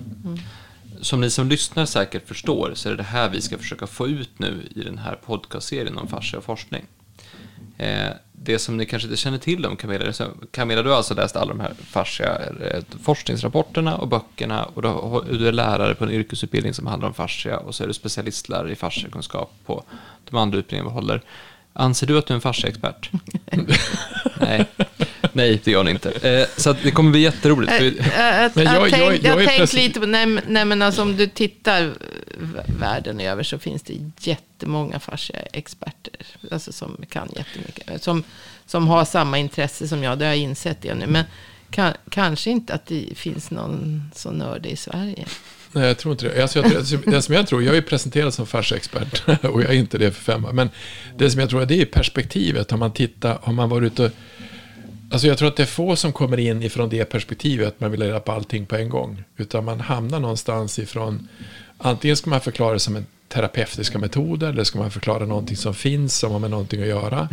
Som 1.01 1.21
ni 1.21 1.29
som 1.29 1.49
lyssnar 1.49 1.86
säkert 1.86 2.27
förstår 2.27 2.71
så 2.75 2.89
är 2.89 2.91
det 2.91 2.97
det 2.97 3.03
här 3.03 3.29
vi 3.29 3.41
ska 3.41 3.58
försöka 3.58 3.88
få 3.88 4.08
ut 4.08 4.39
nu 4.39 4.67
i 4.75 4.82
den 4.82 4.97
här 4.97 5.15
podcastserien 5.25 5.97
om 5.97 6.08
fascia 6.08 6.39
och 6.39 6.45
forskning. 6.45 6.86
Eh, 7.77 8.10
det 8.32 8.60
som 8.60 8.77
ni 8.77 8.86
kanske 8.86 9.08
inte 9.08 9.17
känner 9.17 9.38
till 9.38 9.65
om 9.65 9.75
Camilla, 9.75 10.13
Camilla 10.51 10.84
du 10.84 10.89
har 10.89 10.97
alltså 10.97 11.13
läst 11.13 11.36
alla 11.36 11.53
de 11.53 11.60
här 11.60 11.73
fascia 11.73 12.39
eh, 12.62 12.84
forskningsrapporterna 13.01 13.97
och 13.97 14.08
böckerna 14.08 14.63
och 14.63 15.25
du 15.25 15.47
är 15.47 15.51
lärare 15.51 15.95
på 15.95 16.03
en 16.03 16.12
yrkesutbildning 16.12 16.73
som 16.73 16.88
handlar 16.88 17.08
om 17.08 17.13
fascia 17.13 17.58
och 17.58 17.75
så 17.75 17.84
är 17.84 17.88
du 17.88 17.93
specialistlärare 17.93 18.71
i 18.71 18.75
fasciakunskap 18.75 19.51
på 19.65 19.84
de 20.29 20.36
andra 20.36 20.58
utbildningarna 20.58 20.89
vi 20.89 20.93
håller. 20.93 21.21
Anser 21.73 22.08
du 22.08 22.17
att 22.17 22.25
du 22.25 22.34
är 22.34 22.36
en 22.36 22.41
fasciaexpert? 22.41 23.12
Nej. 24.39 24.65
Nej, 25.39 25.62
det 25.63 25.71
gör 25.71 25.84
ni 25.84 25.91
inte. 25.91 26.12
Eh, 26.12 26.47
så 26.58 26.69
att 26.69 26.84
det 26.84 26.91
kommer 26.91 27.12
bli 27.12 27.19
jätteroligt. 27.21 27.71
för 27.73 27.84
vi- 27.84 27.97
Jag, 28.17 28.43
jag, 28.43 28.52
Men 28.56 28.65
jag- 28.65 28.75
jag, 28.75 28.84
jag- 28.84 28.91
tänk, 28.91 29.23
jag 29.23 29.47
tänkt 29.47 29.73
lite 29.73 29.99
på, 29.99 30.06
nej, 30.06 30.25
nej 30.47 30.65
men 30.65 30.82
alltså 30.82 31.02
om 31.02 31.17
du 31.17 31.28
tittar 31.28 31.93
världen 32.80 33.19
över 33.19 33.43
så 33.43 33.60
finns 33.60 33.82
det 33.84 33.93
jättemånga 34.19 34.99
fascia-experter. 34.99 36.13
Alltså 36.52 36.71
som 36.71 36.97
kan 37.10 37.30
jättemycket. 37.36 38.04
Som, 38.04 38.23
som 38.65 38.88
har 38.88 39.06
samma 39.06 39.38
intresse 39.38 39.88
som 39.88 40.04
jag, 40.04 40.19
det 40.19 40.25
har 40.25 40.32
jag 40.32 40.39
insett 40.41 40.82
det 40.82 40.93
nu. 40.95 41.08
Men 41.08 41.23
kan, 41.71 41.93
kanske 42.10 42.49
inte 42.49 42.73
att 42.73 42.86
det 42.86 43.06
finns 43.15 43.52
någon 43.52 44.04
så 44.15 44.32
nördig 44.32 44.69
i 44.71 44.75
Sverige. 44.75 45.25
Nej, 45.71 45.88
jag 45.88 45.97
tror 45.97 46.12
inte 46.12 46.25
det. 46.30 46.41
Alltså, 46.41 46.60
jag, 46.60 46.88
tror- 46.88 47.12
det 47.12 47.21
som 47.21 47.36
jag 47.36 47.47
tror, 47.47 47.63
jag 47.63 47.71
är 47.71 47.75
ju 47.75 47.82
presenterad 47.82 48.34
som 48.34 48.47
fasciaexpert 48.47 49.23
och 49.45 49.62
jag 49.63 49.69
är 49.69 49.75
inte 49.75 49.97
det 49.97 50.12
för 50.12 50.23
fem 50.23 50.45
år. 50.45 50.52
Men 50.52 50.69
det 51.17 51.32
som 51.32 51.39
jag 51.39 51.49
tror 51.49 51.65
det 51.65 51.82
är 51.82 51.86
perspektivet. 51.86 52.71
Har 52.71 52.78
man 52.78 52.93
tittat, 52.93 53.43
har 53.43 53.54
man 53.54 53.69
varit 53.69 53.91
ute 53.91 54.04
och... 54.06 54.12
Alltså 55.12 55.28
jag 55.28 55.38
tror 55.38 55.48
att 55.48 55.56
det 55.56 55.63
är 55.63 55.67
få 55.67 55.95
som 55.95 56.13
kommer 56.13 56.39
in 56.39 56.63
ifrån 56.63 56.89
det 56.89 57.06
perspektivet 57.06 57.67
att 57.67 57.80
man 57.80 57.91
vill 57.91 58.04
reda 58.04 58.19
på 58.19 58.32
allting 58.32 58.65
på 58.65 58.76
en 58.76 58.89
gång. 58.89 59.24
Utan 59.38 59.65
man 59.65 59.80
hamnar 59.80 60.19
någonstans 60.19 60.80
ifrån... 60.80 61.28
Antingen 61.78 62.17
ska 62.17 62.30
man 62.30 62.41
förklara 62.41 62.74
det 62.74 62.80
som 62.80 62.95
en 62.95 63.06
terapeutiska 63.28 64.00
metoder 64.00 64.50
eller 64.50 64.63
ska 64.63 64.80
man 64.80 64.91
förklara 64.91 65.26
någonting 65.26 65.58
som 65.58 65.74
finns 65.74 66.17
som 66.17 66.32
har 66.32 66.39
med 66.39 66.52
någonting 66.52 66.82
att 66.82 66.88
göra. 66.88 67.30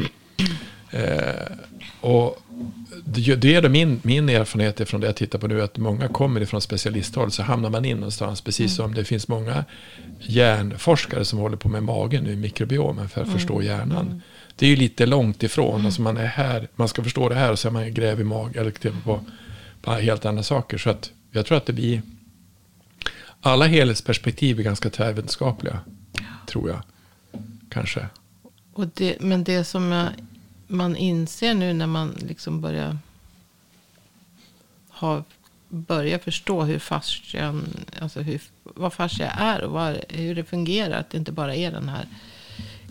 Eh, 0.91 1.53
och 2.01 2.43
det 3.05 3.55
är 3.55 3.69
min, 3.69 4.01
min 4.03 4.29
erfarenhet 4.29 4.89
från 4.89 5.01
det 5.01 5.07
jag 5.07 5.17
tittar 5.17 5.39
på 5.39 5.47
nu, 5.47 5.63
att 5.63 5.79
många 5.79 6.09
kommer 6.09 6.41
ifrån 6.41 6.61
specialisthåll, 6.61 7.31
så 7.31 7.43
hamnar 7.43 7.71
man 7.71 7.85
in 7.85 7.97
någonstans, 7.97 8.41
precis 8.41 8.77
som 8.77 8.95
det 8.95 9.05
finns 9.05 9.29
många 9.29 9.65
hjärnforskare 10.21 11.25
som 11.25 11.39
håller 11.39 11.57
på 11.57 11.69
med 11.69 11.83
magen 11.83 12.25
nu, 12.25 12.37
mikrobiomen, 12.37 13.09
för 13.09 13.23
att 13.23 13.33
förstå 13.33 13.63
hjärnan. 13.63 14.23
Det 14.57 14.67
är 14.67 14.71
ju 14.71 14.77
lite 14.77 15.07
långt 15.07 15.43
ifrån, 15.43 15.87
alltså 15.87 16.03
man 16.03 16.17
är 16.17 16.27
här, 16.27 16.69
man 16.77 16.89
ska 16.89 17.03
förstå 17.03 17.29
det 17.29 17.35
här 17.35 17.53
och 17.53 17.59
så 17.59 17.69
är 17.69 17.73
man 17.73 17.95
gräv 17.95 18.21
i 18.21 18.25
magen, 18.25 18.61
eller 18.61 18.71
till 18.71 18.93
på, 19.05 19.21
på 19.83 19.93
helt 19.93 20.25
andra 20.25 20.43
saker. 20.43 20.79
Så 20.79 20.91
att 20.91 21.11
jag 21.31 21.47
tror 21.47 21.59
att 21.59 21.67
det 21.67 21.73
blir, 21.73 22.03
alla 23.41 23.67
helhetsperspektiv 23.67 24.59
är 24.59 24.63
ganska 24.63 24.91
tvärvetenskapliga, 24.91 25.81
tror 26.47 26.71
jag, 26.71 26.83
kanske. 27.69 28.07
Och 28.73 28.87
det, 28.95 29.17
men 29.21 29.45
det 29.45 29.65
som 29.65 29.93
jag, 29.93 30.09
man 30.67 30.97
inser 30.97 31.55
nu 31.55 31.73
när 31.73 31.87
man 31.87 32.17
liksom 32.29 32.61
börjar 32.61 32.99
ha, 34.89 35.25
börjar 35.69 36.19
förstå 36.19 36.63
hur 36.63 36.79
fascian, 36.79 37.69
alltså 38.01 38.21
hur, 38.21 38.41
vad 38.63 38.93
fascia 38.93 39.31
är 39.31 39.63
och 39.63 39.73
vad, 39.73 39.97
hur 40.09 40.35
det 40.35 40.45
fungerar. 40.45 41.01
Att 41.01 41.11
det 41.11 41.19
inte 41.19 41.33
bara 41.33 41.55
är 41.55 41.71
den 41.71 41.89
här 41.89 42.07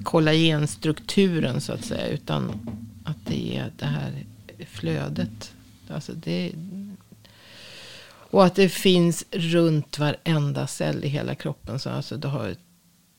kollagenstrukturen 0.03 1.61
så 1.61 1.73
att 1.73 1.85
säga. 1.85 2.07
Utan 2.07 2.51
att 3.05 3.25
det 3.25 3.57
är 3.57 3.71
det 3.77 3.85
här 3.85 4.25
flödet. 4.67 5.53
Alltså 5.89 6.13
det, 6.13 6.51
och 8.07 8.45
att 8.45 8.55
det 8.55 8.69
finns 8.69 9.25
runt 9.31 9.99
varenda 9.99 10.67
cell 10.67 11.03
i 11.03 11.07
hela 11.07 11.35
kroppen. 11.35 11.79
Så 11.79 11.89
alltså 11.89 12.17
du 12.17 12.27
har 12.27 12.55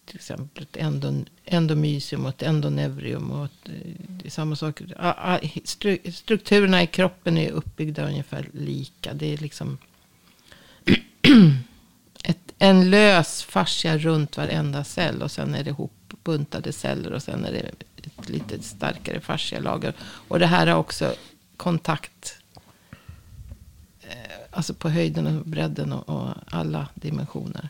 till 0.07 0.17
exempel 0.17 0.63
ett 0.63 0.77
endon, 0.77 1.29
endomysium 1.45 2.25
och 2.25 2.29
ett 2.29 2.43
endonevrium. 2.43 3.31
Och 3.31 3.45
ett, 3.45 3.71
det 4.09 4.27
är 4.27 4.31
samma 4.31 4.57
sak. 4.57 4.81
Strukturerna 6.13 6.83
i 6.83 6.87
kroppen 6.87 7.39
är 7.39 7.51
uppbyggda 7.51 8.07
ungefär 8.07 8.49
lika. 8.53 9.15
Det 9.15 9.33
är 9.33 9.39
liksom 9.39 9.79
ett, 12.25 12.53
en 12.59 12.91
lös 12.91 13.43
fascia 13.43 13.99
runt 13.99 14.37
varenda 14.37 14.85
cell. 14.85 15.23
Och 15.23 15.31
sen 15.31 15.55
är 15.55 15.65
det 15.65 15.71
ihop 15.71 15.96
hopbuntade 16.27 16.73
celler. 16.73 17.13
Och 17.13 17.23
sen 17.23 17.45
är 17.45 17.53
det 17.53 17.59
ett 18.07 18.29
lite 18.29 18.63
starkare 18.63 19.21
fascialager. 19.21 19.93
Och 20.29 20.39
det 20.39 20.47
här 20.47 20.67
har 20.67 20.79
också 20.79 21.15
kontakt. 21.57 22.39
eh, 24.03 24.33
Alltså 24.51 24.75
på 24.75 24.89
höjden 24.89 25.27
och 25.27 25.45
bredden 25.47 25.93
och, 25.93 26.09
och 26.09 26.29
alla 26.51 26.89
dimensioner. 26.95 27.69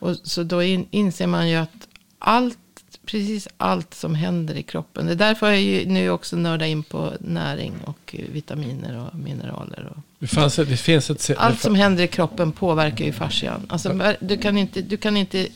Och 0.00 0.16
så 0.24 0.42
då 0.42 0.62
in, 0.62 0.86
inser 0.90 1.26
man 1.26 1.48
ju 1.48 1.56
att 1.56 1.88
allt, 2.18 2.58
precis 3.06 3.48
allt 3.56 3.94
som 3.94 4.14
händer 4.14 4.54
i 4.54 4.62
kroppen. 4.62 5.06
Det 5.06 5.12
är 5.12 5.16
därför 5.16 5.46
jag 5.50 5.60
ju 5.60 5.86
nu 5.86 6.10
också 6.10 6.36
nördar 6.36 6.66
in 6.66 6.82
på 6.82 7.12
näring 7.20 7.72
och 7.84 8.16
vitaminer 8.32 8.98
och 8.98 9.18
mineraler. 9.18 9.92
Och 9.96 10.02
Det, 10.18 10.26
fanns, 10.26 10.56
det 10.56 10.76
finns 10.76 11.10
ett... 11.10 11.30
allt 11.38 11.60
som 11.60 11.74
händer 11.74 12.04
i 12.04 12.08
kroppen 12.08 12.52
påverkar 12.52 13.04
ju 13.04 13.12
fascian. 13.12 13.66
Alltså, 13.68 14.14
du, 14.20 14.36
kan 14.38 14.58
inte, 14.58 14.82
du 14.82 14.96
kan 14.96 15.16
inte 15.16 15.48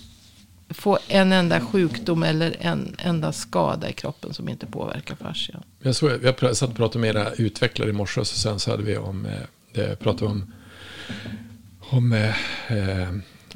få 0.69 0.99
en 1.09 1.33
enda 1.33 1.61
sjukdom 1.61 2.23
eller 2.23 2.57
en 2.61 2.95
enda 2.99 3.33
skada 3.33 3.91
i 3.91 3.93
kroppen 3.93 4.35
som 4.35 4.49
inte 4.49 4.67
påverkar 4.67 5.15
fascian. 5.15 5.63
Jag, 5.83 5.95
såg, 5.95 6.11
jag 6.23 6.57
satt 6.57 6.71
och 6.71 6.77
pratade 6.77 6.99
med 6.99 7.17
era 7.17 7.33
utvecklare 7.33 7.91
i 7.91 7.93
morse 7.93 8.21
och 8.21 8.27
så 8.27 8.37
sen 8.39 8.59
så 8.59 8.71
hade 8.71 8.83
vi 8.83 8.97
om, 8.97 9.27
eh, 9.27 9.33
det, 9.73 9.97
pratade 9.97 10.31
om, 10.31 10.53
om 11.81 12.13
eh, 12.13 12.35
eh, 12.79 13.13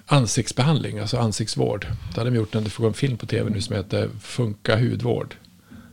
ansiktsbehandling, 0.07 0.99
alltså 0.99 1.17
ansiktsvård. 1.17 1.87
Då 2.15 2.21
hade 2.21 2.31
de 2.31 2.37
gjort 2.37 2.55
en, 2.55 2.65
det 2.65 2.71
en 2.87 2.95
film 2.95 3.17
på 3.17 3.27
tv 3.27 3.51
nu 3.51 3.61
som 3.61 3.77
heter 3.77 4.11
Funka 4.21 4.77
hudvård. 4.77 5.37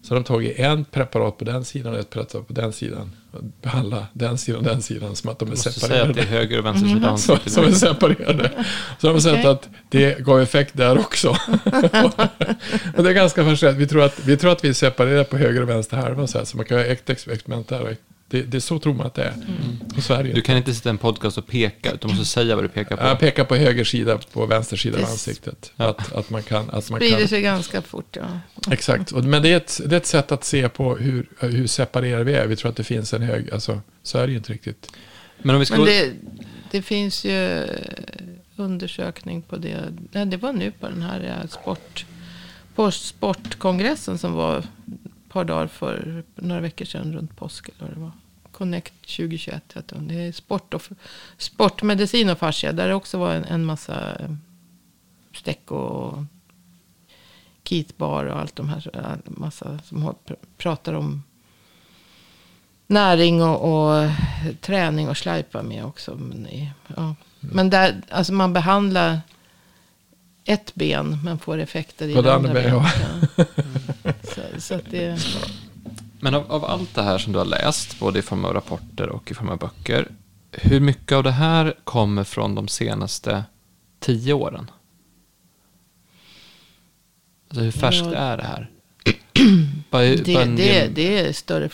Så 0.08 0.14
de 0.14 0.24
tagit 0.24 0.60
en 0.60 0.86
preparat 0.86 1.38
på 1.38 1.46
den 1.46 1.66
sidan 1.66 1.94
och 1.94 2.00
ett 2.00 2.10
preparat 2.10 2.48
på 2.48 2.54
den 2.54 2.74
sidan. 2.74 3.12
Och 3.32 3.44
behandla 3.62 4.08
den 4.14 4.38
sidan 4.38 4.60
och 4.60 4.66
den 4.66 4.82
sidan 4.82 5.16
som 5.16 5.30
att 5.30 5.40
de 5.40 5.46
är 5.46 5.50
måste 5.50 5.72
säga 5.72 5.82
separerade. 5.82 6.10
att 6.10 6.16
det 6.16 6.22
är 6.22 6.26
höger 6.26 6.60
och 6.60 6.66
vänster 6.66 6.88
sida 6.88 7.12
av 7.12 7.18
Som, 7.28 7.38
som 7.46 7.64
är 7.64 7.72
separerade. 7.72 8.66
Så 9.00 9.08
de 9.08 9.14
har 9.14 9.20
sett 9.20 9.46
att 9.46 9.70
det 9.90 10.20
gav 10.20 10.42
effekt 10.42 10.78
där 10.78 10.98
också. 11.00 11.30
och 12.96 13.04
det 13.04 13.10
är 13.10 13.14
ganska 13.14 13.46
fascinerande. 13.46 13.80
Vi 13.80 13.88
tror 13.88 14.04
att 14.04 14.20
vi, 14.26 14.38
tror 14.38 14.52
att 14.52 14.64
vi 14.64 14.70
är 14.70 14.74
separerade 14.74 15.24
på 15.24 15.38
höger 15.38 15.62
och 15.62 15.70
vänster 15.70 15.98
halva. 15.98 16.28
Så, 16.28 16.38
här, 16.38 16.46
så 16.46 16.58
man 16.58 16.66
kan 16.66 16.78
göra 16.78 16.88
ett 16.88 17.10
ex- 17.10 17.28
experiment 17.28 17.68
där. 17.68 17.82
och 17.82 17.90
Det, 18.30 18.42
det 18.42 18.58
är 18.58 18.62
så 18.62 18.80
tror 18.80 18.94
man 18.94 19.08
att 19.08 19.14
det 19.14 19.24
är. 19.24 19.34
Det 20.20 20.28
ju 20.28 20.34
Du 20.34 20.42
kan 20.42 20.58
inte 20.58 20.74
sitta 20.74 20.90
i 20.90 20.92
en 20.92 20.98
podcast 20.98 21.38
och 21.38 21.48
peka, 21.48 21.92
utan 21.92 22.10
du 22.12 22.18
måste 22.18 22.26
säga 22.26 22.56
vad 22.56 22.64
du 22.64 22.68
pekar 22.70 22.98
på. 22.98 23.04
Jag 23.04 23.20
pekar 23.20 23.44
på 23.44 23.56
höger 23.56 23.84
sida 23.84 24.20
på 24.34 24.46
vänster 24.46 24.78
sida 24.78 24.98
av 24.98 25.06
ansiktet. 25.06 25.72
Att, 25.78 26.14
att 26.14 26.30
man 26.30 26.44
kan... 26.44 26.70
Att 26.70 26.90
man 26.90 27.00
Sprider 27.00 27.18
kan 27.20 27.28
sig 27.28 27.42
ganska 27.42 27.82
fort. 27.82 28.16
Ja. 28.16 28.40
exakt. 28.72 29.12
Och, 29.12 29.24
men 29.24 29.42
det 29.42 29.50
är, 29.50 29.58
ett, 29.58 29.82
det 29.86 29.96
är 29.96 29.98
ett 29.98 30.06
sätt 30.06 30.32
att 30.32 30.44
se 30.44 30.70
på 30.70 30.96
hur, 30.96 31.30
hur 31.40 31.68
separerade 31.68 32.24
vi 32.24 32.34
är. 32.34 32.48
Vi 32.48 32.56
tror 32.56 32.70
att 32.70 32.78
det 32.78 32.84
finns 32.84 33.14
en 33.14 33.22
hög... 33.22 33.52
Alltså, 33.52 33.82
så 34.04 34.18
är 34.18 34.28
det 34.28 34.32
ju 34.32 34.38
inte 34.38 34.54
riktigt. 34.54 34.92
Men 35.38 35.56
om 35.56 35.60
vi 35.60 35.66
ska... 35.66 35.76
Men 35.76 35.86
det, 35.86 36.14
det 36.72 36.82
finns 36.82 37.26
ju 37.26 37.68
undersökning 38.56 39.42
på 39.42 39.56
det. 39.56 39.78
Nej, 40.12 40.26
det 40.26 40.38
var 40.38 40.54
nu 40.54 40.72
på 40.72 40.88
den 40.88 41.02
här 41.02 41.40
eh, 41.42 41.50
sport, 41.50 42.06
på 42.76 42.92
sportkongressen 42.92 44.18
som 44.18 44.34
var 44.34 44.64
par 45.38 45.46
dagar 45.46 45.68
för 45.68 46.24
några 46.36 46.62
veckor 46.62 46.86
sedan 46.86 47.14
runt 47.14 47.36
påsk. 47.36 47.70
Eller 47.70 47.88
vad 47.88 47.98
det 47.98 48.00
var. 48.00 48.12
Connect 48.52 48.94
2021 49.02 49.74
hette 49.74 49.96
hon. 49.96 50.08
Det 50.08 50.16
är 50.16 50.32
sport 50.32 50.74
och, 50.74 50.84
sportmedicin 51.38 52.30
och 52.30 52.38
fascia. 52.38 52.72
Där 52.72 52.88
det 52.88 52.94
också 52.94 53.18
var 53.18 53.34
en, 53.34 53.44
en 53.44 53.66
massa 53.66 54.16
eh, 54.20 54.32
Steck 55.34 55.72
och 55.72 56.24
Kitbar 57.64 58.26
och 58.26 58.40
allt 58.40 58.56
de 58.56 58.70
här. 58.70 58.90
Eh, 58.94 59.32
massa 59.32 59.80
som 59.80 60.16
pratar 60.58 60.94
om 60.94 61.24
näring 62.88 63.44
och, 63.44 63.88
och 63.88 64.04
eh, 64.04 64.12
träning 64.62 65.10
och 65.10 65.18
slajpa 65.18 65.64
med 65.64 65.86
också. 65.86 66.16
Men, 66.16 66.48
ja. 66.96 67.16
men 67.40 67.70
där, 67.70 68.02
alltså 68.10 68.34
man 68.34 68.54
behandlar 68.54 69.22
ett 70.48 70.76
ben 70.76 71.20
men 71.24 71.40
får 71.40 71.58
effekter 71.58 72.08
i 72.08 72.14
På 72.14 72.22
det 72.22 72.34
andra 72.34 72.54
benet. 72.54 72.74
Ja. 73.36 73.46
Så, 74.24 74.62
så 74.62 74.76
att 74.76 74.92
det, 74.92 75.20
Men 76.20 76.34
av, 76.36 76.52
av 76.52 76.66
allt 76.66 76.96
det 76.96 77.02
här 77.02 77.18
som 77.18 77.34
du 77.34 77.40
har 77.40 77.46
läst, 77.46 78.00
både 78.00 78.20
i 78.20 78.22
form 78.22 78.46
av 78.46 78.54
rapporter 78.54 79.10
och 79.10 79.32
i 79.32 79.34
form 79.34 79.50
av 79.50 79.58
böcker, 79.58 80.08
hur 80.52 80.80
mycket 80.80 81.12
av 81.12 81.24
det 81.24 81.32
här 81.32 81.74
kommer 81.84 82.24
från 82.24 82.56
de 82.56 82.68
senaste 82.68 83.44
tio 84.00 84.34
åren? 84.34 84.72
Alltså 87.50 87.64
hur 87.64 87.72
färskt 87.72 88.06
Ja. 88.06 88.16
är 88.16 88.38
det 88.38 88.44
här? 88.44 88.70
Bara, 89.90 90.02
det, 90.04 90.46
det, 90.46 90.88
det 90.88 91.20
är 91.20 91.34
större 91.34 91.70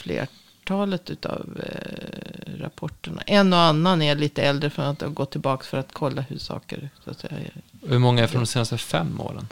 flertalet 0.63 1.09
utav 1.09 1.61
eh, 1.63 2.59
rapporterna. 2.59 3.21
En 3.21 3.53
och 3.53 3.59
annan 3.59 4.01
är 4.01 4.15
lite 4.15 4.43
äldre 4.43 4.69
för 4.69 4.83
att 4.83 5.01
gått 5.01 5.31
tillbaka 5.31 5.63
för 5.63 5.77
att 5.77 5.93
kolla 5.93 6.21
hur 6.21 6.37
saker 6.37 6.89
så 7.03 7.11
att 7.11 7.19
säga. 7.19 7.51
Hur 7.87 7.99
många 7.99 8.23
är 8.23 8.27
från 8.27 8.41
de 8.41 8.45
senaste 8.45 8.77
fem 8.77 9.21
åren? 9.21 9.47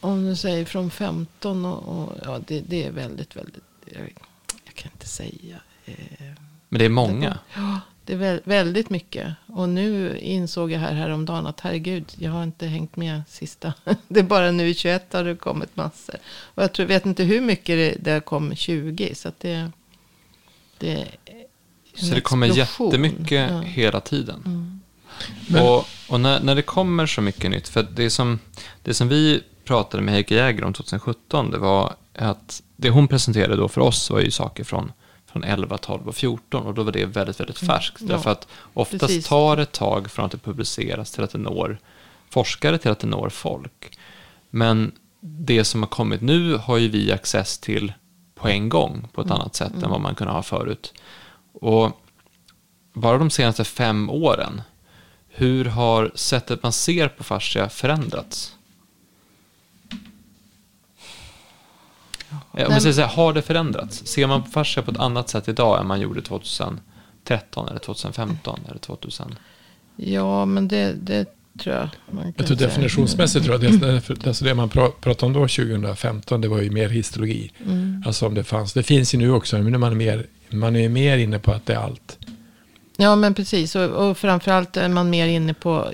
Om 0.00 0.26
du 0.26 0.36
säger 0.36 0.64
från 0.64 0.90
15 0.90 1.64
och, 1.64 1.88
och 1.88 2.16
ja, 2.24 2.40
det, 2.46 2.60
det 2.60 2.84
är 2.84 2.90
väldigt, 2.90 3.36
väldigt, 3.36 3.64
jag, 3.84 4.12
jag 4.64 4.74
kan 4.74 4.90
inte 4.92 5.08
säga. 5.08 5.60
Eh, 5.84 5.94
Men 6.68 6.78
det 6.78 6.84
är 6.84 6.88
många. 6.88 7.38
Ja, 7.54 7.80
det 8.08 8.14
är 8.14 8.18
vä- 8.18 8.40
väldigt 8.44 8.90
mycket. 8.90 9.34
Och 9.46 9.68
nu 9.68 10.18
insåg 10.18 10.72
jag 10.72 10.78
här 10.80 10.92
häromdagen 10.94 11.46
att 11.46 11.60
herregud, 11.60 12.04
jag 12.18 12.30
har 12.30 12.42
inte 12.42 12.66
hängt 12.66 12.96
med 12.96 13.22
sista. 13.28 13.72
Det 14.08 14.20
är 14.20 14.24
bara 14.24 14.50
nu 14.50 14.68
i 14.68 14.74
21 14.74 15.12
har 15.12 15.24
det 15.24 15.34
kommit 15.36 15.76
massor. 15.76 16.14
Och 16.54 16.62
jag 16.62 16.72
tror, 16.72 16.86
vet 16.86 17.06
inte 17.06 17.24
hur 17.24 17.40
mycket 17.40 17.76
det, 17.76 18.12
det 18.14 18.20
kom 18.20 18.54
20. 18.54 19.14
Så 19.14 19.28
att 19.28 19.40
det, 19.40 19.70
det 20.78 20.90
är 20.92 21.08
en 21.94 22.08
Så 22.08 22.14
det 22.14 22.20
kommer 22.20 22.46
explosion. 22.46 22.86
jättemycket 22.86 23.50
Ja. 23.50 23.60
hela 23.60 24.00
tiden. 24.00 24.42
Mm. 24.46 24.80
Men- 25.48 25.62
Och, 25.62 25.84
och 26.08 26.20
när, 26.20 26.40
när 26.40 26.54
det 26.54 26.62
kommer 26.62 27.06
så 27.06 27.20
mycket 27.20 27.50
nytt, 27.50 27.68
för 27.68 27.82
det 27.82 28.10
som, 28.10 28.38
det 28.82 28.94
som 28.94 29.08
vi 29.08 29.42
pratade 29.64 30.02
med 30.02 30.14
Heike 30.14 30.34
Jäger 30.34 30.64
om 30.64 30.72
2017, 30.72 31.50
det 31.50 31.58
var 31.58 31.94
att 32.14 32.62
det 32.76 32.90
hon 32.90 33.08
presenterade 33.08 33.56
då 33.56 33.68
för 33.68 33.80
oss 33.80 34.10
var 34.10 34.20
ju 34.20 34.30
saker 34.30 34.64
från, 34.64 34.92
från 35.32 35.44
11, 35.44 35.78
12 35.78 36.08
och 36.08 36.14
14 36.16 36.66
och 36.66 36.74
då 36.74 36.82
var 36.82 36.92
det 36.92 37.04
väldigt, 37.06 37.40
väldigt 37.40 37.58
färskt. 37.58 38.00
Mm. 38.00 38.10
Ja, 38.10 38.16
Därför 38.16 38.30
att 38.30 38.48
oftast 38.74 39.00
precis. 39.00 39.26
tar 39.28 39.56
det 39.56 39.62
ett 39.62 39.72
tag 39.72 40.10
från 40.10 40.24
att 40.24 40.32
det 40.32 40.38
publiceras 40.38 41.10
till 41.12 41.24
att 41.24 41.30
det 41.30 41.38
når 41.38 41.78
forskare 42.30 42.78
till 42.78 42.90
att 42.90 42.98
det 42.98 43.06
når 43.06 43.28
folk. 43.28 43.98
Men 44.50 44.92
det 45.20 45.64
som 45.64 45.82
har 45.82 45.88
kommit 45.88 46.20
nu 46.20 46.54
har 46.56 46.76
ju 46.76 46.88
vi 46.88 47.12
access 47.12 47.58
till 47.58 47.92
på 48.34 48.48
en 48.48 48.68
gång 48.68 49.08
på 49.12 49.20
ett 49.20 49.26
Mm. 49.26 49.40
annat 49.40 49.54
sätt 49.54 49.82
än 49.82 49.90
vad 49.90 50.00
man 50.00 50.14
kunde 50.14 50.32
ha 50.32 50.42
förut. 50.42 50.94
Och 51.52 52.00
bara 52.92 53.18
de 53.18 53.30
senaste 53.30 53.64
fem 53.64 54.10
åren, 54.10 54.62
hur 55.28 55.64
har 55.64 56.12
sättet 56.14 56.62
man 56.62 56.72
ser 56.72 57.08
på 57.08 57.24
fascia 57.24 57.68
förändrats? 57.68 58.54
Om 62.30 62.38
Nej, 62.68 62.80
säger 62.80 62.92
så 62.92 63.00
här, 63.00 63.08
har 63.08 63.32
det 63.32 63.42
förändrats? 63.42 64.06
Ser 64.06 64.26
man 64.26 64.42
på 64.42 64.50
fascia 64.50 64.82
på 64.82 64.90
ett 64.90 64.98
annat 64.98 65.28
sätt 65.28 65.48
idag 65.48 65.80
än 65.80 65.86
man 65.86 66.00
gjorde 66.00 66.22
2013 66.22 67.68
eller 67.68 67.78
2015 67.78 68.60
eller 68.68 68.78
2000? 68.78 69.34
Ja, 69.96 70.44
men 70.44 70.68
det, 70.68 70.92
det 70.92 71.26
tror 71.58 71.74
jag 71.74 71.88
man 72.10 72.22
kan 72.24 72.34
Jag 72.36 72.46
tror 72.46 72.56
definitionsmässigt 72.56 73.44
tror 73.44 73.62
jag 73.62 73.80
det, 73.80 74.00
det, 74.14 74.26
alltså 74.26 74.44
det 74.44 74.54
man 74.54 74.70
pra- 74.70 74.92
pratade 75.00 75.26
om 75.26 75.32
då 75.32 75.40
2015 75.40 76.40
det 76.40 76.48
var 76.48 76.60
ju 76.60 76.70
mer 76.70 76.88
histologi. 76.88 77.52
Mm. 77.66 78.02
Alltså 78.06 78.26
om 78.26 78.34
det 78.34 78.44
fanns. 78.44 78.72
Det 78.72 78.82
finns 78.82 79.14
ju 79.14 79.18
nu 79.18 79.32
också 79.32 79.56
men 79.56 79.66
nu 79.66 79.74
är 79.74 79.78
man 79.78 79.96
mer, 79.96 80.26
man 80.50 80.76
är 80.76 80.88
mer 80.88 81.18
inne 81.18 81.38
på 81.38 81.52
att 81.52 81.66
det 81.66 81.74
är 81.74 81.78
allt. 81.78 82.18
Ja, 83.00 83.16
men 83.16 83.34
precis. 83.34 83.76
Och, 83.76 84.08
och 84.08 84.18
framförallt 84.18 84.76
är 84.76 84.88
man 84.88 85.10
mer 85.10 85.26
inne 85.26 85.54
på, 85.54 85.92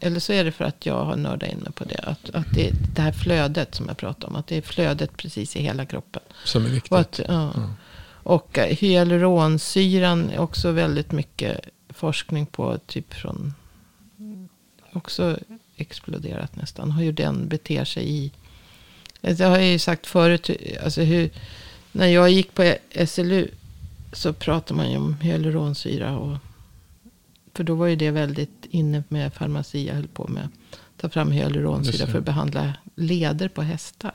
eller 0.00 0.20
så 0.20 0.32
är 0.32 0.44
det 0.44 0.52
för 0.52 0.64
att 0.64 0.86
jag 0.86 1.04
har 1.04 1.16
nördat 1.16 1.52
inne 1.52 1.70
på 1.70 1.84
det, 1.84 1.98
att, 1.98 2.30
att 2.30 2.46
det 2.54 2.68
är 2.68 2.72
det 2.94 3.02
här 3.02 3.12
flödet 3.12 3.74
som 3.74 3.88
jag 3.88 3.96
pratade 3.96 4.26
om, 4.26 4.36
att 4.36 4.46
det 4.46 4.56
är 4.56 4.62
flödet 4.62 5.16
precis 5.16 5.56
i 5.56 5.62
hela 5.62 5.86
kroppen. 5.86 6.22
Som 6.44 6.64
är 6.64 6.68
viktigt. 6.68 6.92
Och, 6.92 6.98
att, 6.98 7.20
ja. 7.28 7.52
och 8.22 8.58
eh, 8.58 8.76
hyaluronsyran 8.76 10.30
är 10.30 10.38
också 10.38 10.70
väldigt 10.70 11.12
mycket 11.12 11.60
forskning 11.88 12.46
på, 12.46 12.78
typ 12.86 13.14
från, 13.14 13.54
också 14.92 15.38
exploderat 15.76 16.56
nästan, 16.56 16.90
hur 16.90 17.12
den 17.12 17.48
beter 17.48 17.84
sig 17.84 18.10
i, 18.10 18.32
det 19.20 19.40
har 19.40 19.56
jag 19.56 19.66
ju 19.66 19.78
sagt 19.78 20.06
förut, 20.06 20.50
alltså 20.84 21.00
hur, 21.00 21.30
när 21.92 22.06
jag 22.06 22.30
gick 22.30 22.54
på 22.54 22.74
SLU 23.06 23.48
så 24.12 24.32
pratar 24.32 24.74
man 24.74 24.90
ju 24.90 24.96
om 24.96 25.16
hyaluronsyra. 25.20 26.16
Och, 26.18 26.36
för 27.54 27.64
då 27.64 27.74
var 27.74 27.86
ju 27.86 27.96
det 27.96 28.10
väldigt 28.10 28.66
inne 28.70 29.02
med 29.08 29.34
Pharmacia 29.34 29.94
höll 29.94 30.08
på 30.08 30.28
med. 30.28 30.48
Ta 30.96 31.08
fram 31.08 31.30
hyaluronsyra 31.30 32.06
för 32.06 32.18
att 32.18 32.24
behandla 32.24 32.74
leder 32.96 33.48
på 33.48 33.62
hästar. 33.62 34.14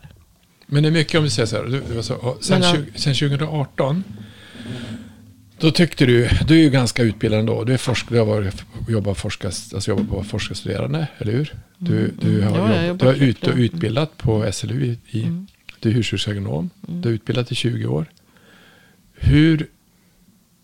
Men 0.65 0.83
det 0.83 0.89
är 0.89 0.93
mycket 0.93 1.15
om 1.17 1.23
du 1.23 1.29
säger 1.29 1.45
så 1.47 1.55
här. 1.55 1.63
Du, 1.65 1.83
du, 1.93 2.03
så, 2.03 2.37
sen, 2.41 2.59
Men, 2.59 2.69
ja. 2.69 2.75
20, 2.75 2.99
sen 2.99 3.13
2018. 3.13 4.03
Då 5.59 5.71
tyckte 5.71 6.05
du, 6.05 6.29
du 6.47 6.53
är 6.59 6.63
ju 6.63 6.69
ganska 6.69 7.03
utbildad 7.03 7.39
ändå. 7.39 7.63
Du 7.63 7.73
är 7.73 7.77
forskare, 7.77 8.15
du 8.15 8.19
har 8.19 8.25
varit, 8.25 8.63
jobbat, 8.87 9.17
forskas, 9.17 9.73
alltså 9.73 9.91
jobbat 9.91 10.09
på 10.09 10.23
forskarstuderande, 10.23 11.07
eller 11.17 11.31
hur? 11.33 11.53
Du, 11.77 12.11
du 12.21 12.41
Mm. 12.41 12.53
har, 12.53 12.59
Ja, 12.59 12.75
jag 12.75 12.87
jobb, 12.87 13.01
jobbar 13.01 13.13
du 13.13 13.19
har 13.19 13.27
ut, 13.27 13.37
SLU. 13.43 13.51
utbildat 13.53 14.17
på 14.17 14.51
SLU 14.51 14.85
i, 14.85 15.17
i 15.17 15.23
Mm. 15.23 15.47
du 15.79 15.89
är 15.89 15.93
husdjursagronom. 15.93 16.69
Du 16.81 17.09
har 17.09 17.13
utbildat 17.15 17.51
i 17.51 17.55
20 17.55 17.85
år. 17.85 18.05
Hur, 19.13 19.67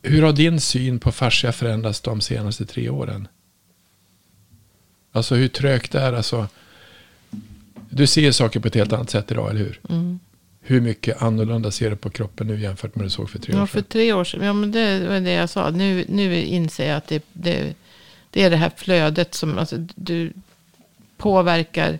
hur 0.03 0.21
har 0.21 0.33
din 0.33 0.61
syn 0.61 0.99
på 0.99 1.11
fascia 1.11 1.51
förändrats 1.51 2.01
de 2.01 2.21
senaste 2.21 2.65
tre 2.65 2.89
åren? 2.89 3.27
Alltså 5.11 5.35
hur 5.35 5.47
trögt 5.47 5.95
är 5.95 6.11
det? 6.11 6.17
Alltså, 6.17 6.47
du 7.89 8.07
ser 8.07 8.31
saker 8.31 8.59
på 8.59 8.67
ett 8.67 8.75
helt 8.75 8.93
annat 8.93 9.09
sätt 9.09 9.31
idag, 9.31 9.49
eller 9.49 9.59
hur? 9.59 9.79
Mm. 9.89 10.19
Hur 10.61 10.81
mycket 10.81 11.21
annorlunda 11.21 11.71
ser 11.71 11.89
du 11.89 11.95
på 11.95 12.09
kroppen 12.09 12.47
nu 12.47 12.59
jämfört 12.59 12.95
med 12.95 13.05
du 13.05 13.09
såg 13.09 13.29
för 13.29 13.39
tre 13.39 13.53
Ja, 13.53 13.61
år 13.63 13.65
för 13.65 13.79
sedan? 13.79 13.87
tre 13.89 14.13
år 14.13 14.23
sedan. 14.23 14.41
Ja, 14.45 14.53
men 14.53 14.71
det 14.71 15.07
var 15.07 15.19
det 15.19 15.31
jag 15.31 15.49
sa. 15.49 15.69
Nu, 15.69 16.05
nu 16.09 16.41
inser 16.41 16.87
jag 16.87 16.97
att 16.97 17.07
det, 17.07 17.23
det, 17.33 17.73
det 18.29 18.43
är 18.43 18.49
det 18.49 18.57
här 18.57 18.71
flödet 18.77 19.33
som 19.33 19.57
alltså, 19.57 19.75
du 19.95 20.33
påverkar. 21.17 21.99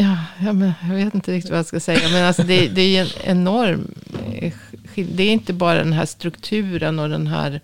Ja, 0.00 0.16
ja 0.40 0.52
men 0.52 0.72
jag 0.88 0.94
vet 0.94 1.14
inte 1.14 1.32
riktigt 1.32 1.50
vad 1.50 1.58
jag 1.58 1.66
ska 1.66 1.80
säga. 1.80 2.08
Men 2.08 2.24
alltså 2.24 2.42
det, 2.42 2.68
det 2.68 2.96
är 2.96 3.02
en 3.02 3.30
enorm 3.38 3.94
eh, 4.34 4.52
skill- 4.94 5.16
Det 5.16 5.22
är 5.22 5.30
inte 5.32 5.52
bara 5.52 5.78
den 5.78 5.92
här 5.92 6.06
strukturen 6.06 6.98
och 6.98 7.08
den 7.08 7.26
här 7.26 7.60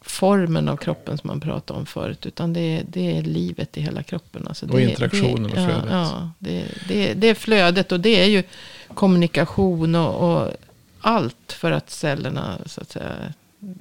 formen 0.00 0.68
av 0.68 0.76
kroppen 0.76 1.18
som 1.18 1.28
man 1.28 1.40
pratade 1.40 1.80
om 1.80 1.86
förut. 1.86 2.26
Utan 2.26 2.52
det 2.52 2.60
är, 2.60 2.84
det 2.88 3.16
är 3.18 3.22
livet 3.22 3.76
i 3.76 3.80
hela 3.80 4.02
kroppen. 4.02 4.48
Alltså 4.48 4.66
Och 4.66 4.76
det, 4.76 4.82
interaktionen 4.90 5.42
det, 5.42 5.48
och 5.48 5.52
flödet. 5.66 5.84
Ja, 5.90 6.10
ja 6.10 6.30
det, 6.38 6.64
det, 6.88 7.14
det 7.14 7.26
är 7.28 7.34
flödet 7.34 7.92
och 7.92 8.00
det 8.00 8.20
är 8.22 8.26
ju 8.26 8.42
kommunikation 8.94 9.94
och, 9.94 10.14
och 10.42 10.52
allt 11.00 11.52
för 11.52 11.72
att 11.72 11.90
cellerna, 11.90 12.58
så 12.66 12.80
att 12.80 12.90
säga. 12.90 13.12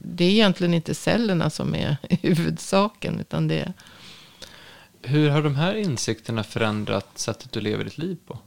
Det 0.03 0.25
är 0.25 0.29
egentligen 0.29 0.73
inte 0.73 0.95
cellerna 0.95 1.49
som 1.49 1.75
är 1.75 1.97
huvudsaken. 2.21 3.19
Utan 3.19 3.47
det 3.47 3.59
är, 3.59 3.73
hur 5.01 5.29
har 5.29 5.41
de 5.41 5.55
här 5.55 5.75
insikterna 5.75 6.43
förändrat 6.43 7.07
sättet 7.19 7.51
du 7.51 7.61
lever 7.61 7.83
ditt 7.83 7.97
liv 7.97 8.17
på? 8.27 8.37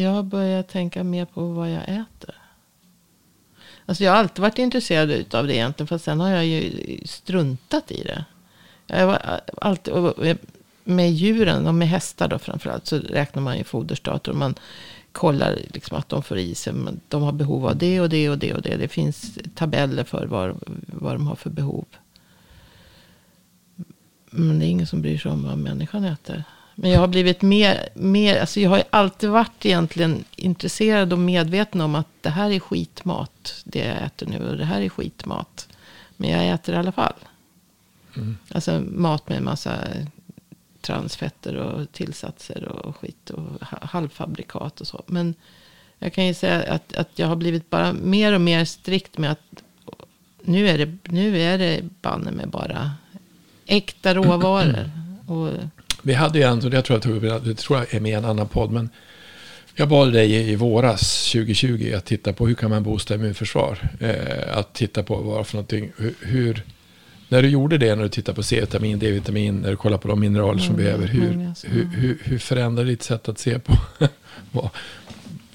jag 0.00 0.10
har 0.10 0.22
börjat 0.22 0.68
tänka 0.68 1.04
mer 1.04 1.24
på 1.24 1.46
vad 1.46 1.70
jag 1.70 1.82
äter. 1.82 2.34
Alltså 3.86 4.04
jag 4.04 4.12
har 4.12 4.18
alltid 4.18 4.42
varit 4.42 4.58
intresserad 4.58 5.34
av 5.34 5.46
det 5.46 5.54
egentligen. 5.54 5.86
Fast 5.86 6.04
sen 6.04 6.20
har 6.20 6.30
jag 6.30 6.46
ju 6.46 7.00
struntat 7.04 7.90
i 7.90 8.02
det. 8.02 8.24
Jag 8.86 9.06
var 9.06 9.40
alltid, 9.60 9.94
med 10.84 11.12
djuren 11.12 11.66
och 11.66 11.74
med 11.74 11.88
hästar 11.88 12.28
då 12.28 12.38
framförallt. 12.38 12.86
Så 12.86 12.98
räknar 12.98 13.42
man 13.42 13.58
ju 13.58 13.64
foderstater. 13.64 14.30
Och 14.30 14.36
man 14.36 14.54
kollar 15.12 15.58
liksom 15.74 15.98
att 15.98 16.08
de 16.08 16.22
får 16.22 16.38
i 16.38 16.54
sig. 16.54 16.72
De 17.08 17.22
har 17.22 17.32
behov 17.32 17.66
av 17.66 17.76
det 17.76 18.00
och 18.00 18.08
det 18.08 18.30
och 18.30 18.38
det 18.38 18.54
och 18.54 18.62
det. 18.62 18.76
Det 18.76 18.88
finns 18.88 19.38
tabeller 19.54 20.04
för 20.04 20.26
vad, 20.26 20.60
vad 20.86 21.14
de 21.14 21.26
har 21.26 21.36
för 21.36 21.50
behov. 21.50 21.84
Men 24.30 24.58
det 24.58 24.66
är 24.66 24.68
ingen 24.68 24.86
som 24.86 25.02
bryr 25.02 25.18
sig 25.18 25.30
om 25.30 25.42
vad 25.42 25.58
människan 25.58 26.04
äter. 26.04 26.44
Men 26.74 26.90
jag 26.90 27.00
har 27.00 27.08
blivit 27.08 27.42
mer, 27.42 27.88
mer 27.94 28.40
alltså 28.40 28.60
jag 28.60 28.70
har 28.70 28.76
ju 28.76 28.84
alltid 28.90 29.30
varit 29.30 29.66
egentligen 29.66 30.24
intresserad 30.36 31.12
och 31.12 31.18
medveten 31.18 31.80
om 31.80 31.94
att 31.94 32.06
det 32.20 32.30
här 32.30 32.50
är 32.50 32.60
skitmat, 32.60 33.62
det 33.64 33.78
jag 33.78 34.02
äter 34.02 34.26
nu. 34.26 34.48
Och 34.48 34.56
det 34.56 34.64
här 34.64 34.80
är 34.80 34.88
skitmat. 34.88 35.68
Men 36.16 36.30
jag 36.30 36.48
äter 36.48 36.74
i 36.74 36.78
alla 36.78 36.92
fall. 36.92 37.14
Alltså 38.54 38.80
mat 38.80 39.28
med 39.28 39.42
massa 39.42 39.78
transfetter 40.80 41.56
och 41.56 41.92
tillsatser 41.92 42.64
och 42.64 42.96
skit 42.96 43.30
och 43.30 43.42
ha- 43.42 43.86
halvfabrikat 43.86 44.80
och 44.80 44.86
så. 44.86 45.02
Men 45.06 45.34
jag 45.98 46.12
kan 46.12 46.26
ju 46.26 46.34
säga 46.34 46.62
att, 46.74 46.96
att 46.96 47.18
jag 47.18 47.26
har 47.26 47.36
blivit 47.36 47.70
bara 47.70 47.92
mer 47.92 48.32
och 48.32 48.40
mer 48.40 48.64
strikt 48.64 49.18
med 49.18 49.30
att 49.30 49.62
nu 50.42 50.68
är 50.68 50.78
det, 50.78 50.98
nu 51.04 51.40
är 51.40 51.58
det 51.58 51.82
banne 52.02 52.30
med 52.30 52.48
bara 52.48 52.90
äkta 53.70 54.14
råvaror. 54.14 54.90
Och 55.26 55.48
Vi 56.02 56.14
hade 56.14 56.38
ju 56.38 56.44
en, 56.44 56.64
och 56.64 56.70
det 56.70 56.82
tror 56.82 56.96
jag, 56.96 57.02
tog 57.02 57.44
det 57.44 57.54
tror 57.54 57.78
jag 57.78 57.94
är 57.94 58.00
med 58.00 58.10
i 58.10 58.14
en 58.14 58.24
annan 58.24 58.48
podd, 58.48 58.70
men 58.70 58.90
jag 59.74 59.88
bad 59.88 60.12
dig 60.12 60.32
i, 60.32 60.56
våras 60.56 61.32
2020 61.32 61.92
att 61.96 62.04
titta 62.04 62.32
på 62.32 62.46
hur 62.46 62.54
kan 62.54 62.70
man 62.70 62.82
boosta 62.82 63.14
immunförsvar. 63.14 63.78
Eh, 64.00 64.58
att 64.58 64.74
titta 64.74 65.02
på 65.02 65.16
vad 65.16 65.46
för 65.46 65.54
någonting, 65.56 65.92
hur, 66.20 66.64
när 67.28 67.42
du 67.42 67.48
gjorde 67.48 67.78
det, 67.78 67.94
när 67.94 68.02
du 68.02 68.08
tittar 68.08 68.32
på 68.32 68.42
C-vitamin, 68.42 68.98
D-vitamin, 68.98 69.56
när 69.56 69.70
du 69.70 69.76
kollar 69.76 69.98
på 69.98 70.08
de 70.08 70.20
mineraler 70.20 70.58
som 70.58 70.74
Mm, 70.74 70.84
behöver, 70.84 71.06
hur, 71.06 71.54
hur, 71.68 71.84
hur, 71.84 72.18
hur 72.24 72.38
förändrade 72.38 72.90
ditt 72.90 73.02
sätt 73.02 73.28
att 73.28 73.38
se 73.38 73.58
på 73.58 73.72
vad, 74.52 74.70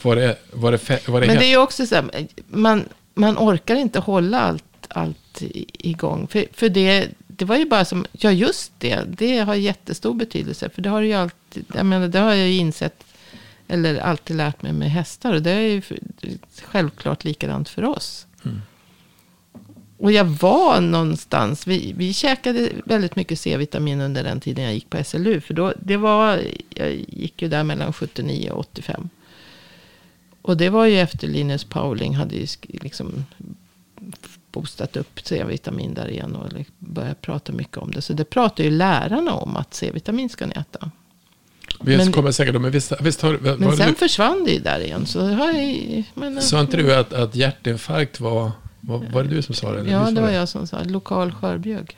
var 0.01 0.15
det, 0.15 0.35
var 0.51 0.71
det, 0.71 1.07
var 1.07 1.21
det, 1.21 1.27
Men 1.27 1.37
det 1.37 1.45
är 1.45 1.49
ju 1.49 1.57
också 1.57 1.85
så 1.85 1.95
här, 1.95 2.27
man, 2.47 2.83
man 3.13 3.37
orkar 3.37 3.75
inte 3.75 3.99
hålla 3.99 4.39
allt, 4.39 4.63
allt 4.87 5.41
igång. 5.73 6.27
För, 6.27 6.45
för 6.53 6.69
det, 6.69 7.07
det 7.37 7.45
var 7.45 7.55
ju 7.55 7.65
bara 7.65 7.85
som, 7.85 8.05
ja 8.11 8.31
just 8.31 8.71
det, 8.77 9.03
det 9.17 9.39
har 9.39 9.55
jättestor 9.55 10.13
betydelse. 10.13 10.69
För 10.69 10.81
det 10.81 10.89
har 10.89 11.01
ju 11.01 11.13
alltid, 11.13 11.65
jag 11.73 11.85
menar 11.85 12.07
det 12.07 12.19
har 12.19 12.33
jag 12.33 12.47
ju 12.47 12.57
insett, 12.57 13.03
eller 13.67 13.99
alltid 13.99 14.35
lärt 14.35 14.61
mig 14.61 14.73
med 14.73 14.91
hästar. 14.91 15.33
Och 15.33 15.41
det 15.41 15.51
är 15.51 15.59
ju 15.59 15.81
självklart 16.63 17.23
likadant 17.23 17.69
för 17.69 17.83
oss. 17.83 18.27
Mm. 18.45 18.61
Och 19.97 20.11
jag 20.11 20.25
var 20.25 20.81
någonstans, 20.81 21.67
vi, 21.67 21.93
vi 21.97 22.13
käkade 22.13 22.69
väldigt 22.85 23.15
mycket 23.15 23.39
C-vitamin 23.39 24.01
under 24.01 24.23
den 24.23 24.39
tiden 24.39 24.63
jag 24.63 24.73
gick 24.73 24.89
på 24.89 25.03
SLU. 25.03 25.41
För 25.41 25.53
då, 25.53 25.73
det 25.79 25.97
var, 25.97 26.41
jag 26.69 26.93
gick 27.07 27.41
ju 27.41 27.47
där 27.47 27.63
mellan 27.63 27.93
79 27.93 28.49
och 28.51 28.59
85. 28.59 29.09
Och 30.41 30.57
det 30.57 30.69
var 30.69 30.85
ju 30.85 30.99
efter 30.99 31.27
Linus 31.27 31.63
Pauling 31.63 32.15
hade 32.15 32.35
ju 32.35 32.47
liksom 32.67 33.25
boostat 34.55 34.97
upp 34.97 35.19
C-vitamin 35.23 35.93
där 35.93 36.07
igen 36.09 36.35
och 36.35 36.49
börjat 36.79 37.21
prata 37.21 37.51
mycket 37.51 37.77
om 37.77 37.91
det. 37.91 38.01
Så 38.01 38.13
det 38.13 38.25
pratar 38.25 38.63
ju 38.63 38.69
lärarna 38.69 39.33
om 39.33 39.57
att 39.57 39.73
C-vitamin 39.73 40.29
ska 40.29 40.45
ni 40.45 40.53
äta. 40.55 40.91
vi 41.81 41.97
men- 41.97 42.11
kommer 42.11 42.31
säkert, 42.31 42.61
men 42.61 42.71
visst, 42.71 42.93
visst 43.01 43.21
har, 43.21 43.33
var 43.33 43.57
Men 43.57 43.77
sen 43.77 43.89
du, 43.89 43.95
försvann 43.95 44.43
det 44.45 44.51
ju 44.51 44.59
där 44.59 44.79
igen. 44.79 45.05
Så 45.05 45.19
jag, 45.19 46.03
men, 46.13 46.41
sa 46.41 46.61
inte 46.61 46.77
du 46.77 46.95
att, 46.95 47.13
att 47.13 47.35
hjärtinfarkt 47.35 48.19
var, 48.19 48.51
var, 48.79 49.05
var 49.13 49.23
det 49.23 49.29
du 49.29 49.41
som 49.41 49.55
sa 49.55 49.71
det? 49.71 49.79
eller 49.79 49.91
Ja, 49.91 50.11
det 50.11 50.21
var 50.21 50.29
jag 50.29 50.49
som 50.49 50.67
sa. 50.67 50.83
Lokal 50.83 51.31
skörbjugg. 51.31 51.97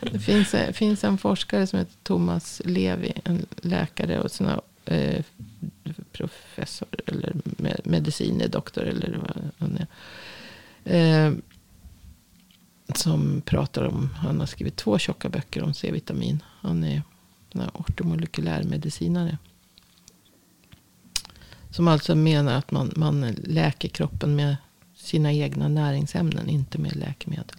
det 0.00 0.18
finns, 0.18 0.54
finns 0.72 1.04
en 1.04 1.18
forskare 1.18 1.66
som 1.66 1.78
heter 1.78 1.94
Thomas 2.02 2.62
Levi. 2.64 3.12
En 3.24 3.46
läkare 3.62 4.20
och 4.20 4.30
såna, 4.30 4.60
eh, 4.84 5.24
professor. 6.12 6.88
Eller 7.06 7.32
med, 7.44 7.80
medicinedoktor. 7.84 8.82
Eller 8.82 9.18
vad 9.22 9.50
han 9.58 9.76
är. 9.76 9.86
Eh, 10.84 11.32
som 12.94 13.42
pratar 13.44 13.82
om. 13.82 14.10
Han 14.16 14.40
har 14.40 14.46
skrivit 14.46 14.76
två 14.76 14.98
tjocka 14.98 15.28
böcker 15.28 15.62
om 15.62 15.74
C-vitamin. 15.74 16.42
Han 16.60 16.84
är 16.84 17.02
en 17.52 17.60
ortomolekylär 17.74 18.62
medicinare. 18.62 19.38
Som 21.70 21.88
alltså 21.88 22.14
menar 22.14 22.54
att 22.54 22.70
man, 22.70 22.92
man 22.96 23.20
läker 23.44 23.88
kroppen 23.88 24.36
med 24.36 24.56
sina 24.94 25.32
egna 25.32 25.68
näringsämnen, 25.68 26.48
inte 26.48 26.78
med 26.78 26.96
läkemedel. 26.96 27.56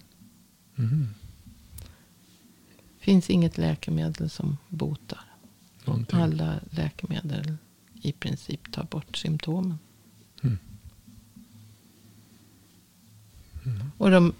Mhm, 0.74 1.14
finns 2.98 3.30
inget 3.30 3.58
läkemedel 3.58 4.30
som 4.30 4.56
botar. 4.68 5.20
någonting. 5.84 6.20
Alla 6.20 6.54
läkemedel 6.70 7.56
i 8.02 8.12
princip 8.12 8.72
tar 8.72 8.84
bort 8.84 9.16
symptomen. 9.16 9.78
Mm. 10.42 10.58
Och 13.98 14.10
de, 14.10 14.34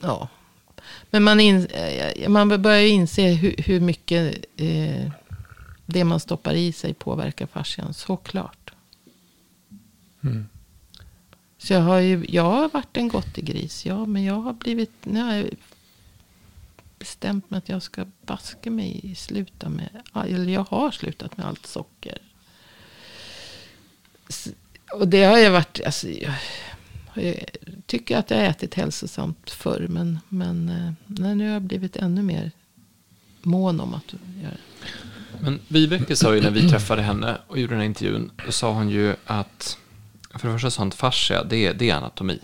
ja. 0.00 0.28
Men 1.10 1.22
man, 1.22 1.40
in, 1.40 1.66
eh, 1.66 2.28
man 2.28 2.62
börjar 2.62 2.80
ju 2.80 2.88
inse 2.88 3.28
hur, 3.28 3.54
hur 3.58 3.80
mycket 3.80 4.44
eh, 4.56 5.10
det 5.86 6.04
man 6.04 6.20
stoppar 6.20 6.54
i 6.54 6.72
sig 6.72 6.94
påverkar 6.94 7.46
fascian. 7.46 7.94
Såklart. 7.94 8.72
Mm. 10.22 10.48
Så 11.58 11.72
jag 11.72 11.80
har 11.80 11.98
ju 11.98 12.26
jag 12.28 12.42
har 12.42 12.68
varit 12.68 12.96
en 12.96 13.10
gris, 13.34 13.86
ja. 13.86 14.06
Men 14.06 14.24
jag 14.24 14.34
har 14.34 14.52
blivit, 14.52 14.92
nu 15.02 15.20
har 15.20 15.34
jag 15.34 15.48
bestämt 16.98 17.50
mig 17.50 17.58
att 17.58 17.68
jag 17.68 17.82
ska 17.82 18.06
baska 18.26 18.70
mig 18.70 19.14
sluta 19.16 19.68
med, 19.68 20.02
eller 20.14 20.52
jag 20.52 20.66
har 20.70 20.90
slutat 20.90 21.36
med 21.36 21.46
allt 21.46 21.66
socker. 21.66 22.18
Och 24.92 25.08
det 25.08 25.24
har 25.24 25.38
jag 25.38 25.50
varit, 25.50 25.80
alltså, 25.86 26.08
jag, 26.08 26.34
jag 27.22 27.44
tycker 27.86 28.16
att 28.16 28.30
jag 28.30 28.38
har 28.38 28.44
ätit 28.44 28.74
hälsosamt 28.74 29.50
förr. 29.50 29.86
Men, 29.88 30.18
men 30.28 30.68
eh, 30.68 30.92
nej, 31.06 31.34
nu 31.34 31.46
har 31.46 31.52
jag 31.52 31.62
blivit 31.62 31.96
ännu 31.96 32.22
mer 32.22 32.50
mån 33.42 33.80
om 33.80 33.94
att 33.94 34.12
göra 34.42 34.50
det. 34.50 34.88
Men 35.40 35.60
Vibeke 35.68 36.16
sa 36.16 36.34
ju 36.34 36.40
när 36.40 36.50
vi 36.50 36.70
träffade 36.70 37.02
henne 37.02 37.38
och 37.46 37.58
gjorde 37.58 37.72
den 37.72 37.80
här 37.80 37.86
intervjun, 37.86 38.30
då 38.46 38.52
sa 38.52 38.72
hon 38.72 38.88
ju 38.90 39.14
att, 39.24 39.78
för 40.34 40.48
det 40.48 40.54
första 40.54 40.70
sa 40.70 40.80
hon 40.80 40.88
att 40.88 40.94
fascia, 40.94 41.44
det 41.44 41.66
är, 41.66 41.74
det 41.74 41.90
är 41.90 41.94
anatomi. 41.94 42.40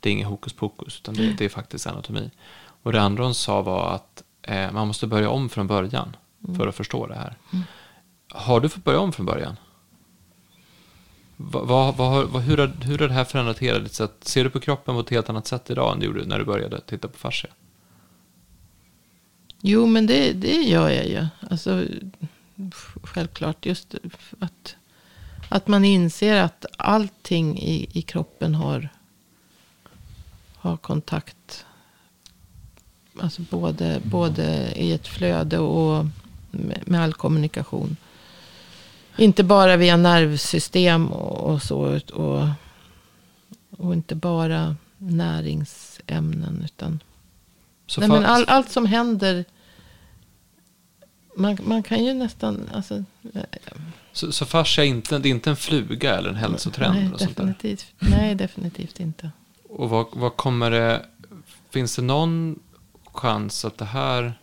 Det 0.00 0.08
är 0.08 0.12
inget 0.12 0.26
hokus 0.26 0.52
pokus, 0.52 1.00
utan 1.02 1.14
det, 1.14 1.32
det 1.38 1.44
är 1.44 1.48
faktiskt 1.48 1.86
anatomi. 1.86 2.30
Och 2.82 2.92
det 2.92 3.00
andra 3.00 3.24
hon 3.24 3.34
sa 3.34 3.62
var 3.62 3.94
att 3.94 4.22
eh, 4.42 4.72
man 4.72 4.86
måste 4.86 5.06
börja 5.06 5.30
om 5.30 5.48
från 5.48 5.66
början 5.66 6.16
för 6.56 6.66
att 6.66 6.74
förstå 6.74 7.06
det 7.06 7.14
här. 7.14 7.36
Har 8.28 8.60
du 8.60 8.68
fått 8.68 8.84
börja 8.84 9.00
om 9.00 9.12
från 9.12 9.26
början? 9.26 9.56
Vad, 11.40 11.96
vad 11.96 12.28
vad- 12.28 12.42
hur, 12.42 12.56
har, 12.58 12.66
hur 12.82 12.98
har 12.98 13.08
det 13.08 13.14
här 13.14 13.24
förändrat 13.24 13.58
hela 13.58 13.78
ditt 13.78 13.92
sätt? 13.92 14.12
Ser 14.20 14.44
du 14.44 14.50
på 14.50 14.60
kroppen 14.60 14.94
på 14.94 15.00
ett 15.00 15.10
helt 15.10 15.28
annat 15.30 15.46
sätt 15.46 15.70
idag 15.70 15.92
än 15.92 16.00
du 16.00 16.06
gjorde 16.06 16.24
när 16.24 16.38
du 16.38 16.44
började 16.44 16.80
titta 16.80 17.08
på 17.08 17.18
fascia? 17.18 17.50
Jo, 19.60 19.86
men 19.86 20.06
det, 20.06 20.32
det 20.32 20.62
gör 20.62 20.88
jag 20.90 21.06
ju. 21.06 21.26
Alltså, 21.50 21.84
självklart. 23.02 23.66
Just 23.66 23.94
att, 24.38 24.76
att 25.48 25.68
man 25.68 25.84
inser 25.84 26.42
att 26.42 26.64
allting 26.76 27.58
i, 27.58 27.88
i 27.92 28.02
kroppen 28.02 28.54
har, 28.54 28.88
har 30.56 30.76
kontakt. 30.76 31.64
Alltså 33.20 33.42
både, 33.42 34.00
både 34.04 34.72
i 34.76 34.92
ett 34.92 35.06
flöde 35.06 35.58
och 35.58 36.06
med, 36.50 36.82
med 36.86 37.02
all 37.02 37.12
kommunikation. 37.14 37.96
Inte 39.18 39.44
bara 39.44 39.76
via 39.76 39.96
nervsystem 39.96 41.12
och, 41.12 41.52
och 41.52 41.62
så. 41.62 42.00
Och, 42.14 42.48
och 43.70 43.92
inte 43.94 44.14
bara 44.14 44.76
näringsämnen. 44.98 46.62
Utan 46.64 47.02
Så 47.86 48.00
Nej, 48.00 48.08
men 48.08 48.24
all, 48.24 48.44
allt 48.48 48.70
som 48.70 48.86
händer. 48.86 49.44
Man, 51.36 51.58
man 51.62 51.82
kan 51.82 52.04
ju 52.04 52.14
nästan. 52.14 52.68
Alltså, 52.74 53.04
eh, 53.34 53.42
Så, 54.12 54.32
så 54.32 54.46
fascia 54.46 54.84
är 54.84 54.88
inte, 54.88 55.18
det 55.18 55.28
är 55.28 55.30
inte 55.30 55.50
en 55.50 55.56
fluga 55.56 56.16
eller 56.16 56.28
en 56.28 56.36
hälsotrend? 56.36 56.94
nej, 56.94 57.12
och 57.12 57.20
sånt 57.20 57.36
där. 57.36 57.44
definitivt, 57.44 57.86
nej, 57.98 58.34
definitivt 58.34 59.00
inte. 59.00 59.30
Och 59.68 59.90
vad, 59.90 60.06
vad 60.12 60.36
kommer 60.36 60.70
det... 60.70 61.06
Finns 61.70 61.96
det 61.96 62.02
någon 62.02 62.58
chans 63.12 63.64
att 63.64 63.78
det 63.78 63.84
här... 63.84 64.38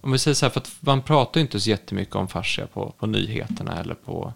Om 0.00 0.12
vi 0.12 0.18
säger 0.18 0.34
så 0.34 0.46
här, 0.46 0.50
för 0.50 0.60
att 0.60 0.70
man 0.80 1.02
pratar 1.02 1.40
ju 1.40 1.42
inte 1.42 1.60
så 1.60 1.70
jättemycket 1.70 2.14
om 2.14 2.28
fascia 2.28 2.66
på, 2.66 2.94
på 2.98 3.06
nyheterna 3.06 3.80
eller 3.80 3.94
på... 3.94 4.32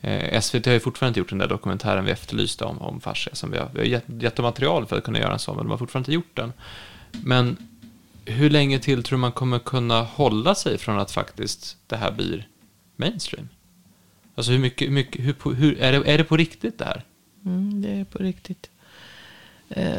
Eh, 0.00 0.40
SVT 0.40 0.66
har 0.66 0.72
ju 0.72 0.80
fortfarande 0.80 1.10
inte 1.10 1.20
gjort 1.20 1.28
den 1.28 1.38
där 1.38 1.48
dokumentären 1.48 2.04
vi 2.04 2.10
efterlyste 2.10 2.64
om, 2.64 2.78
om 2.82 3.00
fascia. 3.00 3.34
Som 3.34 3.50
vi, 3.50 3.58
har, 3.58 3.70
vi 3.74 3.78
har 3.78 3.86
gett, 3.86 4.04
gett 4.08 4.36
dem 4.36 4.42
material 4.44 4.86
för 4.86 4.98
att 4.98 5.04
kunna 5.04 5.18
göra 5.18 5.32
en 5.32 5.38
sån, 5.38 5.56
men 5.56 5.64
de 5.64 5.70
har 5.70 5.78
fortfarande 5.78 6.04
inte 6.04 6.14
gjort 6.14 6.36
den. 6.36 6.52
Men 7.12 7.56
hur 8.24 8.50
länge 8.50 8.78
till 8.78 9.02
tror 9.02 9.18
man 9.18 9.32
kommer 9.32 9.58
kunna 9.58 10.02
hålla 10.02 10.54
sig 10.54 10.78
från 10.78 10.98
att 10.98 11.10
faktiskt 11.10 11.76
det 11.86 11.96
här 11.96 12.10
blir 12.12 12.48
mainstream? 12.96 13.48
Alltså 14.34 14.52
hur 14.52 14.58
mycket, 14.58 14.88
hur 14.88 14.92
mycket 14.92 15.24
hur, 15.24 15.54
hur, 15.54 15.78
är, 15.80 15.92
det, 15.92 16.12
är 16.12 16.18
det 16.18 16.24
på 16.24 16.36
riktigt 16.36 16.78
det 16.78 16.84
här? 16.84 17.02
Mm, 17.44 17.82
det 17.82 17.88
är 17.90 18.04
på 18.04 18.18
riktigt. 18.18 18.70
Eh, 19.68 19.96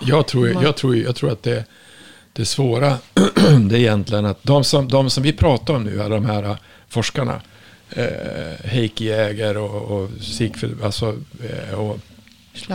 Jag 0.00 0.26
tror, 0.26 0.54
Man- 0.54 0.62
jag 0.62 0.76
tror, 0.76 0.96
jag 0.96 1.16
tror 1.16 1.30
att 1.32 1.42
det, 1.42 1.64
det 2.34 2.44
svåra 2.44 2.98
det 3.68 3.76
är 3.76 3.80
egentligen 3.80 4.26
att 4.26 4.42
de 4.42 4.64
som, 4.64 4.88
de 4.88 5.10
som 5.10 5.22
vi 5.22 5.32
pratar 5.32 5.74
om 5.74 5.84
nu, 5.84 6.02
alla 6.02 6.14
de 6.14 6.26
här 6.26 6.56
forskarna, 6.88 7.40
eh, 7.90 8.64
Heikki 8.64 9.04
Jäger 9.04 9.56
och, 9.56 9.82
och 9.82 10.10
Sigfrid, 10.20 10.82
alltså, 10.82 11.16
eh, 11.70 11.74
och, 11.74 11.98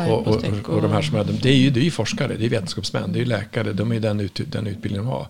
och, 0.08 0.28
och, 0.28 0.70
och 0.70 0.82
de 0.82 0.92
här 0.92 1.02
som 1.02 1.18
är, 1.18 1.24
det 1.24 1.50
är 1.50 1.56
ju, 1.56 1.70
det 1.70 1.88
är 1.88 1.92
forskare, 1.92 2.36
det 2.38 2.46
är 2.46 2.50
vetenskapsmän, 2.50 3.14
det 3.14 3.22
är 3.22 3.26
läkare, 3.26 3.74
de 3.74 3.92
är 3.92 4.00
den, 4.00 4.20
ut, 4.20 4.42
den 4.46 4.68
utbildning 4.68 5.02
de 5.02 5.08
har. 5.08 5.28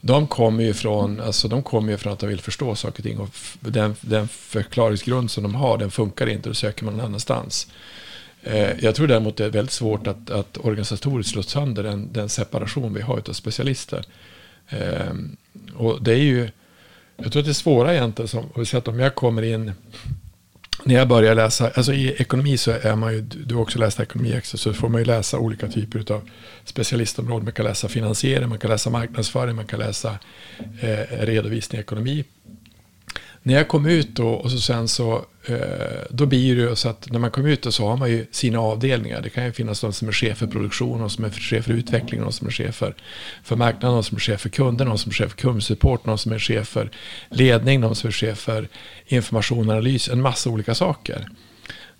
De 0.00 0.26
kommer 0.26 0.64
ju 0.64 0.74
från, 0.74 1.20
alltså 1.20 1.48
de 1.48 1.62
kommer 1.62 1.92
ju 1.92 1.98
från 1.98 2.12
att 2.12 2.18
de 2.18 2.26
vill 2.26 2.40
förstå 2.40 2.74
saker 2.74 2.98
och 2.98 3.04
ting 3.04 3.18
och 3.18 3.30
den, 3.60 3.96
den 4.00 4.28
förklaringsgrund 4.28 5.30
som 5.30 5.42
de 5.42 5.54
har, 5.54 5.78
den 5.78 5.90
funkar 5.90 6.26
inte, 6.26 6.48
då 6.48 6.54
söker 6.54 6.84
man 6.84 6.96
någon 6.96 7.06
annanstans. 7.06 7.66
Eh, 8.44 8.84
jag 8.84 8.94
tror 8.94 9.06
däremot 9.06 9.36
det 9.36 9.44
är 9.44 9.50
väldigt 9.50 9.72
svårt 9.72 10.06
att, 10.06 10.30
att 10.30 10.58
organisatoriskt 10.58 11.32
slå 11.32 11.42
sönder 11.42 11.82
den, 11.82 12.12
den 12.12 12.28
separation 12.28 12.94
vi 12.94 13.00
har 13.00 13.22
av 13.28 13.32
specialister. 13.32 14.04
Ehm, 14.68 15.36
och 15.74 16.02
det 16.02 16.12
är 16.12 16.22
ju, 16.22 16.48
jag 17.16 17.32
tror 17.32 17.40
att 17.40 17.46
det 17.46 17.50
är 17.50 17.54
svåra 17.54 17.94
egentligen, 17.94 18.28
som, 18.28 18.64
så 18.66 18.78
att 18.78 18.88
om 18.88 19.00
jag 19.00 19.14
kommer 19.14 19.42
in, 19.42 19.72
när 20.84 20.94
jag 20.94 21.08
börjar 21.08 21.34
läsa, 21.34 21.70
alltså 21.74 21.92
i 21.92 22.14
ekonomi 22.18 22.56
så 22.56 22.70
är 22.70 22.96
man 22.96 23.12
ju, 23.12 23.20
du 23.20 23.54
har 23.54 23.62
också 23.62 23.78
läst 23.78 24.00
ekonomi 24.00 24.38
också, 24.38 24.58
så 24.58 24.72
får 24.72 24.88
man 24.88 25.00
ju 25.00 25.04
läsa 25.04 25.38
olika 25.38 25.68
typer 25.68 26.12
av 26.12 26.30
specialistområden. 26.64 27.44
Man 27.44 27.52
kan 27.52 27.64
läsa 27.64 27.88
finansiering, 27.88 28.48
man 28.48 28.58
kan 28.58 28.70
läsa 28.70 28.90
marknadsföring, 28.90 29.56
man 29.56 29.66
kan 29.66 29.78
läsa 29.78 30.18
eh, 30.80 31.26
redovisning 31.26 31.78
i 31.78 31.82
ekonomi. 31.82 32.24
När 33.46 33.54
jag 33.54 33.68
kom 33.68 33.86
ut 33.86 34.08
då, 34.08 34.28
och 34.28 34.50
så 34.50 34.58
sen 34.58 34.88
så, 34.88 35.24
eh, 35.46 35.56
då 36.10 36.26
blir 36.26 36.56
det 36.56 36.62
ju 36.62 36.76
så 36.76 36.88
att 36.88 37.10
när 37.10 37.18
man 37.18 37.30
kommer 37.30 37.48
ut 37.48 37.74
så 37.74 37.88
har 37.88 37.96
man 37.96 38.10
ju 38.10 38.26
sina 38.30 38.58
avdelningar. 38.58 39.20
Det 39.20 39.30
kan 39.30 39.44
ju 39.44 39.52
finnas 39.52 39.82
någon 39.82 39.92
som 39.92 40.08
är 40.08 40.12
chef 40.12 40.38
för 40.38 40.46
produktion, 40.46 40.98
någon 40.98 41.10
som 41.10 41.24
är 41.24 41.30
chef 41.30 41.64
för 41.64 41.72
utveckling, 41.72 42.20
någon 42.20 42.32
som 42.32 42.46
är 42.46 42.50
chef 42.50 42.74
för, 42.74 42.94
för 43.42 43.56
marknaden, 43.56 43.94
någon 43.94 44.04
som 44.04 44.16
är 44.16 44.20
chef 44.20 44.40
för 44.40 44.48
kunder, 44.48 44.84
någon 44.84 44.98
som 44.98 45.10
är 45.10 45.14
chef 45.14 45.30
för 45.30 45.36
kundsupport, 45.36 46.06
någon 46.06 46.18
som 46.18 46.32
är 46.32 46.38
chef 46.38 46.68
för 46.68 46.90
ledning, 47.30 47.80
någon 47.80 47.94
som 47.94 48.08
är 48.08 48.12
chef 48.12 48.38
för 48.38 48.68
information 49.06 49.68
och 49.68 49.74
analys, 49.74 50.08
en 50.08 50.22
massa 50.22 50.50
olika 50.50 50.74
saker. 50.74 51.28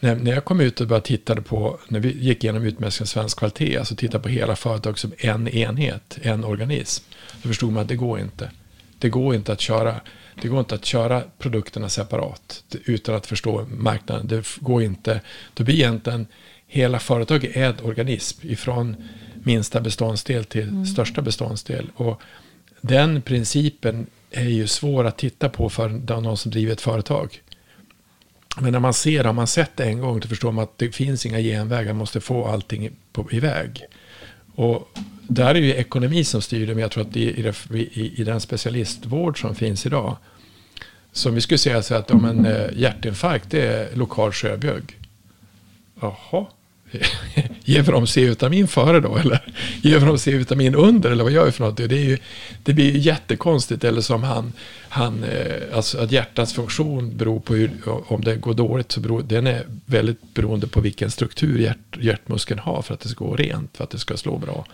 När, 0.00 0.14
när 0.14 0.32
jag 0.32 0.44
kom 0.44 0.60
ut 0.60 0.80
och 0.80 0.86
började 0.86 1.06
titta 1.06 1.36
på, 1.36 1.78
när 1.88 2.00
vi 2.00 2.12
gick 2.18 2.44
igenom 2.44 2.64
utmätningen 2.64 3.06
svensk 3.06 3.38
kvalitet, 3.38 3.78
alltså 3.78 3.96
titta 3.96 4.18
på 4.18 4.28
hela 4.28 4.56
företaget 4.56 4.98
som 4.98 5.12
en 5.18 5.48
enhet, 5.48 6.18
en 6.22 6.44
organism, 6.44 7.04
då 7.42 7.48
förstod 7.48 7.72
man 7.72 7.82
att 7.82 7.88
det 7.88 7.96
går 7.96 8.20
inte. 8.20 8.50
Det 8.98 9.08
går 9.08 9.34
inte 9.34 9.52
att 9.52 9.60
köra 9.60 10.00
det 10.42 10.48
går 10.48 10.60
inte 10.60 10.74
att 10.74 10.84
köra 10.84 11.22
produkterna 11.38 11.88
separat 11.88 12.64
utan 12.84 13.14
att 13.14 13.26
förstå 13.26 13.66
marknaden. 13.78 14.26
Det 14.26 14.46
går 14.60 14.82
inte. 14.82 15.20
Då 15.54 15.64
blir 15.64 15.74
egentligen 15.74 16.26
hela 16.66 16.98
företaget 16.98 17.56
en 17.56 17.74
organism 17.82 18.48
ifrån 18.48 18.96
minsta 19.34 19.80
beståndsdel 19.80 20.44
till 20.44 20.68
mm. 20.68 20.86
största 20.86 21.22
beståndsdel. 21.22 21.90
Och 21.96 22.22
den 22.80 23.22
principen 23.22 24.06
är 24.30 24.48
ju 24.48 24.66
svår 24.66 25.04
att 25.04 25.18
titta 25.18 25.48
på 25.48 25.70
för 25.70 25.88
någon 25.88 26.36
som 26.36 26.50
driver 26.50 26.72
ett 26.72 26.80
företag. 26.80 27.42
Men 28.60 28.72
när 28.72 28.80
man 28.80 28.94
ser, 28.94 29.24
har 29.24 29.32
man 29.32 29.46
sett 29.46 29.76
det 29.76 29.84
en 29.84 30.00
gång, 30.00 30.20
då 30.20 30.28
förstår 30.28 30.52
man 30.52 30.64
att 30.64 30.78
det 30.78 30.92
finns 30.92 31.26
inga 31.26 31.40
genvägar, 31.40 31.92
man 31.92 31.96
måste 31.96 32.20
få 32.20 32.46
allting 32.46 32.90
på, 33.12 33.28
iväg. 33.30 33.84
Och 34.54 34.88
där 35.28 35.54
är 35.54 35.60
ju 35.60 35.74
ekonomi 35.74 36.24
som 36.24 36.42
styr 36.42 36.66
det, 36.66 36.74
men 36.74 36.82
jag 36.82 36.90
tror 36.90 37.06
att 37.06 37.16
i, 37.16 37.48
i, 37.70 38.12
i 38.16 38.24
den 38.24 38.40
specialistvård 38.40 39.40
som 39.40 39.54
finns 39.54 39.86
idag, 39.86 40.16
som 41.12 41.34
vi 41.34 41.40
skulle 41.40 41.58
säga 41.58 41.82
så 41.82 41.94
att 41.94 42.10
om 42.10 42.24
en 42.24 42.46
eh, 42.46 42.70
hjärtinfarkt 42.76 43.50
det 43.50 43.66
är 43.66 43.96
lokal 43.96 44.32
sjöbjugg. 44.32 44.98
Jaha, 46.00 46.46
ger 47.64 47.82
vi 47.82 47.92
dem 47.92 48.06
C-vitamin 48.06 48.68
före 48.68 49.00
då? 49.00 49.16
Eller 49.16 49.40
ger 49.82 49.98
vi 49.98 50.06
dem 50.06 50.18
C-vitamin 50.18 50.74
under? 50.74 51.10
Eller 51.10 51.24
vad 51.24 51.32
gör 51.32 51.46
vi 51.46 51.52
för 51.52 51.64
något? 51.64 51.76
Det, 51.76 51.84
är 51.84 52.04
ju, 52.04 52.18
det 52.62 52.72
blir 52.72 52.92
ju 52.92 52.98
jättekonstigt. 52.98 53.84
Eller 53.84 54.00
som 54.00 54.22
han, 54.22 54.52
han 54.88 55.24
eh, 55.24 55.76
alltså 55.76 55.98
att 55.98 56.12
hjärtats 56.12 56.52
funktion 56.52 57.16
beror 57.16 57.40
på 57.40 57.54
hur, 57.54 57.70
om 57.86 58.20
det 58.20 58.36
går 58.36 58.54
dåligt 58.54 58.92
så 58.92 59.00
beror 59.00 59.22
den 59.22 59.46
är 59.46 59.66
väldigt 59.86 60.34
beroende 60.34 60.66
på 60.66 60.80
vilken 60.80 61.10
struktur 61.10 61.58
hjärt, 61.58 61.98
hjärtmuskeln 62.00 62.60
har 62.60 62.82
för 62.82 62.94
att 62.94 63.00
det 63.00 63.08
ska 63.08 63.24
gå 63.24 63.36
rent, 63.36 63.76
för 63.76 63.84
att 63.84 63.90
det 63.90 63.98
ska 63.98 64.16
slå 64.16 64.38
bra. 64.38 64.66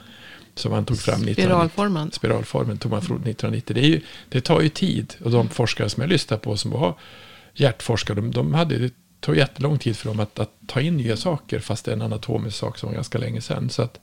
Som 0.55 0.73
man 0.73 0.85
tog 0.85 0.99
fram 0.99 1.21
Spiralformen. 1.21 2.13
Spiralformen 2.13 2.79
tog 2.79 2.93
man 2.93 3.03
fram 3.03 3.17
1990. 3.17 3.75
Det, 3.75 3.81
ju, 3.81 4.01
det 4.29 4.41
tar 4.41 4.61
ju 4.61 4.69
tid. 4.69 5.15
Och 5.25 5.31
de 5.31 5.49
forskare 5.49 5.89
som 5.89 6.01
jag 6.01 6.11
lyssnar 6.11 6.39
på 6.39 6.57
som 6.57 6.71
var 6.71 6.95
hjärtforskare, 7.55 8.17
de, 8.17 8.31
de 8.31 8.55
hade, 8.55 8.79
det 8.79 8.95
tog 9.21 9.37
jättelång 9.37 9.79
tid 9.79 9.97
för 9.97 10.09
dem 10.09 10.21
att, 10.21 10.39
att, 10.39 10.51
ta 10.67 10.81
in 10.81 10.97
nya 10.97 11.17
saker. 11.17 11.61
Fast 11.61 11.85
det 11.85 11.91
är 11.91 11.97
en 11.97 12.03
anatomisk 12.03 12.57
sak 12.57 12.79
som 12.79 12.89
var 12.89 12.95
ganska 12.95 13.19
länge 13.19 13.41
sedan. 13.41 13.71
Så 13.71 13.83
att, 13.83 14.01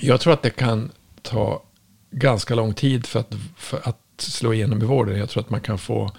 jag 0.00 0.20
tror 0.20 0.32
att 0.32 0.42
det 0.42 0.50
kan 0.50 0.92
ta 1.22 1.62
ganska 2.10 2.54
lång 2.54 2.74
tid 2.74 3.06
för 3.06 3.20
att, 3.20 3.34
för 3.56 3.80
att 3.88 4.00
slå 4.18 4.54
igenom 4.54 4.82
i 4.82 4.84
vården. 4.84 5.18
Jag 5.18 5.28
tror 5.30 5.42
att 5.42 5.50
man 5.50 5.60
kan 5.60 5.78
få 5.78 6.12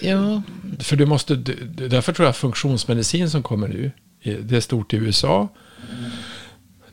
Ja. 0.00 0.42
För 0.80 0.96
du 0.96 1.06
måste, 1.06 1.34
därför 1.34 2.12
tror 2.12 2.26
jag 2.26 2.36
funktionsmedicin 2.36 3.30
som 3.30 3.42
kommer 3.42 3.68
nu, 3.68 3.90
det 4.22 4.56
är 4.56 4.60
stort 4.60 4.94
i 4.94 4.96
USA. 4.96 5.48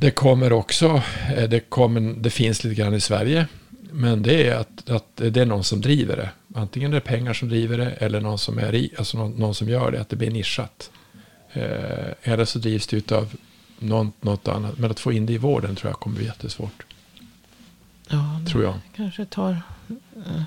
Det 0.01 0.11
kommer 0.11 0.53
också, 0.53 1.01
eh, 1.37 1.49
det, 1.49 1.59
kommer, 1.59 2.01
det 2.01 2.29
finns 2.29 2.63
lite 2.63 2.81
grann 2.81 2.93
i 2.93 2.99
Sverige. 2.99 3.47
Men 3.91 4.23
det 4.23 4.47
är 4.47 4.55
att, 4.55 4.89
att 4.89 5.05
det 5.15 5.37
är 5.37 5.45
någon 5.45 5.63
som 5.63 5.81
driver 5.81 6.17
det. 6.17 6.29
Antingen 6.59 6.91
är 6.91 6.95
det 6.95 7.01
pengar 7.01 7.33
som 7.33 7.49
driver 7.49 7.77
det 7.77 7.91
eller 7.91 8.21
någon 8.21 8.37
som, 8.37 8.59
är 8.59 8.75
i, 8.75 8.91
alltså 8.97 9.17
någon, 9.17 9.31
någon 9.31 9.55
som 9.55 9.69
gör 9.69 9.91
det, 9.91 10.01
att 10.01 10.09
det 10.09 10.15
blir 10.15 10.31
nischat. 10.31 10.91
Eh, 11.53 11.63
eller 12.23 12.45
så 12.45 12.59
drivs 12.59 12.87
det 12.87 13.11
av 13.11 13.35
något, 13.79 14.23
något 14.23 14.47
annat. 14.47 14.77
Men 14.77 14.91
att 14.91 14.99
få 14.99 15.11
in 15.11 15.25
det 15.25 15.33
i 15.33 15.37
vården 15.37 15.75
tror 15.75 15.91
jag 15.91 15.99
kommer 15.99 16.15
bli 16.15 16.25
jättesvårt. 16.25 16.83
Ja, 18.09 18.41
tror 18.51 18.63
jag. 18.63 18.79
kanske 18.95 19.25
tar... 19.25 19.61
Uh, 20.17 20.41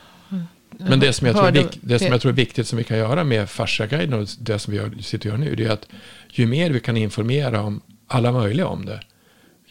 Men 0.69 1.01
det 1.01 1.13
som, 1.13 1.27
jag 1.27 1.37
tror 1.37 1.57
är, 1.57 1.69
det 1.81 1.99
som 1.99 2.09
jag 2.09 2.21
tror 2.21 2.33
är 2.33 2.37
viktigt 2.37 2.69
som 2.69 2.79
vi 2.79 2.85
kan 2.85 2.99
göra 2.99 3.25
med 3.25 3.51
Fasciaguiden 3.51 4.21
och 4.21 4.29
det 4.39 4.59
som 4.59 4.73
vi 4.73 4.79
gör, 4.79 4.95
sitter 5.01 5.33
och 5.33 5.39
gör 5.39 5.45
nu, 5.45 5.55
det 5.55 5.65
är 5.65 5.71
att 5.71 5.87
ju 6.31 6.47
mer 6.47 6.71
vi 6.71 6.81
kan 6.81 6.97
informera 6.97 7.63
om 7.63 7.81
alla 8.07 8.33
möjliga 8.33 8.67
om 8.67 8.87
det, 8.87 9.01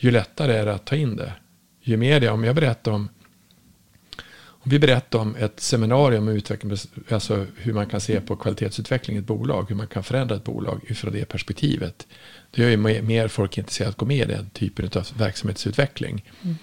ju 0.03 0.11
lättare 0.11 0.53
är 0.53 0.65
det 0.65 0.73
att 0.73 0.85
ta 0.85 0.95
in 0.95 1.15
det. 1.15 1.33
Ju 1.81 1.97
mer 1.97 2.19
det, 2.19 2.29
om 2.29 2.43
jag 2.43 2.55
berättar 2.55 2.91
om 2.91 3.09
om 4.65 4.69
vi 4.69 4.79
berättar 4.79 5.19
om 5.19 5.35
ett 5.35 5.59
seminarium 5.59 6.27
om 6.27 6.35
utveckling, 6.35 6.77
alltså 7.11 7.45
hur 7.57 7.73
man 7.73 7.85
kan 7.85 8.01
se 8.01 8.21
på 8.21 8.35
kvalitetsutveckling 8.35 9.17
i 9.17 9.19
ett 9.19 9.25
bolag, 9.25 9.65
hur 9.69 9.75
man 9.75 9.87
kan 9.87 10.03
förändra 10.03 10.35
ett 10.35 10.43
bolag 10.43 10.79
utifrån 10.83 11.13
det 11.13 11.25
perspektivet. 11.25 12.07
Det 12.51 12.61
gör 12.61 12.69
ju 12.69 13.01
mer 13.01 13.27
folk 13.27 13.57
intresserade 13.57 13.89
att 13.89 13.97
gå 13.97 14.05
med 14.05 14.29
i 14.29 14.33
den 14.33 14.49
typen 14.49 14.89
av 14.95 15.07
verksamhetsutveckling. 15.17 16.29
Mm. 16.41 16.55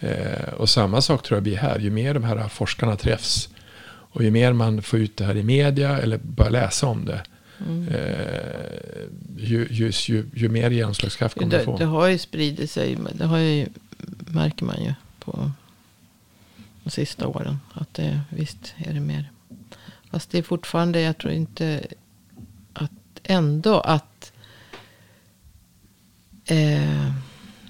Eh, 0.00 0.52
och 0.52 0.68
samma 0.68 1.00
sak 1.00 1.22
tror 1.22 1.36
jag 1.36 1.42
blir 1.42 1.56
här, 1.56 1.78
ju 1.78 1.90
mer 1.90 2.14
de 2.14 2.24
här 2.24 2.48
forskarna 2.48 2.96
träffs 2.96 3.48
och 3.86 4.24
ju 4.24 4.30
mer 4.30 4.52
man 4.52 4.82
får 4.82 4.98
ut 4.98 5.16
det 5.16 5.24
här 5.24 5.36
i 5.36 5.42
media 5.42 5.98
eller 5.98 6.18
bara 6.18 6.48
läsa 6.48 6.86
om 6.86 7.04
det, 7.04 7.22
Mm. 7.66 7.86
Ju, 9.36 9.68
ju, 9.70 9.92
ju, 10.08 10.26
ju, 10.34 10.48
mer 10.48 10.70
genomslagskraft 10.70 11.38
kommer 11.38 11.50
det, 11.50 11.58
det 11.58 11.64
få. 11.64 11.78
Det 11.78 11.84
har 11.84 12.06
ju 12.06 12.18
spridit 12.18 12.70
sig. 12.70 12.98
Det 13.12 13.24
har 13.24 13.38
ju, 13.38 13.66
märker 14.18 14.64
man 14.64 14.84
ju 14.84 14.94
på 15.18 15.50
de 16.84 16.90
sista 16.90 17.26
åren. 17.26 17.58
Att 17.72 17.94
det, 17.94 18.20
visst 18.30 18.74
är 18.76 18.94
det 18.94 19.00
mer. 19.00 19.30
Fast 20.10 20.30
det 20.30 20.38
är 20.38 20.42
fortfarande, 20.42 21.00
jag 21.00 21.18
tror 21.18 21.32
inte 21.32 21.86
att 22.72 22.92
ändå 23.22 23.80
att 23.80 24.32
eh, 26.44 27.12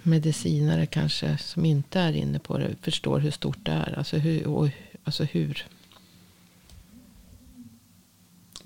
medicinare 0.02 0.86
kanske 0.86 1.38
som 1.38 1.64
inte 1.64 2.00
är 2.00 2.12
inne 2.12 2.38
på 2.38 2.58
det 2.58 2.74
förstår 2.82 3.20
hur 3.20 3.30
stort 3.30 3.58
det 3.62 3.72
är. 3.72 3.98
Alltså 3.98 4.16
hur, 4.16 4.46
och, 4.46 4.68
alltså 5.04 5.24
hur 5.24 5.66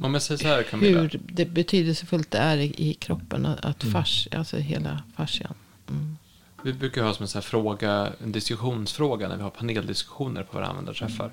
om 0.01 0.14
jag 0.14 0.22
säger 0.22 0.38
så 0.38 0.48
här 0.48 0.62
Camilla. 0.62 1.01
Hur 1.01 1.20
det 1.28 1.46
betydelsefullt 1.46 2.30
det 2.30 2.38
är 2.38 2.57
i, 2.57 2.74
i 2.76 2.94
kroppen 2.94 3.46
att 3.46 3.82
mm. 3.82 3.92
fars, 3.92 4.28
alltså 4.32 4.57
hela 4.57 5.03
fascian. 5.16 5.55
Mm. 5.88 6.16
Vi 6.62 6.72
brukar 6.72 7.03
ha 7.03 7.14
som 7.14 7.22
en 7.22 7.28
här 7.34 7.40
fråga, 7.40 8.12
en 8.22 8.32
diskussionsfråga 8.32 9.28
när 9.28 9.36
vi 9.36 9.42
har 9.42 9.51
paneldiskussioner 9.51 10.42
på 10.42 10.57
våra 10.57 10.66
användarträffar. 10.66 11.32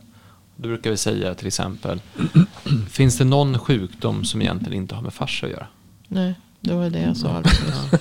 Då 0.55 0.67
brukar 0.67 0.91
vi 0.91 0.97
säga 0.97 1.35
till 1.35 1.47
exempel, 1.47 2.01
finns 2.89 3.17
det 3.17 3.25
någon 3.25 3.59
sjukdom 3.59 4.25
som 4.25 4.41
egentligen 4.41 4.73
inte 4.73 4.95
har 4.95 5.01
med 5.01 5.13
fascia 5.13 5.47
att 5.47 5.53
göra? 5.53 5.67
Nej. 6.07 6.35
Det 6.61 6.73
var 6.73 6.89
det 6.89 6.99
jag 6.99 7.17
sa 7.17 7.43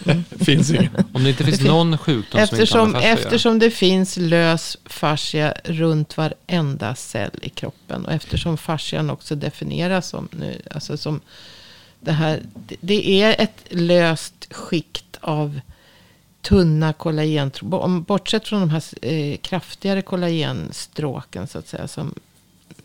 mm. 0.04 0.24
finns 0.38 0.70
ingen. 0.70 1.04
Om 1.12 1.24
det 1.24 1.30
inte 1.30 1.44
finns 1.44 1.60
någon 1.60 1.98
sjukdom 1.98 2.40
eftersom, 2.40 2.66
som 2.66 2.86
inte 2.88 3.00
med 3.00 3.18
Eftersom 3.18 3.58
det 3.58 3.70
finns 3.70 4.16
lös 4.16 4.76
fascia 4.84 5.54
runt 5.64 6.16
varenda 6.16 6.94
cell 6.94 7.38
i 7.42 7.48
kroppen. 7.48 8.06
Och 8.06 8.12
eftersom 8.12 8.56
fascian 8.56 9.10
också 9.10 9.34
definieras 9.34 10.08
som, 10.08 10.28
nu, 10.32 10.62
alltså 10.70 10.96
som 10.96 11.20
det 12.00 12.12
här. 12.12 12.42
Det 12.80 13.22
är 13.22 13.40
ett 13.40 13.64
löst 13.70 14.52
skikt 14.52 15.18
av 15.20 15.60
tunna 16.42 16.92
kollagen. 16.92 17.50
Bortsett 18.06 18.48
från 18.48 18.60
de 18.60 18.70
här 18.70 18.82
eh, 19.02 19.36
kraftigare 19.36 20.02
kollagenstråken 20.02 21.46
så 21.46 21.58
att 21.58 21.68
säga. 21.68 21.88
Som 21.88 22.14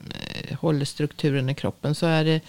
eh, 0.10 0.58
håller 0.58 0.86
strukturen 0.86 1.50
i 1.50 1.56
kroppen. 1.56 1.96
Så 1.96 2.06
är 2.06 2.26
det 2.26 2.42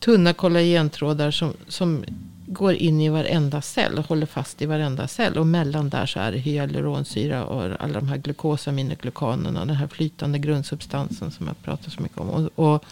tunna 0.00 0.32
kollagentrådar 0.32 1.30
som, 1.30 1.52
som 1.68 2.04
går 2.46 2.74
in 2.74 3.00
i 3.00 3.08
varenda 3.08 3.62
cell 3.62 3.98
och 3.98 4.08
håller 4.08 4.26
fast 4.26 4.62
i 4.62 4.66
varenda 4.66 5.08
cell. 5.08 5.38
Och 5.38 5.46
mellan 5.46 5.88
där 5.88 6.06
så 6.06 6.20
är 6.20 6.32
det 6.32 6.38
hyaluronsyra 6.38 7.44
och 7.44 7.62
alla 7.80 8.00
de 8.00 8.08
här 8.08 8.16
glukosaminoglykanerna. 8.16 9.64
Den 9.64 9.76
här 9.76 9.86
flytande 9.86 10.38
grundsubstansen 10.38 11.30
som 11.30 11.46
jag 11.46 11.62
pratar 11.62 11.90
så 11.90 12.02
mycket 12.02 12.18
om. 12.18 12.30
Och, 12.30 12.50
och, 12.54 12.84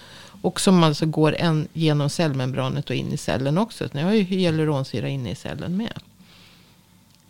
och 0.43 0.61
som 0.61 0.83
alltså 0.83 1.07
går 1.07 1.37
en, 1.39 1.69
genom 1.73 2.11
cellmembranet 2.11 2.91
och 2.91 2.97
in 2.97 3.13
i 3.13 3.17
cellen 3.17 3.59
också. 3.59 3.89
Så 3.89 3.97
ni 3.97 4.03
har 4.03 4.13
ju 4.13 4.23
hyaluronsyra 4.23 5.09
inne 5.09 5.31
i 5.31 5.35
cellen 5.35 5.77
med. 5.77 5.99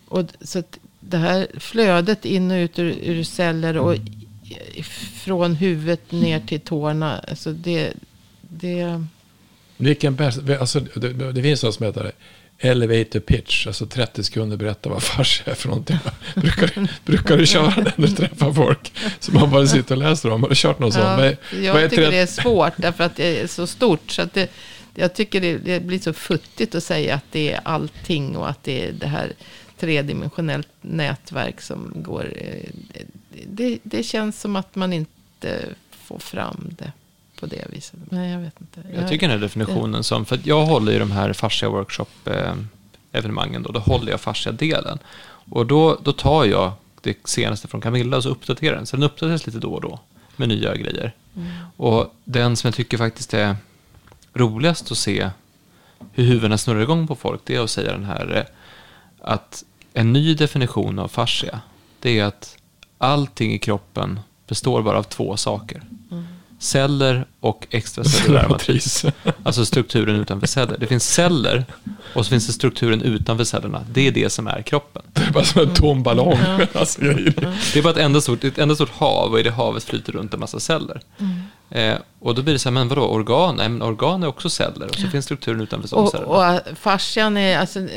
Och, 0.08 0.24
så 0.40 0.62
det 1.00 1.16
här 1.18 1.46
flödet 1.58 2.24
in 2.24 2.50
och 2.50 2.56
ut 2.56 2.78
ur, 2.78 2.98
ur 3.02 3.24
celler 3.24 3.78
och 3.78 3.96
från 5.24 5.54
huvudet 5.54 6.12
ner 6.12 6.40
till 6.40 6.60
tårna. 6.60 7.18
Alltså 7.18 7.52
det, 7.52 7.92
det 8.40 9.04
vilken 9.76 10.14
bäst, 10.14 10.38
alltså, 10.60 10.80
det, 10.80 11.32
det 11.32 11.42
finns 11.42 11.62
något 11.62 11.74
som 11.74 11.86
heter 11.86 12.12
elevator 12.58 13.20
pitch, 13.20 13.66
alltså 13.66 13.86
30 13.86 14.24
sekunder 14.24 14.56
berätta 14.56 14.88
vad 14.90 15.02
fascia 15.02 15.44
är 15.52 15.54
för 15.54 15.68
någonting. 15.68 15.98
brukar, 16.34 16.70
du, 16.74 16.86
brukar 17.04 17.36
du 17.36 17.46
köra 17.46 17.70
den 17.70 17.92
när 17.96 18.06
du 18.06 18.14
träffar 18.14 18.52
folk? 18.52 18.92
Så 19.20 19.32
man 19.32 19.50
bara 19.50 19.66
sitter 19.66 19.94
och 19.94 20.02
läser 20.02 20.28
dem. 20.28 20.42
Har 20.42 20.48
du 20.50 20.54
kört 20.54 20.78
något 20.78 20.94
Ja? 20.94 21.16
Vad 21.16 21.24
är- 21.26 21.36
jag 21.62 21.90
tycker 21.90 22.02
30 22.02 22.10
det 22.10 22.18
är 22.18 22.26
svårt 22.26 22.72
därför 22.76 23.04
att 23.04 23.16
det 23.16 23.40
är 23.40 23.46
så 23.46 23.66
stort. 23.66 24.10
Så 24.10 24.22
att 24.22 24.34
det, 24.34 24.50
jag 24.94 25.14
tycker 25.14 25.40
det, 25.40 25.58
det 25.58 25.80
blir 25.80 25.98
så 25.98 26.12
futtigt 26.12 26.74
att 26.74 26.84
säga 26.84 27.14
att 27.14 27.24
det 27.32 27.52
är 27.52 27.60
allting 27.64 28.36
och 28.36 28.50
att 28.50 28.64
det 28.64 28.88
är 28.88 28.92
det 28.92 29.06
här 29.06 29.32
tredimensionellt 29.78 30.68
nätverk 30.80 31.60
som 31.60 31.92
går. 31.96 32.32
eh, 32.36 32.70
Det, 33.46 33.78
det 33.82 34.02
känns 34.02 34.40
som 34.40 34.56
att 34.56 34.74
man 34.74 34.92
inte 34.92 35.64
får 35.90 36.18
fram 36.18 36.68
det 36.78 36.92
på 37.40 37.46
det 37.46 37.66
viset. 37.70 38.00
Nej, 38.10 38.32
jag 38.32 38.38
vet 38.38 38.60
inte. 38.60 38.82
Jag 38.94 39.08
tycker 39.08 39.28
den 39.28 39.38
här 39.38 39.46
definitionen 39.46 40.04
som, 40.04 40.24
för 40.24 40.36
att 40.36 40.46
jag 40.46 40.66
håller 40.66 40.92
i 40.92 40.98
de 40.98 41.10
här 41.10 41.32
fascia 41.32 41.68
workshop 41.68 42.06
eh, 42.24 42.54
evenemangen 43.12 43.62
då, 43.62 43.72
då 43.72 43.80
håller 43.80 44.10
jag 44.10 44.20
fascia 44.20 44.52
delen. 44.52 44.98
Och 45.50 45.66
då, 45.66 45.98
då 46.02 46.12
tar 46.12 46.44
jag 46.44 46.72
det 47.00 47.16
senaste 47.28 47.68
från 47.68 47.80
Camilla 47.80 48.16
och 48.16 48.22
så 48.22 48.28
uppdaterar 48.28 48.76
den. 48.76 48.86
Så 48.86 48.96
den 48.96 49.02
uppdateras 49.02 49.46
lite 49.46 49.58
då 49.58 49.72
och 49.72 49.80
då 49.80 50.00
med 50.36 50.48
nya 50.48 50.76
grejer. 50.76 51.14
Och 51.76 52.14
den 52.24 52.56
som 52.56 52.68
jag 52.68 52.74
tycker 52.74 52.98
faktiskt 52.98 53.34
är 53.34 53.56
roligast 54.34 54.90
att 54.90 54.98
se 54.98 55.30
hur 56.12 56.24
huvudena 56.24 56.58
snurrar 56.58 56.80
igång 56.80 57.06
på 57.06 57.14
folk, 57.14 57.40
det 57.44 57.56
är 57.56 57.60
att 57.60 57.70
säga 57.70 57.92
den 57.92 58.04
här 58.04 58.36
eh, 58.36 58.44
att 59.20 59.64
en 59.92 60.12
ny 60.12 60.34
definition 60.34 60.98
av 60.98 61.08
fascia, 61.08 61.60
det 62.00 62.18
är 62.18 62.24
att 62.24 62.56
allting 62.98 63.52
i 63.52 63.58
kroppen 63.58 64.20
består 64.46 64.82
bara 64.82 64.98
av 64.98 65.02
två 65.02 65.36
saker. 65.36 65.82
Celler 66.58 67.26
och 67.40 67.66
extracellulära 67.70 68.48
matris. 68.56 69.04
Alltså 69.42 69.66
strukturen 69.66 70.16
utanför 70.16 70.46
celler. 70.46 70.76
Det 70.80 70.86
finns 70.86 71.12
celler 71.14 71.64
och 72.14 72.24
så 72.24 72.30
finns 72.30 72.46
det 72.46 72.52
strukturen 72.52 73.02
utanför 73.02 73.44
cellerna. 73.44 73.84
Det 73.92 74.06
är 74.06 74.10
det 74.12 74.30
som 74.32 74.46
är 74.46 74.62
kroppen. 74.62 75.02
Det 75.12 75.22
är 75.22 75.30
bara 75.32 75.44
som 75.44 75.62
en 75.62 75.74
tom 75.74 76.02
ballong. 76.02 76.38
Alltså, 76.72 77.00
grejer. 77.00 77.34
Det 77.72 77.78
är 77.78 77.82
bara 77.82 77.90
ett 77.90 77.96
enda 77.98 78.20
stort, 78.20 78.44
ett 78.44 78.58
enda 78.58 78.74
stort 78.74 78.90
hav 78.90 79.32
och 79.32 79.40
i 79.40 79.42
det 79.42 79.50
havet 79.50 79.84
flyter 79.84 80.12
runt 80.12 80.34
en 80.34 80.40
massa 80.40 80.60
celler. 80.60 81.00
Eh, 81.70 81.94
och 82.20 82.34
då 82.34 82.42
blir 82.42 82.52
det 82.52 82.58
så 82.58 82.68
här, 82.68 82.74
men 82.74 82.88
vadå, 82.88 83.02
organ? 83.02 83.56
Nej, 83.56 83.68
men 83.68 83.82
organ 83.82 84.22
är 84.22 84.26
också 84.26 84.50
celler. 84.50 84.88
Och 84.88 84.94
så 84.94 85.06
finns 85.08 85.24
strukturen 85.24 85.60
utanför 85.60 85.96
Och, 85.98 86.10
cellerna. 86.10 86.56
och 86.56 86.78
fascian 86.78 87.36
är 87.36 87.58
alltså 87.58 87.88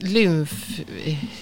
lymf, 0.00 0.80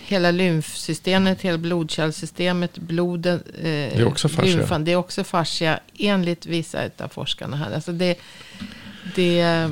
hela 0.07 0.31
lymfsystemet, 0.31 1.43
hela 1.43 1.59
blodkärlsystemet, 1.59 2.79
bloden. 2.79 3.43
Eh, 3.59 3.63
det 3.63 3.99
är 3.99 4.07
också 4.07 4.29
fascia. 4.29 4.79
det 4.79 4.93
är 4.93 4.97
också 4.97 5.25
fascia 5.25 5.81
enligt 5.99 6.47
vissa 6.47 6.91
av 6.99 7.09
forskarna 7.09 7.57
här. 7.57 7.75
Alltså 7.75 7.93
det, 7.93 8.19
det, 9.15 9.71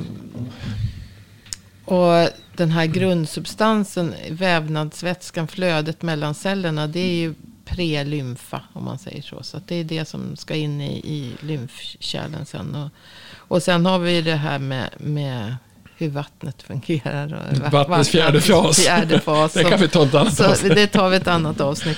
och 1.85 2.29
den 2.55 2.71
här 2.71 2.85
grundsubstansen, 2.85 4.13
vävnadsvätskan, 4.29 5.47
flödet 5.47 6.01
mellan 6.01 6.35
cellerna, 6.35 6.87
det 6.87 6.99
är 6.99 7.15
ju 7.15 7.33
prelymfa 7.65 8.61
om 8.73 8.85
man 8.85 8.99
säger 8.99 9.21
så. 9.21 9.43
Så 9.43 9.61
det 9.67 9.75
är 9.75 9.83
det 9.83 10.05
som 10.05 10.35
ska 10.35 10.55
in 10.55 10.81
i, 10.81 10.97
i 10.97 11.35
lymfkärlen 11.39 12.45
sen. 12.45 12.75
Och, 12.75 12.89
och 13.35 13.63
sen 13.63 13.85
har 13.85 13.99
vi 13.99 14.21
det 14.21 14.35
här 14.35 14.59
med, 14.59 14.89
med 14.97 15.55
hur 15.97 16.09
vattnet 16.09 16.63
fungerar. 16.63 17.25
Och 17.51 17.57
va- 17.57 17.69
Vattnets 17.69 18.09
fjärde 18.09 18.41
fas. 18.41 18.79
Fjärde 18.79 19.19
fas. 19.19 19.53
Det 19.53 19.63
kan 19.63 19.79
vi 19.79 19.87
ta 19.87 20.03
ett 20.03 20.13
annat 20.15 20.39
avsnitt. 20.39 20.75
det 20.75 20.87
tar 20.87 21.09
vi 21.09 21.17
ett 21.17 21.27
annat 21.27 21.61
avsnitt. 21.61 21.97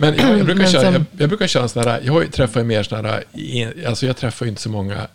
Men 0.00 0.16
jag, 0.16 0.38
jag, 0.38 0.44
brukar 0.46 0.54
Men 0.54 0.66
köra, 0.72 0.82
som- 0.82 0.92
jag, 0.94 1.04
jag 1.18 1.28
brukar 1.28 1.46
köra 1.46 1.62
en 1.62 1.68
sån 1.68 1.82
här, 1.84 2.00
jag 2.04 2.32
träffar 2.32 2.60
ju 2.60 2.66
mer 2.66 2.82
såna 2.82 3.08
här, 3.08 3.24
alltså 3.86 4.06
jag 4.06 4.16
träffar 4.16 4.46
ju 4.46 4.50
inte 4.50 4.62
så 4.62 4.70
många 4.70 5.06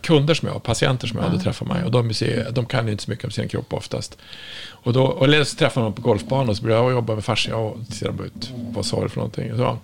kunder 0.00 0.34
som 0.34 0.46
jag 0.48 0.52
har, 0.54 0.60
patienter 0.60 1.06
som 1.06 1.18
jag 1.18 1.24
har, 1.24 1.32
då 1.32 1.40
träffar 1.40 1.66
man. 1.66 1.84
Och 1.84 1.90
de, 1.90 2.14
ser, 2.14 2.50
de 2.50 2.66
kan 2.66 2.86
ju 2.86 2.92
inte 2.92 3.04
så 3.04 3.10
mycket 3.10 3.24
om 3.24 3.30
sin 3.30 3.48
kropp 3.48 3.72
oftast. 3.72 4.18
Och 4.68 4.92
då, 4.92 5.04
och 5.04 5.24
eller 5.24 5.44
så 5.44 5.56
träffar 5.56 5.80
man 5.82 5.92
på 5.92 6.02
golfbanan 6.02 6.48
och 6.48 6.56
så 6.56 6.62
börjar 6.62 6.78
jag 6.78 6.90
jobba 6.90 7.14
med 7.14 7.24
fascia 7.24 7.56
och 7.56 7.76
ser 7.92 8.06
de 8.06 8.24
ut, 8.24 8.50
vad 8.54 8.86
sa 8.86 9.02
du 9.02 9.08
för 9.08 9.16
någonting? 9.16 9.52
Och, 9.52 9.58
så. 9.58 9.78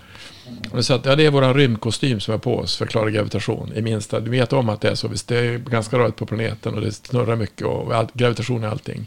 Och 0.72 0.84
sa 0.84 0.94
att 0.94 1.04
ja, 1.06 1.16
det 1.16 1.26
är 1.26 1.30
våran 1.30 1.54
rymdkostym 1.54 2.20
som 2.20 2.34
är 2.34 2.38
på 2.38 2.58
oss 2.58 2.76
för 2.76 2.84
att 2.84 2.90
klara 2.90 3.10
gravitation 3.10 3.72
i 3.76 3.82
minsta. 3.82 4.20
Du 4.20 4.30
vet 4.30 4.52
om 4.52 4.68
att 4.68 4.80
det 4.80 4.90
är 4.90 4.94
så, 4.94 5.08
visst 5.08 5.28
det 5.28 5.38
är 5.38 5.58
ganska 5.58 5.98
rörigt 5.98 6.16
på 6.16 6.26
planeten 6.26 6.74
och 6.74 6.80
det 6.80 6.92
snurrar 6.92 7.36
mycket 7.36 7.66
och 7.66 7.94
all, 7.94 8.06
gravitation 8.12 8.64
är 8.64 8.68
allting. 8.68 9.06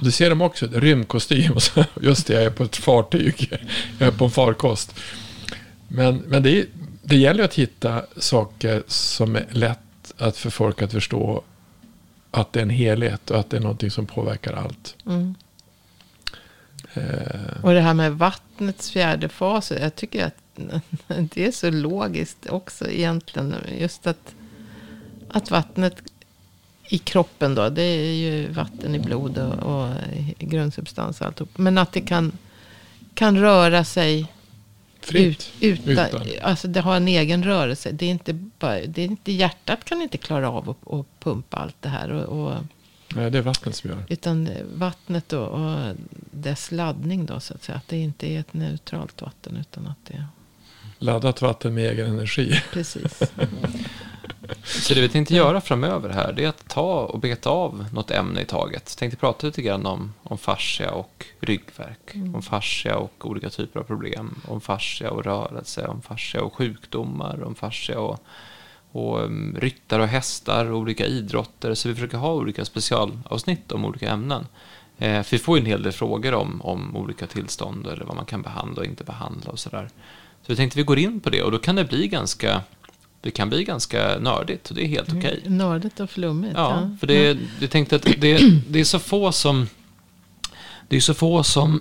Och 0.00 0.04
du 0.04 0.10
ser 0.10 0.30
dem 0.30 0.40
också, 0.40 0.66
rymdkostym, 0.72 1.52
och 1.52 1.62
så, 1.62 1.84
just 2.00 2.26
det, 2.26 2.34
jag 2.34 2.42
är 2.42 2.50
på 2.50 2.64
ett 2.64 2.76
fartyg, 2.76 3.52
jag 3.98 4.06
är 4.08 4.12
på 4.12 4.24
en 4.24 4.30
farkost. 4.30 4.94
Men, 5.88 6.16
men 6.16 6.42
det, 6.42 6.58
är- 6.58 6.66
det 7.02 7.16
gäller 7.16 7.44
att 7.44 7.54
hitta 7.54 8.02
saker 8.16 8.82
som 8.86 9.36
är 9.36 9.46
lätt 9.50 9.78
att 10.18 10.36
för 10.36 10.50
folk 10.50 10.82
att 10.82 10.92
förstå 10.92 11.42
att 12.30 12.52
det 12.52 12.58
är 12.60 12.62
en 12.62 12.70
helhet 12.70 13.30
och 13.30 13.38
att 13.40 13.50
det 13.50 13.56
är 13.56 13.60
någonting 13.60 13.90
som 13.90 14.06
påverkar 14.06 14.52
allt. 14.52 14.94
Mm. 15.06 15.34
Eh, 16.94 17.62
Och 17.62 17.72
det 17.72 17.80
här 17.80 17.94
med 17.94 18.12
vattnets 18.12 18.90
fjärde 18.90 19.28
fas. 19.28 19.70
Jag 19.80 19.94
tycker 19.94 20.26
att 20.26 20.34
det 21.06 21.46
är 21.46 21.52
så 21.52 21.70
logiskt 21.70 22.46
också 22.46 22.90
egentligen. 22.90 23.54
Just 23.78 24.06
att, 24.06 24.34
att 25.28 25.50
vattnet 25.50 26.02
i 26.88 26.98
kroppen 26.98 27.54
då. 27.54 27.68
Det 27.68 27.82
är 27.82 28.14
ju 28.14 28.48
vatten 28.48 28.94
i 28.94 28.98
blod 28.98 29.38
och, 29.38 29.54
och 29.54 29.90
grundsubstans 30.38 31.20
och 31.20 31.26
alltihop. 31.26 31.58
Men 31.58 31.78
att 31.78 31.92
det 31.92 32.00
kan, 32.00 32.32
kan 33.14 33.38
röra 33.38 33.84
sig 33.84 34.26
fritt. 35.00 35.52
Ut, 35.60 35.80
utan, 35.86 36.06
Utan. 36.06 36.22
Alltså 36.42 36.68
det 36.68 36.80
har 36.80 36.96
en 36.96 37.08
egen 37.08 37.44
rörelse. 37.44 37.92
Det 37.92 38.06
är 38.06 38.10
inte 38.10 38.32
bara, 38.32 38.80
det 38.86 39.02
är 39.02 39.06
inte, 39.06 39.32
hjärtat 39.32 39.84
kan 39.84 40.02
inte 40.02 40.18
klara 40.18 40.50
av 40.50 40.70
att, 40.86 41.20
pumpa 41.20 41.56
allt 41.56 41.76
det 41.80 41.88
här. 41.88 42.10
Och, 42.10 42.46
och, 42.46 42.54
Nej, 43.14 43.30
det 43.30 43.38
är 43.38 43.42
vattnet 43.42 43.76
som 43.76 43.90
gör. 43.90 44.04
utan 44.08 44.48
vattnet 44.74 45.32
och, 45.32 45.48
och 45.48 45.94
dess 46.30 46.72
laddning 46.72 47.26
då 47.26 47.40
så 47.40 47.54
att 47.54 47.62
säga. 47.62 47.78
Att 47.78 47.88
det 47.88 47.96
inte 47.96 48.26
är 48.26 48.40
ett 48.40 48.54
neutralt 48.54 49.22
vatten 49.22 49.56
utan 49.56 49.86
att 49.86 49.98
det 50.06 50.26
Laddat 50.98 51.42
vatten 51.42 51.74
med 51.74 51.90
egen 51.90 52.06
energi. 52.06 52.60
precis. 52.72 53.22
Så 54.64 54.94
det 54.94 55.00
vi 55.00 55.08
tänkte 55.08 55.34
göra 55.34 55.60
framöver 55.60 56.10
här, 56.10 56.32
det 56.32 56.44
är 56.44 56.48
att 56.48 56.68
ta 56.68 57.00
och 57.00 57.20
beta 57.20 57.50
av 57.50 57.86
något 57.92 58.10
ämne 58.10 58.40
i 58.40 58.44
taget. 58.44 58.96
Tänkte 58.98 59.16
prata 59.16 59.46
lite 59.46 59.62
grann 59.62 59.86
om, 59.86 60.12
om 60.22 60.38
fascia 60.38 60.90
och 60.90 61.26
ryggverk, 61.40 62.14
om 62.34 62.42
fascia 62.42 62.96
och 62.96 63.26
olika 63.26 63.50
typer 63.50 63.80
av 63.80 63.84
problem, 63.84 64.40
om 64.48 64.60
fascia 64.60 65.10
och 65.10 65.24
rörelse, 65.24 65.86
om 65.86 66.02
fascia 66.02 66.42
och 66.42 66.54
sjukdomar, 66.54 67.42
om 67.42 67.54
fascia 67.54 67.98
och, 68.00 68.18
och 68.92 69.24
um, 69.24 69.56
ryttare 69.60 70.02
och 70.02 70.08
hästar 70.08 70.70
och 70.70 70.78
olika 70.78 71.06
idrotter. 71.06 71.74
Så 71.74 71.88
vi 71.88 71.94
försöker 71.94 72.18
ha 72.18 72.32
olika 72.32 72.64
specialavsnitt 72.64 73.72
om 73.72 73.84
olika 73.84 74.10
ämnen. 74.10 74.46
Eh, 74.98 75.22
för 75.22 75.30
vi 75.30 75.38
får 75.38 75.58
ju 75.58 75.60
en 75.60 75.66
hel 75.66 75.82
del 75.82 75.92
frågor 75.92 76.34
om, 76.34 76.62
om 76.62 76.96
olika 76.96 77.26
tillstånd 77.26 77.86
eller 77.86 78.04
vad 78.04 78.16
man 78.16 78.24
kan 78.24 78.42
behandla 78.42 78.80
och 78.80 78.86
inte 78.86 79.04
behandla 79.04 79.50
och 79.50 79.58
sådär. 79.58 79.88
Så 80.46 80.52
vi 80.52 80.56
tänkte 80.56 80.78
vi 80.78 80.82
går 80.82 80.98
in 80.98 81.20
på 81.20 81.30
det 81.30 81.42
och 81.42 81.50
då 81.50 81.58
kan 81.58 81.76
det 81.76 81.84
bli 81.84 82.08
ganska 82.08 82.62
det 83.24 83.30
kan 83.30 83.48
bli 83.48 83.64
ganska 83.64 84.18
nördigt 84.18 84.70
och 84.70 84.76
det 84.76 84.84
är 84.84 84.88
helt 84.88 85.12
okej. 85.12 85.42
Nördigt 85.46 86.00
och 86.00 86.10
flummigt. 86.10 86.52
Ja, 86.56 86.90
för 87.00 87.06
det, 87.06 87.38
jag 87.60 87.70
tänkte 87.70 87.96
att 87.96 88.02
det, 88.02 88.38
det 88.68 88.80
är 88.80 88.84
så 88.84 88.98
få 88.98 89.32
som... 89.32 89.68
Det 90.88 90.96
är 90.96 91.00
så 91.00 91.14
få 91.14 91.42
som... 91.42 91.80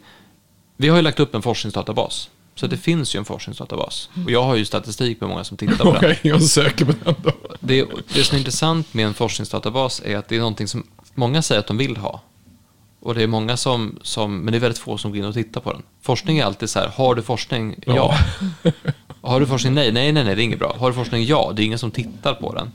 vi 0.76 0.88
har 0.88 0.96
ju 0.96 1.02
lagt 1.02 1.20
upp 1.20 1.34
en 1.34 1.42
forskningsdatabas. 1.42 2.30
Så 2.54 2.66
det 2.66 2.76
finns 2.76 3.14
ju 3.14 3.18
en 3.18 3.24
forskningsdatabas. 3.24 4.10
Och 4.24 4.30
jag 4.30 4.42
har 4.42 4.56
ju 4.56 4.64
statistik 4.64 5.20
på 5.20 5.28
många 5.28 5.44
som 5.44 5.56
tittar 5.56 5.76
på 5.76 5.84
den. 5.84 5.94
Många 5.94 6.16
är 6.22 6.34
och 6.34 6.42
söker 6.42 6.84
på 6.84 6.92
den 7.04 7.14
då. 7.22 7.32
Det, 7.60 7.86
det 8.14 8.24
som 8.24 8.34
är 8.34 8.38
intressant 8.38 8.94
med 8.94 9.06
en 9.06 9.14
forskningsdatabas 9.14 10.02
är 10.04 10.16
att 10.16 10.28
det 10.28 10.36
är 10.36 10.40
någonting 10.40 10.68
som 10.68 10.86
många 11.14 11.42
säger 11.42 11.58
att 11.58 11.66
de 11.66 11.78
vill 11.78 11.96
ha. 11.96 12.20
Och 13.00 13.14
det 13.14 13.22
är 13.22 13.26
många 13.26 13.56
som, 13.56 13.98
som 14.02 14.38
men 14.38 14.52
det 14.52 14.58
är 14.58 14.60
väldigt 14.60 14.78
få 14.78 14.98
som 14.98 15.10
går 15.10 15.18
in 15.18 15.24
och 15.24 15.34
tittar 15.34 15.60
på 15.60 15.72
den. 15.72 15.82
Forskning 16.02 16.38
är 16.38 16.44
alltid 16.44 16.70
så 16.70 16.78
här, 16.78 16.88
har 16.88 17.14
du 17.14 17.22
forskning? 17.22 17.76
Ja. 17.86 18.18
Har 19.20 19.40
du 19.40 19.46
forskning? 19.46 19.74
Nej, 19.74 19.92
nej, 19.92 20.12
nej, 20.12 20.24
nej, 20.24 20.34
det 20.34 20.42
är 20.42 20.44
inget 20.44 20.58
bra. 20.58 20.76
Har 20.78 20.88
du 20.90 20.94
forskning? 20.94 21.24
Ja, 21.24 21.52
det 21.56 21.62
är 21.62 21.64
ingen 21.64 21.78
som 21.78 21.90
tittar 21.90 22.34
på 22.34 22.54
den. 22.54 22.72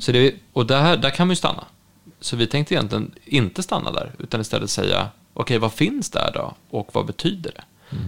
Så 0.00 0.12
det, 0.12 0.34
och 0.52 0.66
där, 0.66 0.96
där 0.96 1.10
kan 1.10 1.26
man 1.26 1.32
ju 1.32 1.36
stanna. 1.36 1.64
Så 2.20 2.36
vi 2.36 2.46
tänkte 2.46 2.74
egentligen 2.74 3.14
inte 3.24 3.62
stanna 3.62 3.92
där, 3.92 4.12
utan 4.18 4.40
istället 4.40 4.70
säga, 4.70 5.08
okej, 5.34 5.58
vad 5.58 5.72
finns 5.72 6.10
där 6.10 6.30
då? 6.34 6.54
Och 6.70 6.88
vad 6.92 7.06
betyder 7.06 7.52
det? 7.54 7.64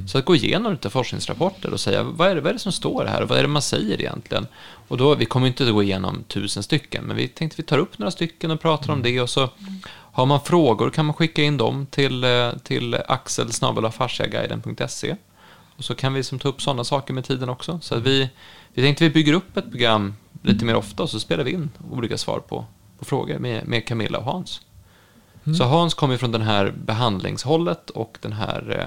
Så 0.08 0.18
att 0.18 0.24
gå 0.24 0.34
igenom 0.34 0.72
lite 0.72 0.90
forskningsrapporter 0.90 1.72
och 1.72 1.80
säga, 1.80 2.02
vad 2.02 2.30
är, 2.30 2.34
det, 2.34 2.40
vad 2.40 2.50
är 2.50 2.52
det 2.52 2.58
som 2.58 2.72
står 2.72 3.04
här? 3.04 3.22
Vad 3.22 3.38
är 3.38 3.42
det 3.42 3.48
man 3.48 3.62
säger 3.62 4.00
egentligen? 4.00 4.46
Och 4.88 4.96
då, 4.96 5.14
vi 5.14 5.24
kommer 5.24 5.46
inte 5.46 5.66
att 5.66 5.72
gå 5.72 5.82
igenom 5.82 6.24
tusen 6.28 6.62
stycken, 6.62 7.04
men 7.04 7.16
vi 7.16 7.28
tänkte 7.28 7.56
vi 7.56 7.62
tar 7.62 7.78
upp 7.78 7.98
några 7.98 8.10
stycken 8.10 8.50
och 8.50 8.60
pratar 8.60 8.92
om 8.92 9.02
det 9.02 9.20
och 9.20 9.30
så 9.30 9.48
har 10.12 10.26
man 10.26 10.40
frågor 10.40 10.90
kan 10.90 11.06
man 11.06 11.14
skicka 11.14 11.42
in 11.42 11.56
dem 11.56 11.86
till, 11.90 12.24
eh, 12.24 12.50
till 12.62 12.96
axel.fasciaguiden.se 13.08 15.16
och 15.76 15.84
så 15.84 15.94
kan 15.94 16.14
vi 16.14 16.22
som 16.22 16.38
ta 16.38 16.48
upp 16.48 16.62
sådana 16.62 16.84
saker 16.84 17.14
med 17.14 17.24
tiden 17.24 17.48
också. 17.48 17.78
Så 17.82 17.94
att 17.94 18.02
vi, 18.02 18.30
vi 18.74 18.82
tänkte 18.82 19.04
vi 19.04 19.10
bygger 19.10 19.32
upp 19.32 19.56
ett 19.56 19.70
program 19.70 20.14
lite 20.42 20.64
mer 20.64 20.76
ofta 20.76 21.02
och 21.02 21.10
så 21.10 21.20
spelar 21.20 21.44
vi 21.44 21.50
in 21.50 21.70
olika 21.90 22.18
svar 22.18 22.38
på, 22.38 22.64
på 22.98 23.04
frågor 23.04 23.38
med, 23.38 23.68
med 23.68 23.86
Camilla 23.86 24.18
och 24.18 24.24
Hans. 24.24 24.60
Så 25.58 25.64
Hans 25.64 25.94
kommer 25.94 26.16
från 26.16 26.32
den 26.32 26.42
här 26.42 26.74
behandlingshållet 26.84 27.90
och 27.90 28.18
den 28.20 28.32
här 28.32 28.86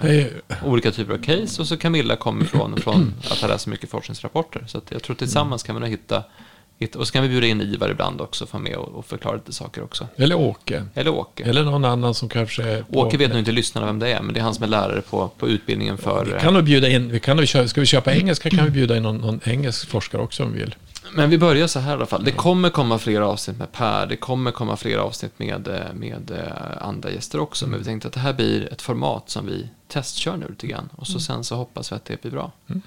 eh, 0.49 0.65
olika 0.65 0.91
typer 0.91 1.13
av 1.13 1.17
case 1.17 1.61
och 1.61 1.67
så 1.67 1.77
Camilla 1.77 2.15
kommer 2.15 2.45
från, 2.45 2.77
från 2.77 3.13
att 3.31 3.41
ha 3.41 3.47
läst 3.47 3.67
mycket 3.67 3.89
forskningsrapporter. 3.89 4.63
Så 4.67 4.77
att 4.77 4.91
jag 4.91 5.03
tror 5.03 5.15
tillsammans 5.15 5.63
kan 5.63 5.75
vi 5.75 5.81
nog 5.81 5.89
hitta 5.89 6.23
Och 6.95 7.07
så 7.07 7.13
kan 7.13 7.23
vi 7.23 7.29
bjuda 7.29 7.47
in 7.47 7.61
Ivar 7.61 7.89
ibland 7.89 8.21
också, 8.21 8.45
få 8.45 8.59
med 8.59 8.75
och, 8.75 9.05
förklara 9.05 9.35
lite 9.35 9.53
saker 9.53 9.83
också. 9.83 10.07
Eller 10.15 10.35
Åke. 10.35 10.85
Eller 10.93 11.11
Åke. 11.11 11.43
Eller 11.43 11.63
någon 11.63 11.85
annan 11.85 12.13
som 12.13 12.29
kanske... 12.29 12.63
är 12.63 12.81
på- 12.81 12.99
Åke 12.99 13.17
vet 13.17 13.29
nog 13.29 13.39
inte 13.39 13.51
lyssnarna 13.51 13.87
vem 13.87 13.99
det 13.99 14.13
är, 14.13 14.21
men 14.21 14.33
det 14.33 14.39
är 14.39 14.43
han 14.43 14.53
som 14.55 14.63
är 14.63 14.67
lärare 14.67 15.01
på, 15.01 15.27
på 15.37 15.47
utbildningen 15.47 15.97
för... 15.97 16.25
Vi 16.25 16.39
kan 16.41 16.53
nog 16.53 16.63
bjuda 16.63 16.89
in, 16.89 17.11
vi 17.11 17.19
kan 17.19 17.37
nog, 17.37 17.47
ska 17.47 17.81
vi 17.81 17.85
köpa 17.85 18.13
engelska 18.13 18.49
kan 18.49 18.65
vi 18.65 18.71
bjuda 18.71 18.97
in 18.97 19.03
någon, 19.03 19.17
någon 19.17 19.39
engelsk 19.45 19.87
forskare 19.89 20.21
också 20.21 20.43
om 20.43 20.53
vi 20.53 20.59
vill. 20.59 20.75
Men 21.15 21.29
vi 21.29 21.37
börjar 21.37 21.67
så 21.67 21.79
här 21.79 21.91
i 21.91 21.93
alla 21.93 22.05
fall. 22.05 22.23
Det 22.23 22.31
kommer 22.31 22.69
komma 22.69 22.97
fler 22.99 23.21
avsnitt 23.21 23.57
med 23.57 23.71
Per. 23.71 24.05
Det 24.05 24.15
kommer 24.15 24.51
komma 24.51 24.77
fler 24.77 24.97
avsnitt 24.97 25.39
med, 25.39 25.67
eh, 25.67 25.93
med 25.93 26.31
eh, 26.31 26.87
andra 26.87 27.11
gäster 27.11 27.39
också. 27.39 27.67
Men 27.67 27.79
vi 27.79 27.85
tänkte 27.85 28.07
att 28.07 28.13
det 28.13 28.19
här 28.19 28.33
blir 28.33 28.73
ett 28.73 28.81
format 28.81 29.29
som 29.29 29.45
vi 29.45 29.69
testkör 29.87 30.37
nu 30.37 30.47
lite 30.49 30.67
grann. 30.67 30.89
Och 30.95 31.07
så 31.07 31.19
sen 31.19 31.43
så 31.43 31.55
hoppas 31.55 31.91
vi 31.91 31.95
att 31.95 32.05
det 32.05 32.21
blir 32.21 32.31
bra. 32.31 32.51
Mm. 32.69 32.81